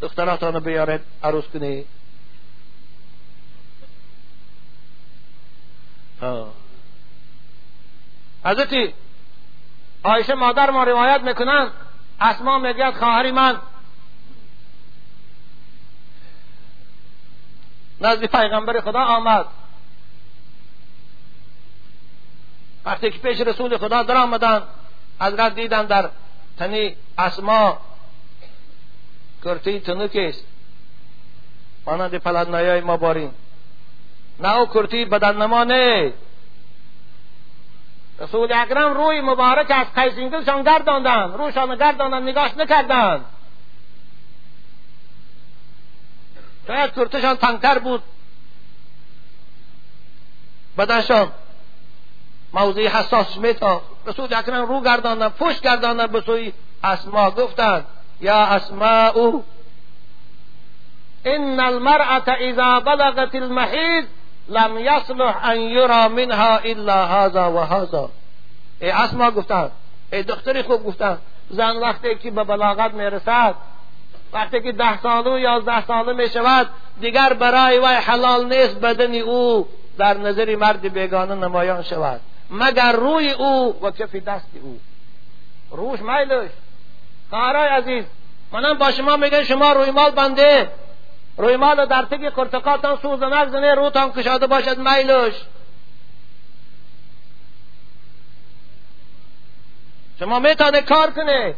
دختراتان 0.00 0.60
بیارید 0.60 1.00
عروس 1.22 1.44
کنید. 1.44 1.86
حضرت 8.44 8.94
عایشه 10.04 10.34
مادر 10.34 10.70
ما 10.70 10.84
روایت 10.84 11.20
می‌کنن 11.20 11.70
اسما 12.20 12.58
می‌گوید 12.58 12.94
خواهری 12.94 13.30
من. 13.32 13.60
نزد 18.00 18.24
پیغمبر 18.24 18.80
خدا 18.80 19.00
آمد. 19.00 19.46
وقتی 22.84 23.10
که 23.10 23.18
پیش 23.18 23.40
رسول 23.40 23.76
خدا 23.76 24.02
در 24.02 24.16
آمدن 24.16 24.62
حضرت 25.20 25.54
دیدن 25.54 25.86
در 25.86 26.10
تنی 26.58 26.96
اسما 27.18 27.78
کرتی 29.44 29.80
تنوک 29.80 30.16
است 30.16 30.44
مانند 31.86 32.14
پلندنایای 32.14 32.80
ما 32.80 32.96
باریم. 32.96 33.34
نه 34.40 34.56
او 34.56 34.66
کرتی 34.66 35.04
بدن 35.04 35.46
نه. 35.46 36.12
رسول 38.20 38.52
اکرم 38.52 38.94
روی 38.94 39.20
مبارک 39.20 39.70
از 39.70 39.86
قیسینگلشان 39.94 40.62
گرداندن. 40.62 41.32
روشان 41.32 41.76
گرداندن 41.76 42.22
نگاش 42.22 42.50
نکردن. 42.56 43.24
شاید 46.66 46.94
کرتشان 46.94 47.36
تنگتر 47.36 47.78
بود. 47.78 48.02
بدنشان 50.78 51.32
موضوعی 52.52 52.86
حساس 52.86 53.36
میتا 53.36 53.82
رسول 54.06 54.34
اکرم 54.34 54.66
رو 54.66 54.80
گرداندن 54.80 55.28
پشت 55.28 55.62
گرداندن 55.62 56.06
به 56.06 56.20
سوی 56.20 56.52
اسما. 56.84 57.30
گفتند 57.30 57.84
یا 58.20 58.36
اسماء 58.36 59.42
ان 61.24 61.60
المرأة 61.60 62.28
اذا 62.40 62.80
بلغت 62.80 63.34
المحیض 63.34 64.04
لم 64.48 64.78
یصلح 64.78 65.44
ان 65.44 65.60
یرا 65.60 66.08
منها 66.08 66.56
الا 66.58 67.06
هذا 67.06 67.52
و 67.52 67.58
هذا. 67.58 68.10
ای 68.80 68.90
اسما 68.90 69.30
گفتن. 69.30 69.70
ای 70.12 70.22
دختری 70.22 70.62
خوب 70.62 70.84
گفتن. 70.84 71.18
زن 71.50 71.76
وقتی 71.76 72.14
که 72.14 72.30
به 72.30 72.44
بلاغت 72.44 72.94
می‌رسد 72.94 73.54
وقتی 74.32 74.60
که 74.60 74.72
ده 74.72 75.00
ساله 75.02 75.30
و 75.30 75.38
یازده 75.38 75.86
ساله 75.86 76.12
می 76.12 76.28
شود 76.28 76.68
دیگر 77.00 77.32
برای 77.32 77.78
وی 77.78 77.94
حلال 77.94 78.44
نیست 78.54 78.74
بدن 78.74 79.14
او 79.14 79.68
در 79.98 80.18
نظر 80.18 80.56
مرد 80.56 80.92
بیگانه 80.92 81.34
نمایان 81.34 81.82
شود. 81.82 82.20
مگر 82.50 82.92
روی 82.92 83.30
او 83.30 83.78
و 83.82 83.90
کف 83.90 84.14
دست 84.14 84.50
او. 84.62 84.80
روش 85.70 86.00
میلش 86.00 86.50
خواهرای 87.30 87.68
عزیز 87.68 88.04
منم 88.52 88.78
با 88.78 88.92
شما 88.92 89.16
میگن 89.16 89.42
شما 89.42 89.72
روی 89.72 89.90
مال 89.90 90.10
بنده. 90.10 90.70
روی 91.36 91.56
مال 91.56 91.86
در 91.86 92.02
تک 92.02 92.34
کرتقاتان 92.36 92.98
سوز 93.02 93.22
نگزنه 93.22 93.74
روتان 93.74 94.12
کشاده 94.12 94.46
باشد 94.46 94.78
میلش 94.78 95.34
شما 100.18 100.38
می‌تونه 100.38 100.82
کار 100.82 101.10
کنه. 101.10 101.54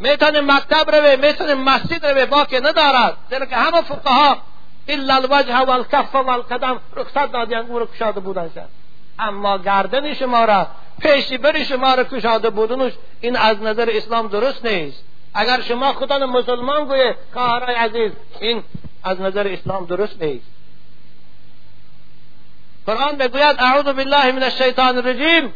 می‌تونه 0.00 0.40
مکتب 0.40 0.90
روه 0.90 1.16
می‌تونه 1.16 1.54
مسجد 1.54 2.06
روه 2.06 2.26
باقی 2.26 2.60
ندارد. 2.60 3.16
در 3.30 3.44
که 3.44 3.56
همه 3.56 3.82
فقها 3.82 4.36
الا 4.88 5.14
الوجه 5.14 5.58
و 5.58 5.70
الکف 5.70 6.14
و 6.14 6.30
القدم 6.30 6.80
رخصت 6.96 7.32
دادین 7.32 7.58
او 7.58 7.78
رو 7.78 7.86
کشاده 7.86 8.20
بودن 8.20 8.50
شد. 8.54 8.68
اما 9.18 9.58
گردن 9.58 10.14
شما 10.14 10.44
را 10.44 10.66
پیشی 11.00 11.38
بری 11.38 11.64
شما 11.64 11.94
را 11.94 12.04
کشاده 12.04 12.50
بودنش 12.50 12.92
این 13.20 13.36
از 13.36 13.62
نظر 13.62 13.90
اسلام 13.92 14.28
درست 14.28 14.66
نیست. 14.66 15.04
اگر 15.34 15.60
شما 15.60 15.92
خودان 15.92 16.24
مسلمان 16.24 16.84
گویه 16.84 17.16
خواهرای 17.32 17.74
عزیز 17.74 18.12
این 18.40 18.62
از 19.04 19.20
نظر 19.20 19.48
اسلام 19.48 19.86
درست 19.86 20.22
نیست. 20.22 20.46
قرآن 22.86 23.16
بگوید 23.16 23.56
اعوذ 23.58 23.84
بالله 23.84 24.32
من 24.32 24.42
الشیطان 24.42 24.96
الرجیم. 24.96 25.52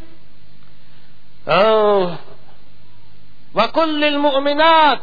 و 3.55 3.67
کل 3.67 4.03
المؤمنات 4.03 4.99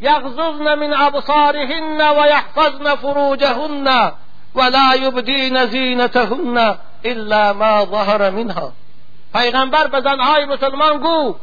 یغضضن 0.00 0.74
من 0.74 0.92
أبصارهن 0.94 2.00
و 2.00 2.26
یحفظن 2.26 2.94
فروجهن 2.94 4.12
ولا 4.54 4.96
یبدین 4.96 5.66
زینتهن 5.66 6.78
إلا 7.04 7.52
ما 7.52 7.86
ظهر 7.86 8.30
منها. 8.30 8.72
پیغمبر 9.32 9.86
به 9.86 10.00
زنهای 10.00 10.44
مسلمان 10.44 10.98
گو 10.98 11.36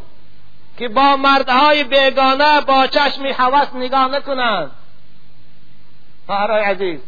که 0.77 0.87
با 0.87 1.15
مردهای 1.15 1.83
بیگانه 1.83 2.61
با 2.61 2.87
چشمی 2.87 3.31
حوث 3.31 3.67
نگاه 3.75 4.07
نکنند. 4.07 4.71
خواهرای 6.25 6.63
عزیز 6.63 6.99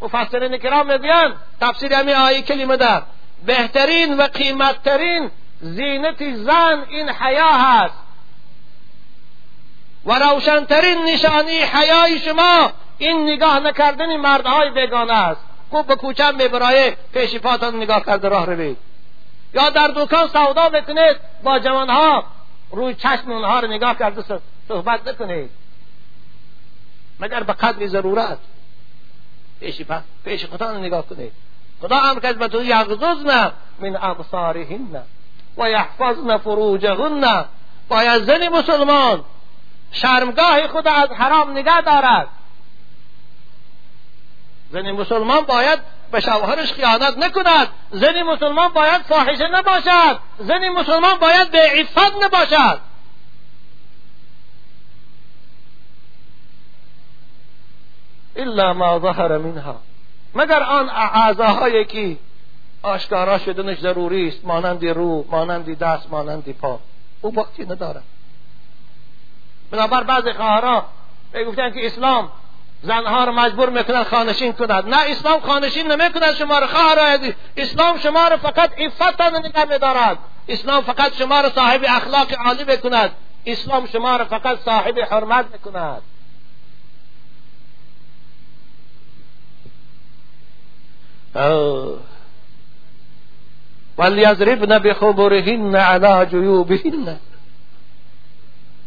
مفسرین 0.00 0.58
کرام 0.58 0.86
میگویند 0.86 1.34
تفسیر 1.60 1.94
همین 1.94 2.14
آیه 2.14 2.42
کلمه 2.42 2.76
ده 2.76 3.02
بهترین 3.46 4.16
و 4.16 4.22
قیمتترین 4.22 5.30
زینت 5.60 6.34
زن 6.34 6.84
این 6.88 7.10
حیا 7.10 7.48
هست. 7.48 8.07
و 10.04 10.18
روشنترین 10.18 11.04
نشانی 11.04 11.58
حیای 11.58 12.18
شما 12.18 12.72
این 12.98 13.30
نگاه 13.30 13.60
نکردن 13.60 14.16
مردهای 14.16 14.70
بیگانه 14.70 15.12
است. 15.12 15.40
خوب 15.70 15.86
به 15.86 15.96
کوچه 15.96 16.30
میبرای 16.30 16.96
پیش 17.12 17.36
پاتان 17.36 17.76
نگاه 17.76 18.04
کرده 18.04 18.28
راه 18.28 18.46
روید. 18.46 18.76
یا 19.54 19.70
در 19.70 19.88
دکان 19.88 20.28
سودا 20.28 20.68
بکنید 20.68 21.16
با 21.42 21.58
جوانها 21.58 22.24
روی 22.70 22.94
چشم 22.94 23.30
اونها 23.30 23.60
رو 23.60 23.68
نگاه 23.68 23.98
کرده 23.98 24.40
صحبت 24.68 25.08
نکنید 25.08 25.50
مگر 27.20 27.42
به 27.42 27.52
قدر 27.52 27.86
ضرورت؟ 27.86 28.38
پیش 29.60 29.82
پیش 30.24 30.46
خدا 30.46 30.72
نگاه 30.72 31.06
کنید. 31.06 31.32
خدا 31.82 32.00
امر 32.00 32.20
کرد 32.20 32.38
به 32.38 32.48
تو 32.48 32.64
یغضضن 32.64 33.52
من 33.78 33.96
ابصارهن 34.00 35.02
و 35.56 35.70
یحفظن 35.70 36.38
فروجهن. 36.38 37.44
باید 37.88 38.24
زن 38.24 38.48
مسلمان 38.48 39.24
شرمگاه 39.92 40.68
خود 40.68 40.88
از 40.88 41.10
حرام 41.10 41.50
نگاه 41.50 41.80
دارد. 41.80 42.28
زن 44.70 44.90
مسلمان 44.90 45.40
باید 45.40 45.78
به 46.12 46.20
شوهرش 46.20 46.72
خیانت 46.72 47.18
نکند. 47.18 47.68
زن 47.90 48.22
مسلمان 48.22 48.68
باید 48.68 49.02
فاحشه 49.02 49.48
نباشد. 49.48 50.18
زن 50.38 50.68
مسلمان 50.68 51.18
باید 51.18 51.50
به 51.50 51.58
عفت 51.58 52.22
نباشد. 52.22 52.80
الا 58.36 58.72
ما 58.72 58.98
ظهر 58.98 59.38
منها. 59.38 59.80
مگر 60.34 60.62
آن 60.62 60.88
اعضاهایی 60.88 61.84
که 61.84 62.16
آشکارا 62.82 63.38
شدنش 63.38 63.78
ضروری 63.78 64.28
است؟ 64.28 64.44
مانند 64.44 64.84
رو 64.84 65.26
مانند 65.30 65.78
دست 65.78 66.10
مانند 66.10 66.52
پا. 66.52 66.80
او 67.20 67.34
وقتی 67.36 67.64
ندارد. 67.64 68.02
بنابر 69.70 70.02
بعض 70.02 70.28
خواهرها 70.36 70.86
گفتن 71.46 71.70
که 71.70 71.86
اسلام 71.86 72.30
زنها 72.82 73.24
رو 73.24 73.32
مجبور 73.32 73.70
می‌کنن 73.70 74.04
خانشین 74.04 74.52
کند 74.52 74.88
نه 74.88 74.96
اسلام 74.96 75.40
خانشین 75.40 75.92
نمی‌کند 75.92 76.34
شما 76.34 76.58
رو 76.58 76.66
خواهر 76.66 77.34
اسلام 77.56 77.98
شما 77.98 78.28
رو 78.28 78.36
فقط 78.36 78.70
عفت 78.80 79.20
نگه 79.20 79.64
میدارد. 79.64 80.18
اسلام 80.48 80.82
فقط 80.82 81.14
شما 81.18 81.40
رو 81.40 81.48
صاحب 81.48 81.84
اخلاق 81.88 82.26
عالی 82.46 82.64
بکند 82.64 83.10
اسلام 83.46 83.86
شما 83.86 84.16
رو 84.16 84.24
فقط 84.24 84.58
صاحب 84.64 84.98
حرمت 84.98 85.46
می‌کند. 85.52 86.02
وليضربن 93.98 94.78
بخبرهن 94.78 95.76
على 95.76 96.26
جيوبهن. 96.26 97.16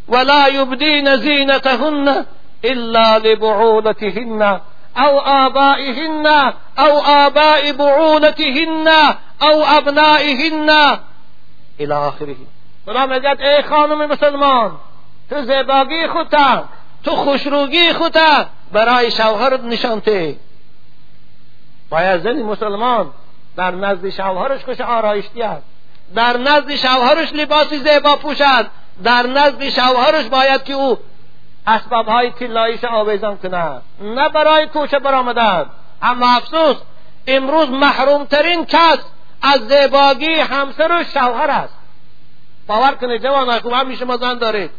ولا 0.08 0.48
يبدين 0.48 1.18
زينتهن 1.18 2.26
إلا 2.66 3.20
لبعولتهن 3.20 4.60
أو 4.98 5.20
آبائهن 5.20 6.28
أو 6.80 6.98
آباء 7.00 7.72
بعولتهن 7.72 8.88
أو 9.44 9.64
أبنائهن. 9.64 11.00
إلى 11.80 11.94
آخره. 11.94 12.36
خدا 12.86 13.06
میگد 13.06 13.38
ای 13.42 13.62
خانم 13.62 14.06
مسلمان 14.06 14.72
تو 15.30 15.42
زیباگی 15.42 16.08
خودتا 16.08 16.64
تو 17.04 17.16
برای 18.72 19.12
شوهرت 19.12 19.64
نشانته 19.64 20.36
باید 21.90 22.22
زنی 22.22 22.44
مسلمان 22.44 23.10
در 23.58 23.72
نزد 23.72 24.10
شوهرش 24.10 24.64
خوش 24.66 24.82
آرایشتی 24.82 25.44
است. 25.44 25.64
در 26.16 26.38
نزد 26.38 26.76
شوهرش 26.76 27.34
لباسی 27.34 27.78
زیبا 27.78 28.16
پوشد. 28.16 28.66
در 29.04 29.28
نزد 29.28 29.70
شوهرش 29.70 30.26
باید 30.26 30.64
که 30.64 30.74
او 30.74 30.98
اسباب 31.68 32.08
های 32.08 32.32
تلایش 32.32 32.84
آویزان 32.84 33.38
کند. 33.38 33.82
نه 34.02 34.30
برای 34.30 34.68
کوچه 34.68 35.00
برآمدن. 35.00 35.66
اما 36.02 36.36
افسوس 36.36 36.78
امروز 37.28 37.70
محرومترین 37.70 38.66
کس 38.66 39.00
از 39.42 39.60
زیباگی 39.68 40.34
همسر 40.34 40.92
و 40.92 41.04
شوهر 41.04 41.50
است. 41.50 41.74
باور 42.68 42.92
کنید 42.92 43.24
جوان 43.24 43.60
خوب 43.60 43.74
همی 43.74 43.96
شما 43.96 44.18
زن 44.18 44.38
دارید. 44.38 44.72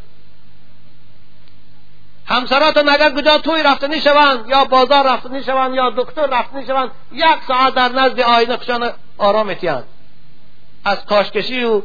همسراتون 2.26 2.88
اگر 2.88 3.10
کجا 3.10 3.38
توی 3.38 3.62
رفتنی 3.62 4.00
شوند 4.00 4.48
یا 4.48 4.64
بازار 4.64 5.06
رفتنی 5.06 5.42
شوند 5.42 5.74
یا 5.74 5.90
دکتر 5.90 6.26
رفتنی 6.26 6.66
شوند 6.66 6.90
یک 7.12 7.36
ساعت 7.48 7.74
در 7.74 7.92
نزد 7.92 8.20
آینه 8.20 8.56
خشان 8.56 8.90
آرام 9.18 9.48
اتیان 9.48 9.84
از 10.84 11.04
کاشکشی 11.04 11.64
و 11.64 11.82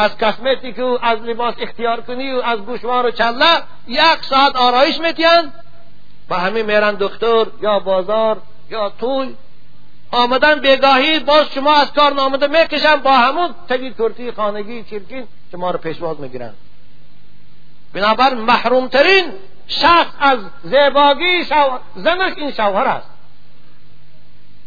از 0.00 0.18
کسمتیک 0.18 0.78
و 0.78 0.98
از 1.02 1.18
لباس 1.22 1.54
اختیار 1.58 2.00
کنی 2.00 2.32
و 2.32 2.40
از 2.40 2.58
گوشوار 2.58 3.06
و 3.06 3.10
چله 3.10 3.62
یک 3.88 4.24
ساعت 4.30 4.56
آرایش 4.56 5.00
میتین 5.00 5.52
با 6.28 6.36
همین 6.36 6.66
میرن 6.66 6.96
دکتر 7.00 7.46
یا 7.62 7.78
بازار 7.78 8.42
یا 8.70 8.92
توی 9.00 9.34
آمدن 10.10 10.60
بگاهی 10.60 11.18
باز 11.18 11.46
شما 11.54 11.74
از 11.74 11.92
کار 11.92 12.12
نامده 12.12 12.46
می‌کشن 12.46 12.96
با 12.96 13.12
همون 13.12 13.54
تگی 13.68 13.90
ترتی 13.90 14.32
خانگی 14.32 14.82
چرکین 14.82 15.28
شما 15.52 15.70
رو 15.70 15.78
پیشواز 15.78 16.20
می‌گیرن. 16.20 16.54
بنابر 17.94 18.34
محرومترین 18.34 19.32
شخص 19.66 20.12
از 20.20 20.38
زیباگی 20.62 21.44
شو... 21.44 21.78
زنش 21.96 22.32
این 22.36 22.50
شوهر 22.52 22.86
است. 22.86 23.06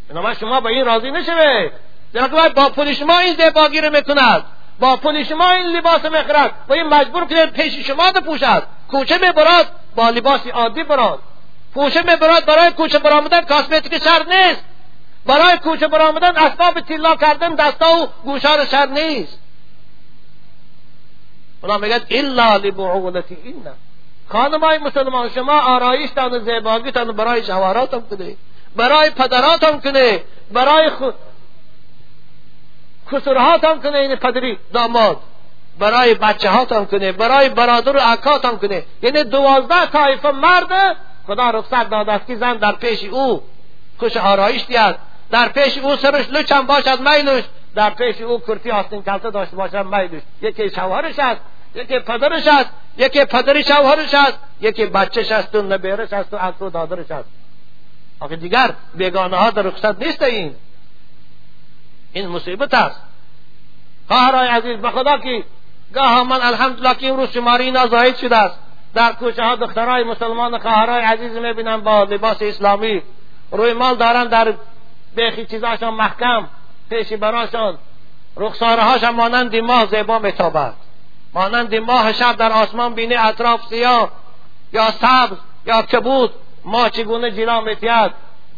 بنابر 0.09 0.33
شما 0.33 0.61
با 0.61 0.69
این 0.69 0.85
راضی 0.85 1.11
نشوه 1.11 1.71
در 2.13 2.27
با 2.49 2.69
پول 2.69 2.93
شما 2.93 3.19
این 3.19 3.35
زیباگی 3.35 3.81
رو 3.81 3.91
می‌کند 3.91 4.45
با 4.79 4.95
پول 4.95 5.23
شما 5.23 5.51
این 5.51 5.65
لباس 5.65 6.05
می‌خرد 6.05 6.51
و 6.67 6.73
این 6.73 6.83
مجبور 6.83 7.25
کنید 7.25 7.49
پیش 7.49 7.87
شما 7.87 8.11
پوشد. 8.11 8.63
کوچه 8.91 9.17
می‌برد 9.17 9.71
با 9.95 10.09
لباسی 10.09 10.49
عادی 10.49 10.83
براد. 10.83 11.19
کوچه 11.73 12.01
می‌برد 12.01 12.45
برای 12.45 12.71
کوچه 12.71 12.99
برآمدن 12.99 13.41
کاسمتیک 13.41 14.03
شر 14.03 14.23
نیست. 14.27 14.63
برای 15.25 15.57
کوچه 15.57 15.87
برآمدن 15.87 16.37
اسباب 16.37 16.79
طلا 16.79 17.15
کردن 17.15 17.55
دستا 17.55 17.97
و 17.97 18.07
گوشار 18.23 18.65
شر 18.65 18.85
نیست. 18.85 19.39
خدا 21.61 21.77
میگد 21.77 22.05
الا 22.09 22.55
لبعولتی 22.55 23.37
این 23.43 23.63
خانمای 24.29 24.77
مسلمان 24.77 25.29
شما 25.29 25.59
آرایشتان 25.61 26.33
و 26.33 26.39
زیباگیتان 26.39 27.11
برای 27.11 27.43
شوهراتم 27.43 28.01
کنه 28.01 28.35
برای 28.75 29.09
پدراتم 29.09 29.79
کنه 29.79 30.23
برای 30.51 30.89
خود 30.89 31.13
کسرهاتم 33.13 33.81
کنه 33.81 33.97
این 33.97 34.15
پدری 34.15 34.57
داماد. 34.73 35.17
برای 35.79 36.13
بچه 36.13 36.49
هاتم 36.49 36.85
کنه 36.85 37.11
برای 37.11 37.49
برادر 37.49 37.97
و 37.97 37.99
اکاتم 38.03 38.57
کنه. 38.57 38.83
یعنی 39.01 39.23
دوازده 39.23 39.85
طایفه 39.85 40.31
مرد 40.31 40.97
خدا 41.27 41.49
رخصت 41.49 41.89
داده 41.89 42.11
است 42.11 42.27
که 42.27 42.35
زن 42.35 42.53
در 42.53 42.71
پیش 42.71 43.03
او 43.03 43.43
خوش 43.99 44.17
آرایش 44.17 44.65
دیاد 44.65 44.97
در 45.31 45.49
پیش 45.49 45.77
او 45.77 45.95
سرش 45.95 46.29
لچم 46.29 46.65
باشد 46.65 46.99
میلوش 47.09 47.43
در 47.75 47.89
پیش 47.89 48.21
او 48.21 48.39
کرتی 48.39 48.71
آستین 48.71 49.03
کلته 49.03 49.29
داشته 49.29 49.55
باشد 49.55 49.85
میلوش 49.85 50.21
یکی 50.41 50.69
شوهرش 50.69 51.19
است 51.19 51.41
یکی 51.75 51.99
پدرش 51.99 52.47
است 52.47 52.69
یکی 52.97 53.25
پدری 53.25 53.63
شوهرش 53.63 54.13
است 54.13 54.39
یکی 54.61 54.85
بچهش 54.85 55.31
است 55.31 55.55
و 55.55 55.61
نبیرش 55.61 56.13
است 56.13 56.33
و 56.33 56.65
و 56.65 56.69
دادرش 56.69 57.11
است. 57.11 57.29
آخه 58.19 58.35
دیگر 58.35 58.73
بیگانه 58.93 59.37
ها 59.37 59.49
در 59.49 59.61
رخصت 59.61 60.03
نیست 60.03 60.21
این 60.21 60.55
این 62.13 62.27
مصیبت 62.27 62.73
است. 62.73 63.01
خواهرای 64.07 64.47
عزیز 64.47 64.77
به 64.77 64.91
خدا 64.91 65.17
که 65.17 65.43
گاه 65.93 66.23
من 66.23 66.41
الحمدلله 66.41 66.95
که 66.95 67.09
امروز 67.09 67.29
شماری 67.29 67.63
اینا 67.63 67.87
زاید 67.87 68.17
شده 68.17 68.37
است. 68.37 68.59
در 68.93 69.11
کوچه 69.11 69.43
ها 69.43 69.55
دخترای 69.55 70.03
مسلمان 70.03 70.59
خواهرای 70.59 71.03
عزیز 71.03 71.37
می‌بینم 71.37 71.81
با 71.81 72.03
لباس 72.03 72.37
اسلامی. 72.41 73.01
روی 73.51 73.73
مال 73.73 73.95
دارن 73.95 74.27
در 74.27 74.53
بیخی 75.15 75.45
چیزاشان 75.45 75.93
محکم 75.93 76.47
پیشی 76.89 77.17
براشان. 77.17 77.77
رخساره 78.37 78.81
هاشان 78.81 79.15
مانند 79.15 79.55
ماه 79.55 79.85
زیبا 79.85 80.19
میتابد. 80.19 80.73
مانند 81.33 81.75
ماه 81.75 82.13
شب 82.13 82.35
در 82.35 82.51
آسمان 82.51 82.93
بینی 82.93 83.15
اطراف 83.15 83.61
سیاه. 83.69 84.11
یا 84.73 84.91
سبز 84.91 85.37
یا 85.65 85.81
کبود 85.81 86.31
ما 86.65 86.89
چگونه 86.89 87.31
جلا 87.31 87.61
میتید 87.61 88.11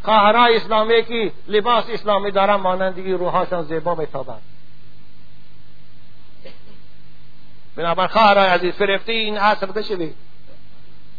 خواهرای 0.06 0.56
اسلامی 0.56 1.03
که 1.03 1.32
لباس 1.47 1.86
اسلامی 1.89 2.32
دارن 2.32 2.56
مانند 2.56 2.97
این 2.97 3.18
روحاشان 3.18 3.64
زیبا 3.64 3.95
میتابد 3.95 4.41
بنابر 7.76 8.08
خواهرای 8.08 8.47
عزیز 8.47 8.74
فرفتی 8.74 9.12
این 9.12 9.38
عصر 9.38 9.66
بشوید. 9.66 10.16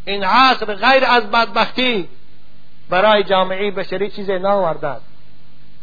این 0.05 0.25
عصر 0.25 0.75
غیر 0.75 1.05
از 1.05 1.31
بدبختی 1.31 2.09
برای 2.91 3.25
جامعه 3.25 3.71
بشری 3.71 4.11
چیزی 4.11 4.39
ناوردد 4.39 5.01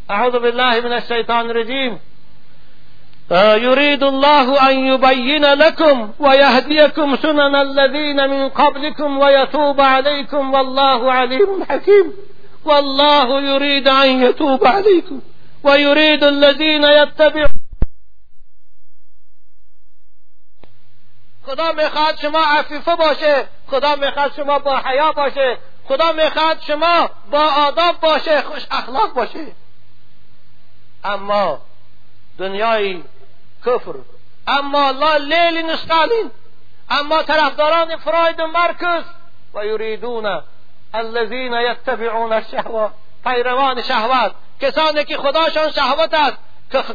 اعوذ 0.09 0.31
بالله 0.31 0.81
من 0.81 0.91
الشیطان 0.91 1.49
الرجیم. 1.49 1.99
يريد 3.31 4.03
الله 4.03 4.69
أن 4.69 4.75
يبين 4.85 5.45
لكم 5.45 6.09
ويهديكم 6.19 7.15
سنن 7.15 7.55
الذين 7.55 8.29
من 8.29 8.49
قبلكم 8.49 9.19
ويتوب 9.19 9.81
عليكم 9.81 10.53
والله 10.53 11.11
عليم 11.11 11.63
حكيم 11.69 12.13
والله 12.65 13.41
يريد 13.41 13.87
أن 13.87 14.23
يتوب 14.23 14.67
عليكم 14.67 15.21
ويريد 15.63 16.23
الذين 16.23 16.83
يتبعون. 16.83 17.63
خدا 21.47 21.71
میخواد 21.71 22.17
شما 22.19 22.39
عفیفه 22.39 22.95
باشه 22.95 23.47
خدا 23.67 23.95
میخواد 23.95 24.33
شما 24.33 24.59
با 24.59 24.77
حیا 24.77 25.11
باشه 25.11 25.57
خدا 25.87 26.11
میخواد 26.11 26.61
شما 26.61 27.09
با 27.31 27.49
آداب 27.67 27.99
باشه 27.99 28.41
خوش 28.41 28.63
اخلاق 28.71 29.13
باشه. 29.13 29.47
اما 31.03 31.61
دنیای 32.37 33.03
کفر 33.65 33.93
اما 34.47 34.91
لا 34.91 35.17
لیل 35.17 35.65
نستالین 35.65 36.31
اما 36.89 37.23
طرفداران 37.23 37.97
فراید 37.97 38.39
و 38.39 38.47
مرکز 38.47 39.03
و 39.53 39.65
یریدون 39.65 40.41
الذین 40.93 41.53
یتبعون 41.53 42.33
الشهوه 42.33 42.91
پیروان 43.23 43.81
شهوت. 43.81 44.31
کسانی 44.61 45.03
که 45.03 45.17
خداشان 45.17 45.71
شهوت 45.71 46.13
است. 46.13 46.37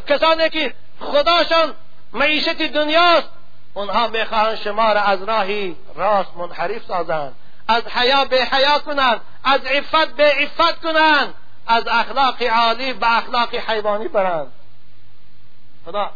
کسانی 0.07 0.51
که 0.51 0.74
خداشان 1.01 1.74
معیشت 2.12 2.62
دنیاست. 2.62 3.28
اونها 3.74 4.09
می‌خواهند 4.09 4.55
شما 4.55 4.92
را 4.92 5.01
از 5.01 5.22
راهی 5.22 5.76
راست 5.94 6.36
منحرف 6.36 6.84
سازند. 6.84 7.34
از 7.68 7.82
حیا 7.86 8.24
به 8.24 8.44
حیا 8.44 8.78
کنند. 8.78 9.20
از 9.44 9.61
عفت 9.64 10.09
به 10.16 10.24
عفت 10.24 10.82
کنند. 10.82 11.34
از 11.66 11.84
اخلاق 11.86 12.42
عالی 12.42 12.92
به 12.92 13.18
اخلاق 13.18 13.55
حیوانی 13.55 14.09
برند. 14.09 14.53
خدا 15.84 16.11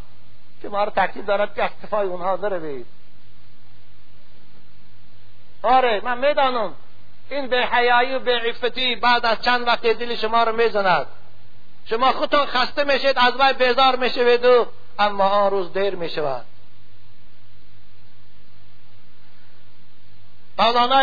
که 0.62 0.68
ما 0.68 0.84
را 0.84 0.90
تاکید 0.90 1.26
دارد 1.26 1.54
که 1.54 1.64
اکتفای 1.64 2.06
اونها 2.06 2.36
بروید. 2.36 2.86
آره 5.62 6.00
من 6.04 6.18
می‌دانم. 6.18 6.74
این 7.32 7.46
به 7.46 7.66
حیایی 7.66 8.14
و 8.14 8.18
به 8.18 8.32
عفتی 8.48 8.96
بعد 8.96 9.26
از 9.26 9.42
چند 9.42 9.66
وقت 9.66 9.86
دل 9.86 10.14
شما 10.14 10.42
رو 10.44 10.56
می‌زند. 10.56 11.06
شما 11.86 12.12
خودتان 12.12 12.46
خسته 12.46 12.84
میشید 12.84 13.18
از 13.18 13.32
وی 13.38 13.52
بیزار 13.52 13.96
می‌شوید 13.96 14.44
و 14.44 14.66
اما 14.98 15.24
آن 15.24 15.50
روز 15.50 15.72
دیر 15.72 15.94
می‌شود. 15.94 16.44
مولانا 20.58 21.02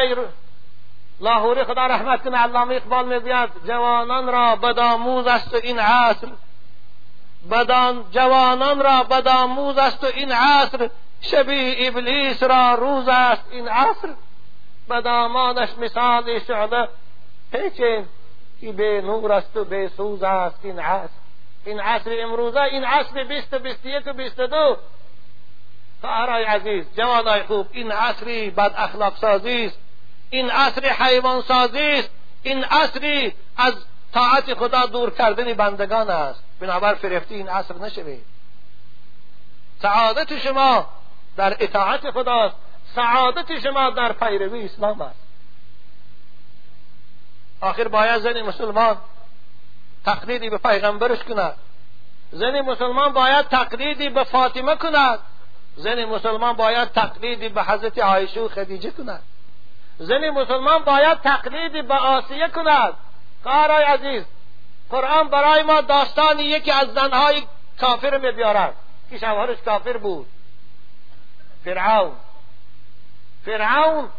لاهوری 1.21 1.63
خدا 1.63 1.85
رحمت 1.85 2.23
کنه 2.23 2.37
علامه 2.37 2.75
اقبال 2.75 3.05
می‌گوید 3.05 3.49
جوانان 3.67 4.27
را 4.27 4.55
بدآموز 4.55 5.27
است 5.27 5.53
این 5.53 5.79
عصر. 5.79 6.27
بدان 7.51 8.05
جوانان 8.11 8.79
را 8.79 9.03
بدآموز 9.03 9.77
است 9.77 10.03
و 10.03 10.07
این 10.07 10.31
عصر. 10.31 10.89
شبیه 11.21 11.87
ابلیس 11.87 12.43
را 12.43 12.73
روز 12.73 13.07
است 13.07 13.43
این 13.51 13.67
عصر. 13.67 14.09
بدامانش 14.89 15.69
مثال 15.77 16.39
شعله 16.39 16.87
پیچین 17.51 18.05
که 18.61 18.71
به 18.71 19.01
نور 19.01 19.31
است 19.31 19.57
و 19.57 19.65
به 19.65 19.91
سوز 19.97 20.23
است 20.23 20.59
این 20.63 20.79
عصر. 20.79 21.09
این 21.65 21.79
عصر 21.79 22.11
امروزه 22.23 22.61
این 22.61 22.83
عصر 22.83 23.23
بیست 23.23 23.53
و 23.53 23.59
بیست 23.59 23.85
یک 23.85 24.03
و 24.05 24.13
بیست 24.13 24.39
دو. 24.39 24.77
خواهرای 26.01 26.43
عزیز 26.43 26.85
جوانای 26.97 27.43
خوب 27.43 27.67
این 27.71 27.91
عصری 27.91 28.49
بد 28.49 28.73
اخلاق 28.77 29.17
سازی 29.17 29.65
است. 29.65 29.77
این 30.29 30.49
عصر 30.49 30.85
حیوان 30.85 31.41
سازی 31.41 31.91
است. 31.91 32.09
این 32.43 32.63
عصری 32.63 33.33
از 33.57 33.73
طاعت 34.13 34.53
خدا 34.53 34.85
دور 34.85 35.09
کردن 35.09 35.53
بندگان 35.53 36.09
است. 36.09 36.43
بنابر 36.59 36.93
فرفتی 36.93 37.35
این 37.35 37.49
عصر 37.49 37.75
نشوید. 37.75 38.25
سعادت 39.81 40.37
شما 40.37 40.87
در 41.35 41.57
اطاعت 41.59 42.11
خداست. 42.11 42.55
سعادت 42.95 43.59
شما 43.59 43.89
در 43.89 44.11
پیروی 44.11 44.65
اسلام 44.65 45.01
است. 45.01 45.19
آخر 47.61 47.87
باید 47.87 48.21
زن 48.21 48.41
مسلمان 48.41 48.97
تقلیدی 50.05 50.49
به 50.49 50.57
پیغمبرش 50.57 51.23
کند. 51.23 51.55
زن 52.31 52.61
مسلمان 52.61 53.13
باید 53.13 53.47
تقلیدی 53.47 54.09
به 54.09 54.23
فاطمه 54.23 54.75
کند. 54.75 55.19
زن 55.75 56.05
مسلمان 56.05 56.53
باید 56.53 56.91
تقلیدی 56.91 57.49
به 57.49 57.63
حضرت 57.63 57.99
عایشه 57.99 58.41
و 58.41 58.47
خدیجه 58.47 58.91
کند. 58.91 59.21
زن 59.97 60.29
مسلمان 60.29 60.83
باید 60.83 61.21
تقلیدی 61.21 61.81
به 61.81 61.95
آسیه 61.95 62.47
کند. 62.47 62.93
خواهرای 63.43 63.83
عزیز 63.83 64.23
قرآن 64.89 65.29
برای 65.29 65.63
ما 65.63 65.81
داستانی 65.81 66.43
یکی 66.43 66.71
از 66.71 66.93
زنهای 66.93 67.43
کافر 67.79 68.17
می 68.17 68.31
بیارد 68.31 68.75
که 69.09 69.17
شوهرش 69.17 69.57
کافر 69.65 69.97
بود. 69.97 70.27
فرعون. 71.65 72.11
فرعون 73.45 74.09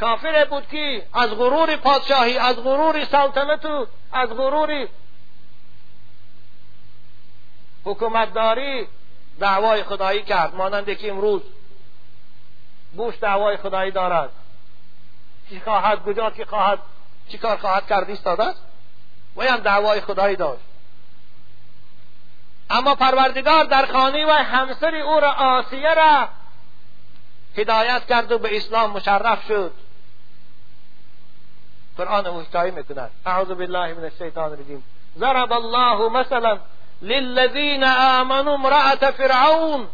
کافر 0.00 0.44
بود 0.44 0.68
که 0.68 1.06
از 1.12 1.30
غرور 1.30 1.76
پادشاهی 1.76 2.38
از 2.38 2.56
غرور 2.56 3.04
سلطنت 3.04 3.64
و 3.64 3.86
از 4.12 4.28
غرور 4.28 4.88
حکومتداری 7.84 8.88
دعوای 9.38 9.84
خدایی 9.84 10.22
کرد. 10.22 10.54
مانند 10.54 10.98
که 10.98 11.10
امروز 11.10 11.42
بوش 12.96 13.14
دعوای 13.20 13.56
خدایی 13.56 13.90
دارد. 13.90 14.30
چی 15.48 15.60
خواهد 15.60 16.02
کجا 16.04 16.30
که 16.30 16.44
خواهد 16.44 16.78
چی 17.28 17.38
کار 17.38 17.56
خواهد 17.56 17.86
کرد 17.86 18.10
ایستاده 18.10 18.44
است؟ 18.44 18.60
و 19.36 19.42
هم 19.42 19.56
دعوای 19.56 20.00
خدایی 20.00 20.36
داشت. 20.36 20.62
اما 22.70 22.94
پروردگار 22.94 23.64
در 23.64 23.86
خانه 23.86 24.26
و 24.26 24.30
همسر 24.30 24.94
او 24.94 25.20
را 25.20 25.32
آسیه 25.32 25.94
را 25.94 26.28
هدایت 27.56 28.06
کرد 28.06 28.32
و 28.32 28.38
به 28.38 28.56
اسلام 28.56 28.90
مشرف 28.90 29.46
شد. 29.48 29.72
قرآن 31.98 32.26
حکایه 32.26 32.70
میکند. 32.70 33.10
اعوذ 33.26 33.48
بالله 33.48 33.94
من 33.94 34.04
الشیطان 34.04 34.52
الرجیم. 34.52 34.84
ضرب 35.18 35.52
الله 35.52 36.08
مثلا 36.08 36.58
للذين 37.02 37.84
آمنوا 37.84 38.54
امرأة 38.54 39.10
فرعون. 39.10 39.88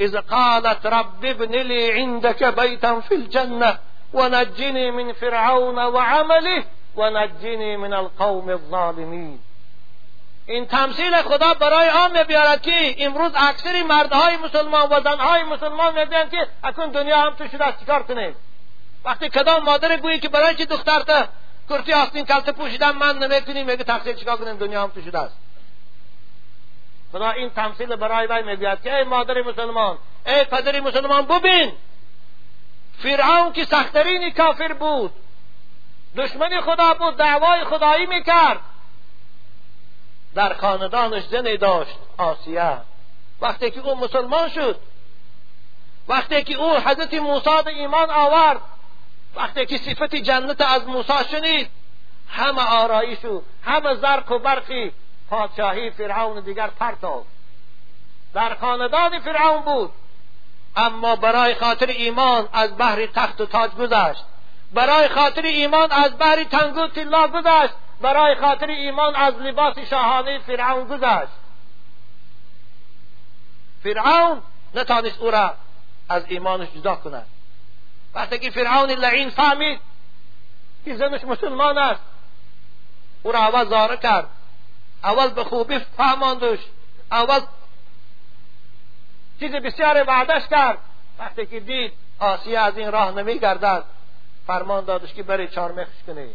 إذ 0.00 0.16
قالت 0.16 0.86
رب 0.86 1.24
ابن 1.24 1.52
لي 1.52 1.92
عندك 1.92 2.44
بيتا 2.44 3.00
في 3.00 3.14
الجنة 3.14 3.78
ونجني 4.12 4.90
من 4.90 5.12
فرعون 5.12 5.78
وعمله 5.78 6.64
ونجني 6.96 7.76
من 7.76 7.94
القوم 7.94 8.50
الظالمين 8.50 9.40
این 10.50 10.66
تمثیل 10.66 11.22
خدا 11.22 11.54
برای 11.54 11.88
آن 11.88 12.18
میبیارد 12.18 12.62
که 12.62 12.94
امروز 12.98 13.32
اکثری 13.36 13.82
مردهای 13.82 14.36
مسلمان 14.36 14.88
و 14.90 15.00
زنهای 15.00 15.42
مسلمان 15.42 15.98
می‌بینند 15.98 16.30
که 16.30 16.46
اکنون 16.64 16.90
دنیا 16.90 17.20
هم 17.20 17.34
تو 17.34 17.48
شده 17.48 17.64
است. 17.64 17.80
چیکار 17.80 18.02
کنیم؟ 18.02 18.34
وقتی 19.04 19.28
کدام 19.28 19.64
مادر 19.64 19.96
گویی 19.96 20.18
که 20.18 20.28
برای 20.28 20.54
چی 20.54 20.66
دخترت 20.66 21.28
کرتی 21.68 21.92
آستین 21.92 22.24
کلت 22.24 22.50
پوشیدن 22.50 22.90
من 22.90 23.18
نمی‌کنیم 23.18 23.66
میگه 23.66 23.84
تقصیر 23.84 24.16
چیکار 24.16 24.36
کنیم؟ 24.36 24.56
دنیا 24.56 24.82
هم 24.82 24.88
تو 24.88 25.02
شده 25.02 25.18
است. 25.18 25.36
خدا 27.12 27.30
این 27.30 27.50
تمثیل 27.50 27.96
برای 27.96 28.26
وی 28.26 28.42
می‌گوید 28.42 28.82
که 28.82 28.96
ای 28.96 29.04
مادر 29.04 29.42
مسلمان 29.42 29.98
ای 30.26 30.44
پدر 30.44 30.80
مسلمان 30.80 31.26
ببین 31.26 31.72
فرعون 33.02 33.52
که 33.52 33.64
سخترین 33.64 34.30
کافر 34.30 34.72
بود 34.72 35.12
دشمن 36.16 36.60
خدا 36.60 36.94
بود 36.94 37.16
دعوای 37.16 37.64
خدایی 37.64 38.06
می‌کرد. 38.06 38.60
در 40.34 40.54
خاندانش 40.54 41.22
زنی 41.26 41.56
داشت 41.56 41.96
آسیه. 42.18 42.76
وقتی 43.40 43.70
که 43.70 43.80
او 43.80 43.96
مسلمان 43.96 44.48
شد 44.48 44.80
وقتی 46.08 46.42
که 46.44 46.54
او 46.54 46.78
حضرت 46.78 47.14
موسی 47.14 47.62
به 47.64 47.70
ایمان 47.70 48.10
آورد 48.10 48.60
وقتی 49.36 49.66
که 49.66 49.78
صفت 49.78 50.14
جنت 50.14 50.60
از 50.60 50.88
موسی 50.88 51.24
شنید 51.30 51.70
همه 52.28 52.62
آرایش 52.62 53.24
و 53.24 53.42
همه 53.64 53.94
زرق 53.94 54.32
و 54.32 54.38
برقی 54.38 54.92
پادشاهی 55.30 55.90
فرعون 55.90 56.40
دیگر 56.40 56.66
پرتاب. 56.66 57.26
در 58.34 58.54
خاندان 58.54 59.18
فرعون 59.18 59.60
بود. 59.62 59.92
اما 60.76 61.16
برای 61.16 61.54
خاطر 61.54 61.86
ایمان 61.86 62.48
از 62.52 62.78
بحر 62.78 63.06
تخت 63.06 63.40
و 63.40 63.46
تاج 63.46 63.70
گذشت. 63.70 64.24
برای 64.72 65.08
خاطر 65.08 65.42
ایمان 65.42 65.92
از 65.92 66.18
بری 66.18 66.44
تنگو 66.44 66.86
تلا 66.86 67.28
گذشت. 67.28 67.74
برای 68.00 68.34
خاطر 68.34 68.66
ایمان 68.66 69.16
از 69.16 69.34
لباس 69.34 69.78
شاهانه 69.78 70.38
فرعون 70.38 70.88
گذشت. 70.88 71.32
فرعون 73.82 74.42
نتانست 74.74 75.18
او 75.18 75.30
را 75.30 75.54
از 76.08 76.24
ایمانش 76.28 76.68
جدا 76.70 76.96
کند. 76.96 77.26
وقتی 78.14 78.38
که 78.38 78.50
فرعون 78.50 78.90
لعین 78.90 79.30
فهمید 79.30 79.80
که 80.84 80.96
زنش 80.96 81.24
مسلمان 81.24 81.78
است 81.78 82.00
او 83.22 83.32
را 83.32 83.38
اول 83.38 83.68
زاره 83.68 83.96
کرد 83.96 84.28
اول 85.04 85.28
به 85.28 85.44
خوبی 85.44 85.78
فهماندش 85.78 86.58
اول 87.10 87.40
چیز 89.40 89.52
بسیار 89.52 90.04
وعدش 90.08 90.48
کرد. 90.48 90.78
وقتی 91.18 91.46
که 91.46 91.60
دید 91.60 91.92
آسیه 92.18 92.58
از 92.58 92.78
این 92.78 92.92
راه 92.92 93.10
نمی 93.10 93.38
گردد 93.38 93.84
فرمان 94.46 94.84
دادش 94.84 95.14
که 95.14 95.22
بری 95.22 95.48
چارمخش 95.48 96.02
کنه. 96.06 96.28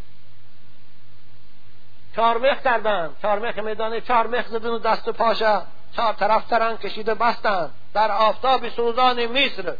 چارمخ 2.15 2.61
کردن. 2.63 3.09
چارمخ 3.21 3.57
میدانه 3.57 4.01
چارمخ 4.01 4.47
زدن 4.47 4.69
و 4.69 4.79
دست 4.79 5.07
و 5.07 5.11
پاشا 5.11 5.61
چهار 5.95 6.13
طرف 6.13 6.47
ترن 6.47 6.77
کشیده 6.77 7.15
بستن. 7.15 7.69
در 7.93 8.11
آفتاب 8.11 8.69
سوزان 8.69 9.25
مصر. 9.25 9.73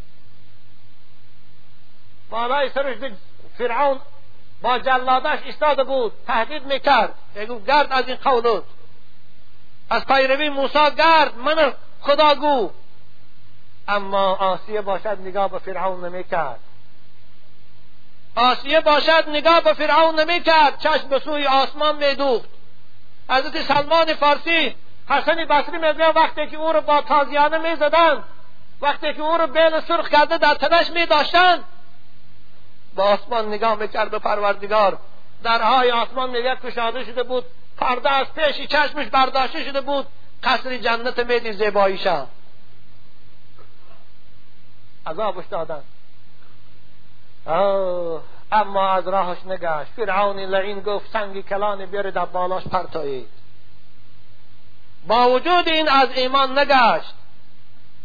بالای 2.30 2.70
سرش 2.70 2.96
فرعون 3.58 4.00
با 4.62 4.78
جلادش 4.78 5.38
ایستاده 5.44 5.84
بود. 5.84 6.12
تهدید 6.26 6.66
می‌کرد. 6.66 7.14
بگو 7.36 7.60
گرد 7.60 7.92
از 7.92 8.08
این 8.08 8.16
قولت 8.16 8.62
از 9.90 10.06
پیروی 10.06 10.48
موسی 10.48 10.90
گرد. 10.98 11.38
من 11.38 11.72
خداگو. 12.00 12.70
اما 13.88 14.34
آسیه 14.34 14.80
باشد 14.80 15.20
نگاه 15.20 15.50
به 15.50 15.58
فرعون 15.58 16.04
نمی‌کرد. 16.04 16.60
آسیه 18.36 18.80
باشد 18.80 19.24
نگاه 19.28 19.60
به 19.60 19.72
فرعون 19.72 20.20
نمی‌کرد 20.20 20.78
چشم 20.78 21.08
به 21.08 21.18
سوی 21.18 21.46
آسمان 21.46 22.08
میدوخت. 22.08 22.48
حضرت 23.30 23.62
سلمان 23.62 24.14
فارسی 24.14 24.74
حسن 25.08 25.44
بصری 25.44 25.78
میگه 25.78 26.08
وقتی 26.08 26.46
که 26.46 26.56
او 26.56 26.72
رو 26.72 26.80
با 26.80 27.00
تازیانه 27.00 27.58
می‌زدند 27.58 28.24
وقتی 28.80 29.14
که 29.14 29.22
او 29.22 29.38
رو 29.38 29.46
بیل 29.46 29.80
سرخ 29.80 30.08
کرده 30.08 30.38
در 30.38 30.54
تنش 30.54 30.90
میداشتند. 30.90 31.64
با 32.94 33.04
آسمان 33.04 33.48
نگاه 33.48 33.74
می‌کرد 33.74 34.10
به 34.10 34.18
پروردگار. 34.18 34.98
درهای 35.42 35.90
آسمان 35.90 36.30
میگه 36.30 36.56
کشاده 36.64 37.04
شده 37.04 37.22
بود 37.22 37.44
پرده 37.76 38.12
از 38.12 38.26
پیشی 38.34 38.66
چشمش 38.66 39.06
برداشته 39.06 39.64
شده 39.64 39.80
بود 39.80 40.06
قصر 40.42 40.76
جنت 40.76 41.18
میدی 41.18 41.52
زیباییشا 41.52 42.26
عذابش 45.06 45.44
دادن 47.46 48.22
اما 48.52 48.88
از 48.88 49.08
راهش 49.08 49.38
نگشت. 49.46 49.92
فرعون 49.96 50.40
لعین 50.40 50.80
گفت 50.80 51.12
سنگی 51.12 51.42
کلان 51.42 51.86
بیاره 51.86 52.10
در 52.10 52.24
بالاش 52.24 52.64
پرتایید 52.64 53.28
با 55.06 55.30
وجود 55.30 55.68
این 55.68 55.88
از 55.88 56.08
ایمان 56.14 56.58
نگشت. 56.58 57.14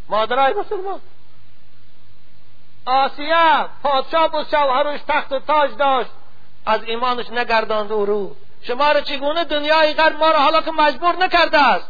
مادرای 0.09 0.53
مسلمان. 0.53 0.99
آسیه 2.85 3.65
پادشاه 3.83 4.27
بود 4.27 4.47
شوهرش 4.51 4.99
تخت 5.07 5.31
و 5.31 5.39
تاج 5.39 5.77
داشت. 5.77 6.11
از 6.65 6.83
ایمانش 6.83 7.29
نگرداند 7.29 7.91
او 7.91 8.05
رو. 8.05 8.35
شما 8.61 8.91
را 8.91 9.01
چگونه 9.01 9.43
دنیای 9.43 9.93
غرب 9.93 10.15
ما 10.15 10.31
را 10.31 10.39
حالا 10.39 10.61
که 10.61 10.71
مجبور 10.71 11.15
نکرده 11.15 11.59
است؟ 11.59 11.89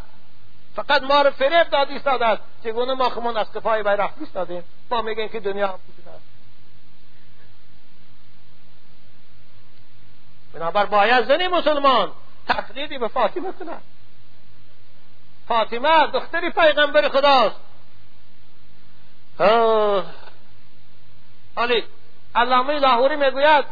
فقط 0.76 1.04
ما 1.04 1.22
را 1.22 1.32
فریب 1.32 1.70
داد 1.70 1.90
ایستاده 1.90 2.26
است 2.26 2.42
چگونه 2.64 2.94
ما 2.94 3.10
خمون 3.10 3.38
از 3.38 3.54
کفای 3.56 3.84
بیرق 3.84 4.10
ایستادیم؟ 4.20 4.64
ما 4.92 5.02
میگیم 5.02 5.30
که 5.30 5.40
دنیا 5.40 5.68
هم 5.68 5.74
است 5.74 5.92
بنابر 10.54 10.86
باید 10.86 11.28
زنی 11.28 11.48
مسلمان 11.48 12.12
تقلیدی 12.48 12.98
به 12.98 13.08
فاطمه 13.08 13.52
کند. 13.52 13.82
فاطمه 15.48 16.08
دختری 16.08 16.50
پیغمبر 16.50 17.10
خداست. 17.10 17.56
حالی 21.56 21.84
علامه 22.36 22.80
لاهوری 22.80 23.16
می‌گوید 23.16 23.66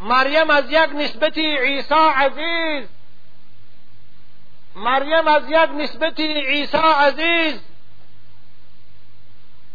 مریم 0.00 0.50
از 0.50 0.64
یک 0.70 0.90
نسبتی 0.94 1.56
عیسی 1.56 1.94
عزیز. 1.94 2.88
مریم 4.74 5.28
از 5.28 5.42
یک 5.48 5.70
نسبتی 5.70 6.34
عیسی 6.34 6.76
عزیز. 6.76 7.60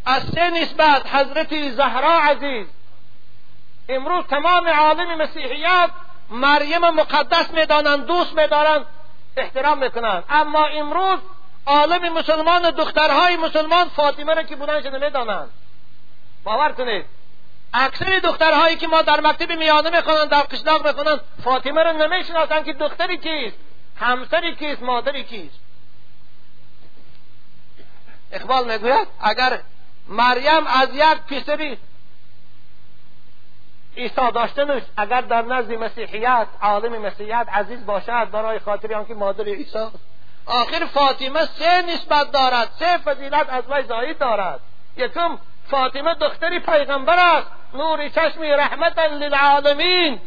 از 0.05 0.23
سه 0.23 0.49
نسبت 0.49 1.15
حضرت 1.15 1.69
زهرا 1.69 2.19
عزیز. 2.19 2.67
امروز 3.89 4.25
تمام 4.25 4.67
عالم 4.67 5.17
مسیحیت 5.17 5.89
مریم 6.29 6.89
مقدس 6.89 7.51
می‌دانند 7.51 8.05
دوست 8.05 8.33
میدارند 8.33 8.85
احترام 9.37 9.77
می‌کنند. 9.77 10.23
اما 10.29 10.65
امروز 10.65 11.19
عالم 11.65 12.13
مسلمان 12.13 12.71
دخترهای 12.71 13.37
مسلمان 13.37 13.89
فاطمه 13.89 14.33
را 14.33 14.43
که 14.43 14.55
بودنش 14.55 14.85
نمی‌دانند 14.85 15.49
باور 16.43 16.71
کنید 16.71 17.05
اکثر 17.73 18.19
دخترهایی 18.19 18.75
که 18.75 18.87
ما 18.87 19.01
در 19.01 19.21
مکتب 19.21 19.51
میانه 19.51 19.89
می‌خوانند 19.89 20.29
در 20.29 20.41
قشلاق 20.41 20.87
می‌خوانند 20.87 21.21
فاطمه 21.43 21.83
را 21.83 21.91
نمی‌شناسند 21.91 22.65
که 22.65 22.73
دختری 22.73 23.17
کیست 23.17 23.57
همسری 23.99 24.55
کیست 24.55 24.81
مادری 24.81 25.23
کیست. 25.23 25.59
اقبال 28.31 28.71
می‌گوید 28.71 29.07
اگر 29.21 29.59
مریم 30.07 30.67
از 30.67 30.89
یک 30.93 31.41
پسری 31.41 31.77
عیسی 33.97 34.31
داشتنش 34.33 34.83
اگر 34.97 35.21
در 35.21 35.41
نزد 35.41 35.71
مسیحیت 35.71 36.47
عالم 36.61 37.01
مسیحیت 37.01 37.47
عزیز 37.53 37.85
باشد 37.85 38.31
برای 38.31 38.59
خاطر 38.59 38.93
آنکه 38.93 39.13
مادر 39.13 39.43
عیسی 39.43 39.87
آخر 40.45 40.85
فاطمه 40.85 41.45
سه 41.45 41.81
نسبت 41.81 42.31
دارد 42.31 42.69
سه 42.79 42.97
فضیلت 42.97 43.49
از 43.49 43.63
وی 43.69 43.83
زاید 43.83 44.17
دارد. 44.17 44.59
یکم 44.97 45.37
فاطمه 45.69 46.13
دختری 46.13 46.59
پیغمبر 46.59 47.19
است. 47.19 47.47
نور 47.73 48.09
چشمی 48.09 48.47
رحمتا 48.47 49.05
للعالمین. 49.05 50.19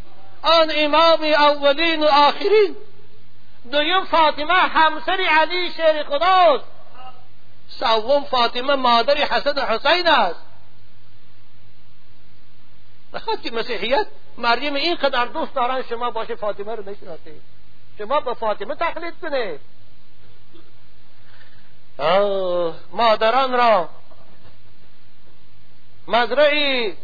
آن 0.43 0.73
امام 0.77 1.23
اولین 1.23 2.03
و 2.03 2.07
آخرین. 2.07 2.77
دویم 3.73 4.05
فاطمه 4.05 4.55
همسر 4.55 5.21
علی 5.41 5.71
شیر 5.71 6.03
خداست 6.03 6.65
سوم 7.69 8.25
فاطمه 8.25 8.75
مادر 8.75 9.15
حسن 9.15 9.59
حسین 9.59 10.09
است. 10.09 10.46
که 13.43 13.51
مسیحیت 13.51 14.07
مریم 14.39 14.75
اینقدر 14.75 15.25
دوست 15.25 15.55
دارن 15.55 15.83
شما 15.83 16.11
باشه 16.11 16.35
فاطمه 16.35 16.75
رو 16.75 16.91
نشناسید 16.91 17.43
شما 17.99 18.21
با 18.21 18.35
فاطمه 18.35 18.75
تقلید 18.75 19.15
کنید 19.23 19.61
مادران 22.93 23.53
را. 23.53 23.89
مزرعی. 26.09 26.95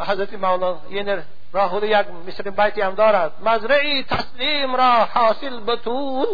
حضرت 0.00 0.34
مولانا 0.34 0.80
یعنی 0.90 1.22
راهول 1.52 1.82
یک 1.82 2.06
مثل 2.26 2.50
بیتی 2.50 2.80
هم 2.80 2.94
دارد. 2.94 3.32
مزرعی 3.48 4.02
تسلیم 4.02 4.76
را 4.76 5.04
حاصل 5.04 5.60
بطول 5.60 6.26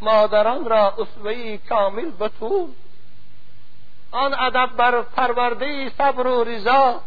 مادران 0.00 0.64
را 0.64 0.94
اسوهی 0.98 1.58
کامل 1.58 2.10
بطول 2.10 2.70
آن 4.14 4.34
ادب 4.34 4.70
بر 4.76 5.02
پرورده 5.02 5.90
صبر 5.98 6.26
و 6.26 6.44
رضا. 6.44 7.00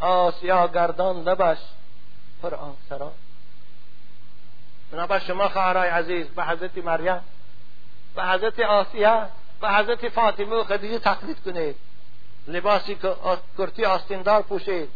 آسیا 0.00 0.68
گردان 0.68 1.22
لبش 1.22 1.58
پر 2.42 2.54
آن 2.54 2.74
سرا. 2.88 3.12
بنابر 4.92 5.18
شما 5.18 5.48
خواهرای 5.48 5.88
عزیز 5.88 6.26
به 6.26 6.44
حضرت 6.44 6.78
مریم 6.78 7.20
به 8.14 8.24
حضرت 8.24 8.60
آسیه 8.60 9.26
به 9.60 9.70
حضرت 9.70 10.08
فاطمه 10.08 10.56
و 10.56 10.64
خدیجه 10.64 10.98
تقلید 10.98 11.42
کنید. 11.44 11.76
لباسی 12.46 12.98
کرتی 13.58 13.84
آستیندار 13.84 14.42
پوشید. 14.42 14.88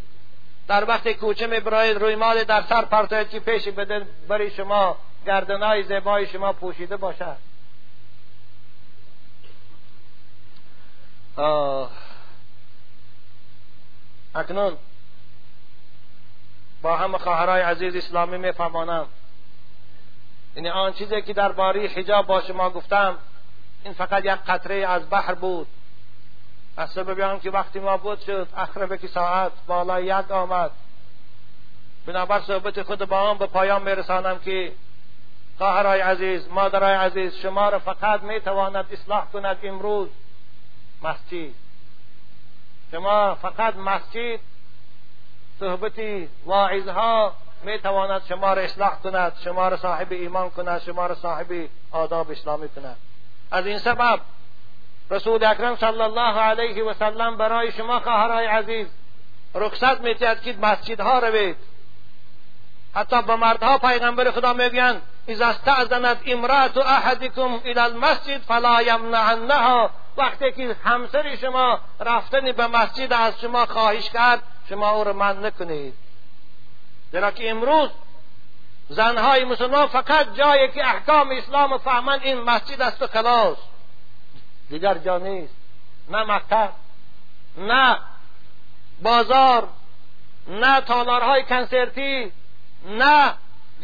در 0.68 0.84
وقت 0.84 1.08
کوچه 1.08 1.46
میبرایید 1.46 1.96
روی 1.96 2.14
مال 2.14 2.44
در 2.44 2.62
سر 2.62 2.84
پرتاید 2.84 3.28
که 3.28 3.40
پیش 3.40 3.68
بده 3.68 4.06
برای 4.28 4.50
شما 4.50 4.96
گردنهای 5.26 5.82
زیبای 5.82 6.26
شما 6.26 6.52
پوشیده 6.52 6.96
باشد. 6.96 7.36
اکنون 14.34 14.76
با 16.82 16.96
هم 16.96 17.18
خواهرای 17.18 17.62
عزیز 17.62 17.96
اسلامی 17.96 18.38
میفهمانم. 18.38 19.06
یعنی 20.56 20.68
آن 20.68 20.92
چیزی 20.92 21.22
که 21.22 21.32
در 21.32 21.52
باری 21.52 21.86
حجاب 21.86 22.26
با 22.26 22.40
شما 22.40 22.70
گفتم 22.70 23.18
این 23.84 23.94
فقط 23.94 24.24
یک 24.24 24.30
قطره 24.30 24.74
از 24.74 25.10
بحر 25.10 25.34
بود. 25.34 25.66
از 26.76 26.90
سبب 26.90 27.40
که 27.40 27.50
وقتی 27.50 27.78
ما 27.78 27.96
بود 27.96 28.20
شد 28.20 28.48
اخربه 28.56 28.98
که 28.98 29.08
ساعت 29.08 29.52
بالای 29.66 30.04
یک 30.04 30.30
آمد. 30.30 30.70
بنابر 32.06 32.40
صحبت 32.40 32.82
خود 32.82 33.04
با 33.04 33.18
آن 33.18 33.38
به 33.38 33.46
پایان 33.46 33.82
میرسانم 33.82 34.38
که 34.38 34.72
خواهرای 35.58 36.00
عزیز 36.00 36.48
مادرای 36.48 36.94
عزیز 36.94 37.34
شما 37.34 37.68
را 37.68 37.78
فقط 37.78 38.22
می‌تواند 38.22 38.86
اصلاح 38.92 39.26
کند 39.32 39.58
امروز. 39.62 40.08
مسجد. 41.02 41.54
شما 42.92 43.34
فقط 43.34 43.76
مسجد 43.76 44.40
صحبتی 45.60 46.28
واعظها 46.44 47.34
می‌تواند 47.62 48.22
شما 48.28 48.52
را 48.52 48.62
اصلاح 48.62 48.94
کند 48.94 49.32
شما 49.44 49.68
را 49.68 49.76
صاحب 49.76 50.12
ایمان 50.12 50.50
کند 50.50 50.82
شما 50.82 51.06
را 51.06 51.14
صاحب 51.14 51.68
آداب 51.90 52.30
اسلامی 52.30 52.68
کند. 52.68 52.96
از 53.50 53.66
این 53.66 53.78
سبب 53.78 54.20
رسول 55.10 55.44
اکرم 55.44 55.76
صلی 55.76 56.00
الله 56.00 56.40
علیه 56.40 56.84
و 56.84 56.94
سلم 56.94 57.36
برای 57.36 57.72
شما 57.72 58.00
خواهرای 58.00 58.46
عزیز 58.46 58.86
رخصت 59.54 60.00
میتید 60.00 60.40
که 60.40 60.52
مسجدها 60.52 61.18
روید 61.18 61.56
حتی 62.94 63.22
به 63.22 63.36
مردها 63.36 63.78
پیغمبر 63.78 64.30
خدا 64.30 64.52
می‌گویند 64.52 65.02
اذا 65.28 65.46
استأذنت 65.46 66.18
امرأة 66.26 66.78
احدکم 66.78 67.60
الى 67.64 67.80
المسجد 67.80 68.38
فلا 68.38 68.82
یمنعنها 68.82 69.90
وقتی 70.18 70.52
که 70.52 70.76
همسر 70.84 71.36
شما 71.36 71.80
رفتن 72.00 72.52
به 72.52 72.66
مسجد 72.66 73.12
از 73.12 73.40
شما 73.40 73.66
خواهش 73.66 74.10
کرد 74.10 74.42
شما 74.68 74.90
او 74.90 75.04
را 75.04 75.12
من 75.12 75.46
نکنید. 75.46 75.94
زیرا 77.12 77.30
که 77.30 77.50
امروز 77.50 77.90
زنهای 78.88 79.44
مسلمان 79.44 79.86
فقط 79.86 80.34
جایی 80.34 80.68
که 80.68 80.86
احکام 80.86 81.30
اسلام 81.30 81.78
فهمند 81.78 82.20
این 82.22 82.40
مسجد 82.40 82.82
است 82.82 83.02
و 83.02 83.06
خلاص. 83.06 83.56
دیگر 84.70 84.94
جا 84.94 85.18
نیست. 85.18 85.54
نه 86.08 86.24
مکتب 86.24 86.70
نه 87.58 87.98
بازار 89.02 89.68
نه 90.48 90.80
تالارهای 90.80 91.42
کنسرتی 91.42 92.32
نه 92.88 93.34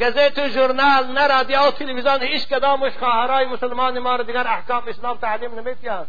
گزیت 0.00 0.38
و 0.38 0.48
ژورنال 0.48 1.06
نه 1.06 1.26
رادیو 1.26 1.60
و 1.60 1.70
تلویزیون 1.70 2.22
هیچ 2.22 2.46
کدامش 2.46 2.92
خواهرای 2.98 3.46
مسلمان 3.46 3.98
ما 3.98 4.16
رو 4.16 4.24
دیگر 4.24 4.48
احکام 4.48 4.82
اسلام 4.86 5.16
تعلیم 5.16 5.54
نمیتیند 5.54 6.06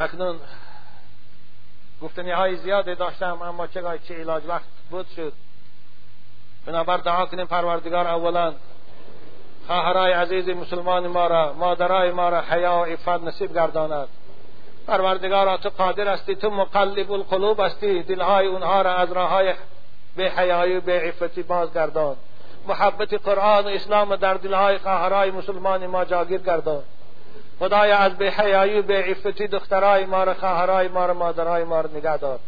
اکنون 0.00 0.36
گفتنی 2.02 2.30
های 2.30 2.56
زیاده 2.56 2.94
داشتم 2.94 3.42
اما 3.42 3.66
چه 3.66 3.82
چه 4.08 4.14
علاج 4.14 4.42
وقت 4.46 4.64
بود 4.90 5.06
شد. 5.16 5.32
بنابر 6.66 6.96
دعا 6.96 7.26
کنیم 7.26 7.46
پروردگار 7.46 8.06
اولا 8.06 8.54
خواهرای 9.66 10.12
عزیز 10.12 10.48
مسلمان 10.48 11.06
ما 11.06 11.26
را 11.26 11.52
مادرای 11.52 12.10
ما 12.10 12.28
را 12.28 12.40
حیا 12.40 12.78
و 12.78 12.84
عفت 12.84 13.08
نصیب 13.08 13.54
گرداند. 13.54 14.08
پروردگارا 14.86 15.56
تو 15.56 15.68
قادر 15.68 16.08
هستی 16.08 16.36
تو 16.36 16.50
مقلب 16.50 17.12
القلوب 17.12 17.60
هستی 17.60 18.02
دلهای 18.02 18.46
اونها 18.46 18.82
را 18.82 18.94
از 18.94 19.12
راههای 19.12 19.54
به 20.16 20.30
حیایی 20.30 20.76
و 20.76 20.80
به 20.80 21.00
عفتی 21.00 21.42
بازگردان. 21.42 22.16
محبت 22.68 23.14
قرآن 23.14 23.64
و 23.64 23.68
اسلام 23.68 24.16
در 24.16 24.34
دلهای 24.34 24.78
خواهرای 24.78 25.30
مسلمان 25.30 25.86
ما 25.86 26.04
جاگیر 26.04 26.40
گردان. 26.40 26.82
خدایا 27.60 27.96
از 27.96 28.16
به 28.16 28.30
حیایی 28.30 28.78
و 28.78 28.82
به 28.82 29.04
عفتی 29.04 29.46
دخترای 29.46 30.06
ما 30.06 30.24
را 30.24 30.34
خواهرای 30.34 30.88
ما 30.88 31.06
را 31.06 31.14
مادرای 31.14 31.64
ما 31.64 31.80
را 31.80 31.90
نگه 31.94 32.16
دار. 32.16 32.38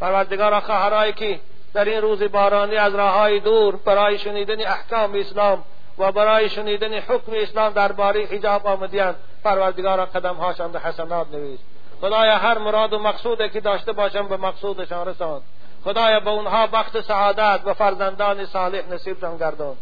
پروردگارا 0.00 0.60
خواهرایی 0.60 1.12
که 1.12 1.40
در 1.74 1.84
این 1.84 2.00
روز 2.02 2.22
بارانی 2.22 2.76
از 2.76 2.94
راههای 2.94 3.40
دور 3.40 3.76
برای 3.76 4.18
شنیدن 4.18 4.60
احکام 4.60 5.14
اسلام 5.14 5.64
و 5.98 6.12
برای 6.12 6.48
شنیدن 6.48 6.94
حکم 6.94 7.32
اسلام 7.34 7.72
درباره 7.72 8.24
حجاب 8.24 8.66
آمدیند 8.66 9.16
پروردگارا 9.44 10.06
قدمهاشان 10.06 10.72
به 10.72 10.80
حسنات 10.80 11.26
نویس. 11.32 11.60
خدایا 12.00 12.38
هر 12.38 12.58
مراد 12.58 12.92
و 12.92 12.98
مقصودی 12.98 13.48
که 13.48 13.60
داشته 13.60 13.92
باشم 13.92 14.28
به 14.28 14.36
مقصودشان 14.36 15.08
رسان 15.08 15.40
خدایا 15.84 16.20
به 16.20 16.30
اونها 16.30 16.66
بخت 16.66 17.00
سعادت 17.00 17.60
و 17.64 17.74
فرزندان 17.74 18.46
صالح 18.46 18.82
نصیبشان 18.92 19.36
گردان. 19.36 19.76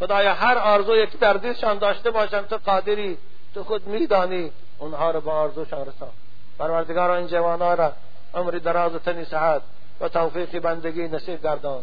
خدایا 0.00 0.34
هر 0.34 0.58
آرزوی 0.58 1.06
که 1.06 1.18
در 1.18 1.32
دلشان 1.32 1.78
داشته 1.78 2.10
باشند 2.10 2.48
تو 2.48 2.58
قادری 2.66 3.18
تو 3.54 3.64
خود 3.64 3.86
میدانی 3.86 4.50
اونها 4.78 5.10
رو 5.10 5.20
به 5.20 5.30
آرزوشان 5.30 5.80
رسان 5.80 6.10
پروردگارا 6.58 7.16
این 7.16 7.26
جوانها 7.26 7.74
را 7.74 7.92
عمر 8.34 8.50
دراز 8.50 8.94
و 8.94 8.98
تنی 8.98 9.24
صحت 9.24 9.62
و 10.00 10.08
توفیق 10.08 10.58
بندگی 10.58 11.08
نصیب 11.08 11.42
گردان. 11.42 11.82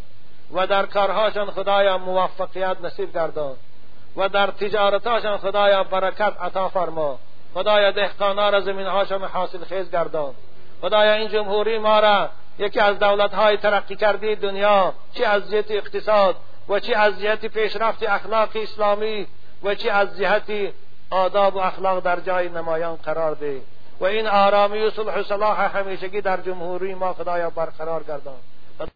و 0.53 0.67
در 0.67 0.85
کارهاشان 0.85 1.51
خدایا 1.51 1.97
موفقیت 1.97 2.77
نصیب 2.83 3.13
گردان. 3.13 3.55
و 4.15 4.29
در 4.29 4.47
تجارتاشان 4.47 5.37
خدایا 5.37 5.83
برکت 5.83 6.33
عطا 6.41 6.69
فرما. 6.69 7.19
خدایا 7.53 7.91
دهقانا 7.91 8.49
را 8.49 8.61
زمینهاشان 8.61 9.23
حاصل 9.23 9.63
خیز 9.63 9.91
گردان. 9.91 10.33
خدایا 10.81 11.13
این 11.13 11.29
جمهوری 11.29 11.77
ما 11.77 11.99
را 11.99 12.29
یکی 12.59 12.79
از 12.79 12.99
دولت 12.99 13.33
های 13.33 13.57
ترقی 13.57 13.95
کرده 13.95 14.35
دنیا 14.35 14.93
چی 15.13 15.23
از 15.23 15.51
جهت 15.51 15.71
اقتصاد 15.71 16.35
و 16.69 16.79
چی 16.79 16.93
از 16.93 17.21
جهت 17.21 17.45
پیشرفت 17.45 18.03
اخلاق 18.03 18.49
اسلامی 18.55 19.27
و 19.63 19.75
چی 19.75 19.89
از 19.89 20.17
جهت 20.17 20.73
آداب 21.09 21.55
و 21.55 21.59
اخلاق 21.59 22.03
در 22.03 22.19
جای 22.19 22.49
نمایان 22.49 22.95
قرار 22.95 23.35
ده 23.35 23.61
و 23.99 24.05
این 24.05 24.27
آرامی 24.27 24.79
و 24.79 24.91
صلح 24.91 25.19
و 25.19 25.23
صلاح 25.23 25.77
همیشگی 25.77 26.21
در 26.21 26.41
جمهوری 26.41 26.93
ما 26.93 27.13
خدایا 27.13 27.49
برقرار 27.49 28.03
گردان. 28.03 28.37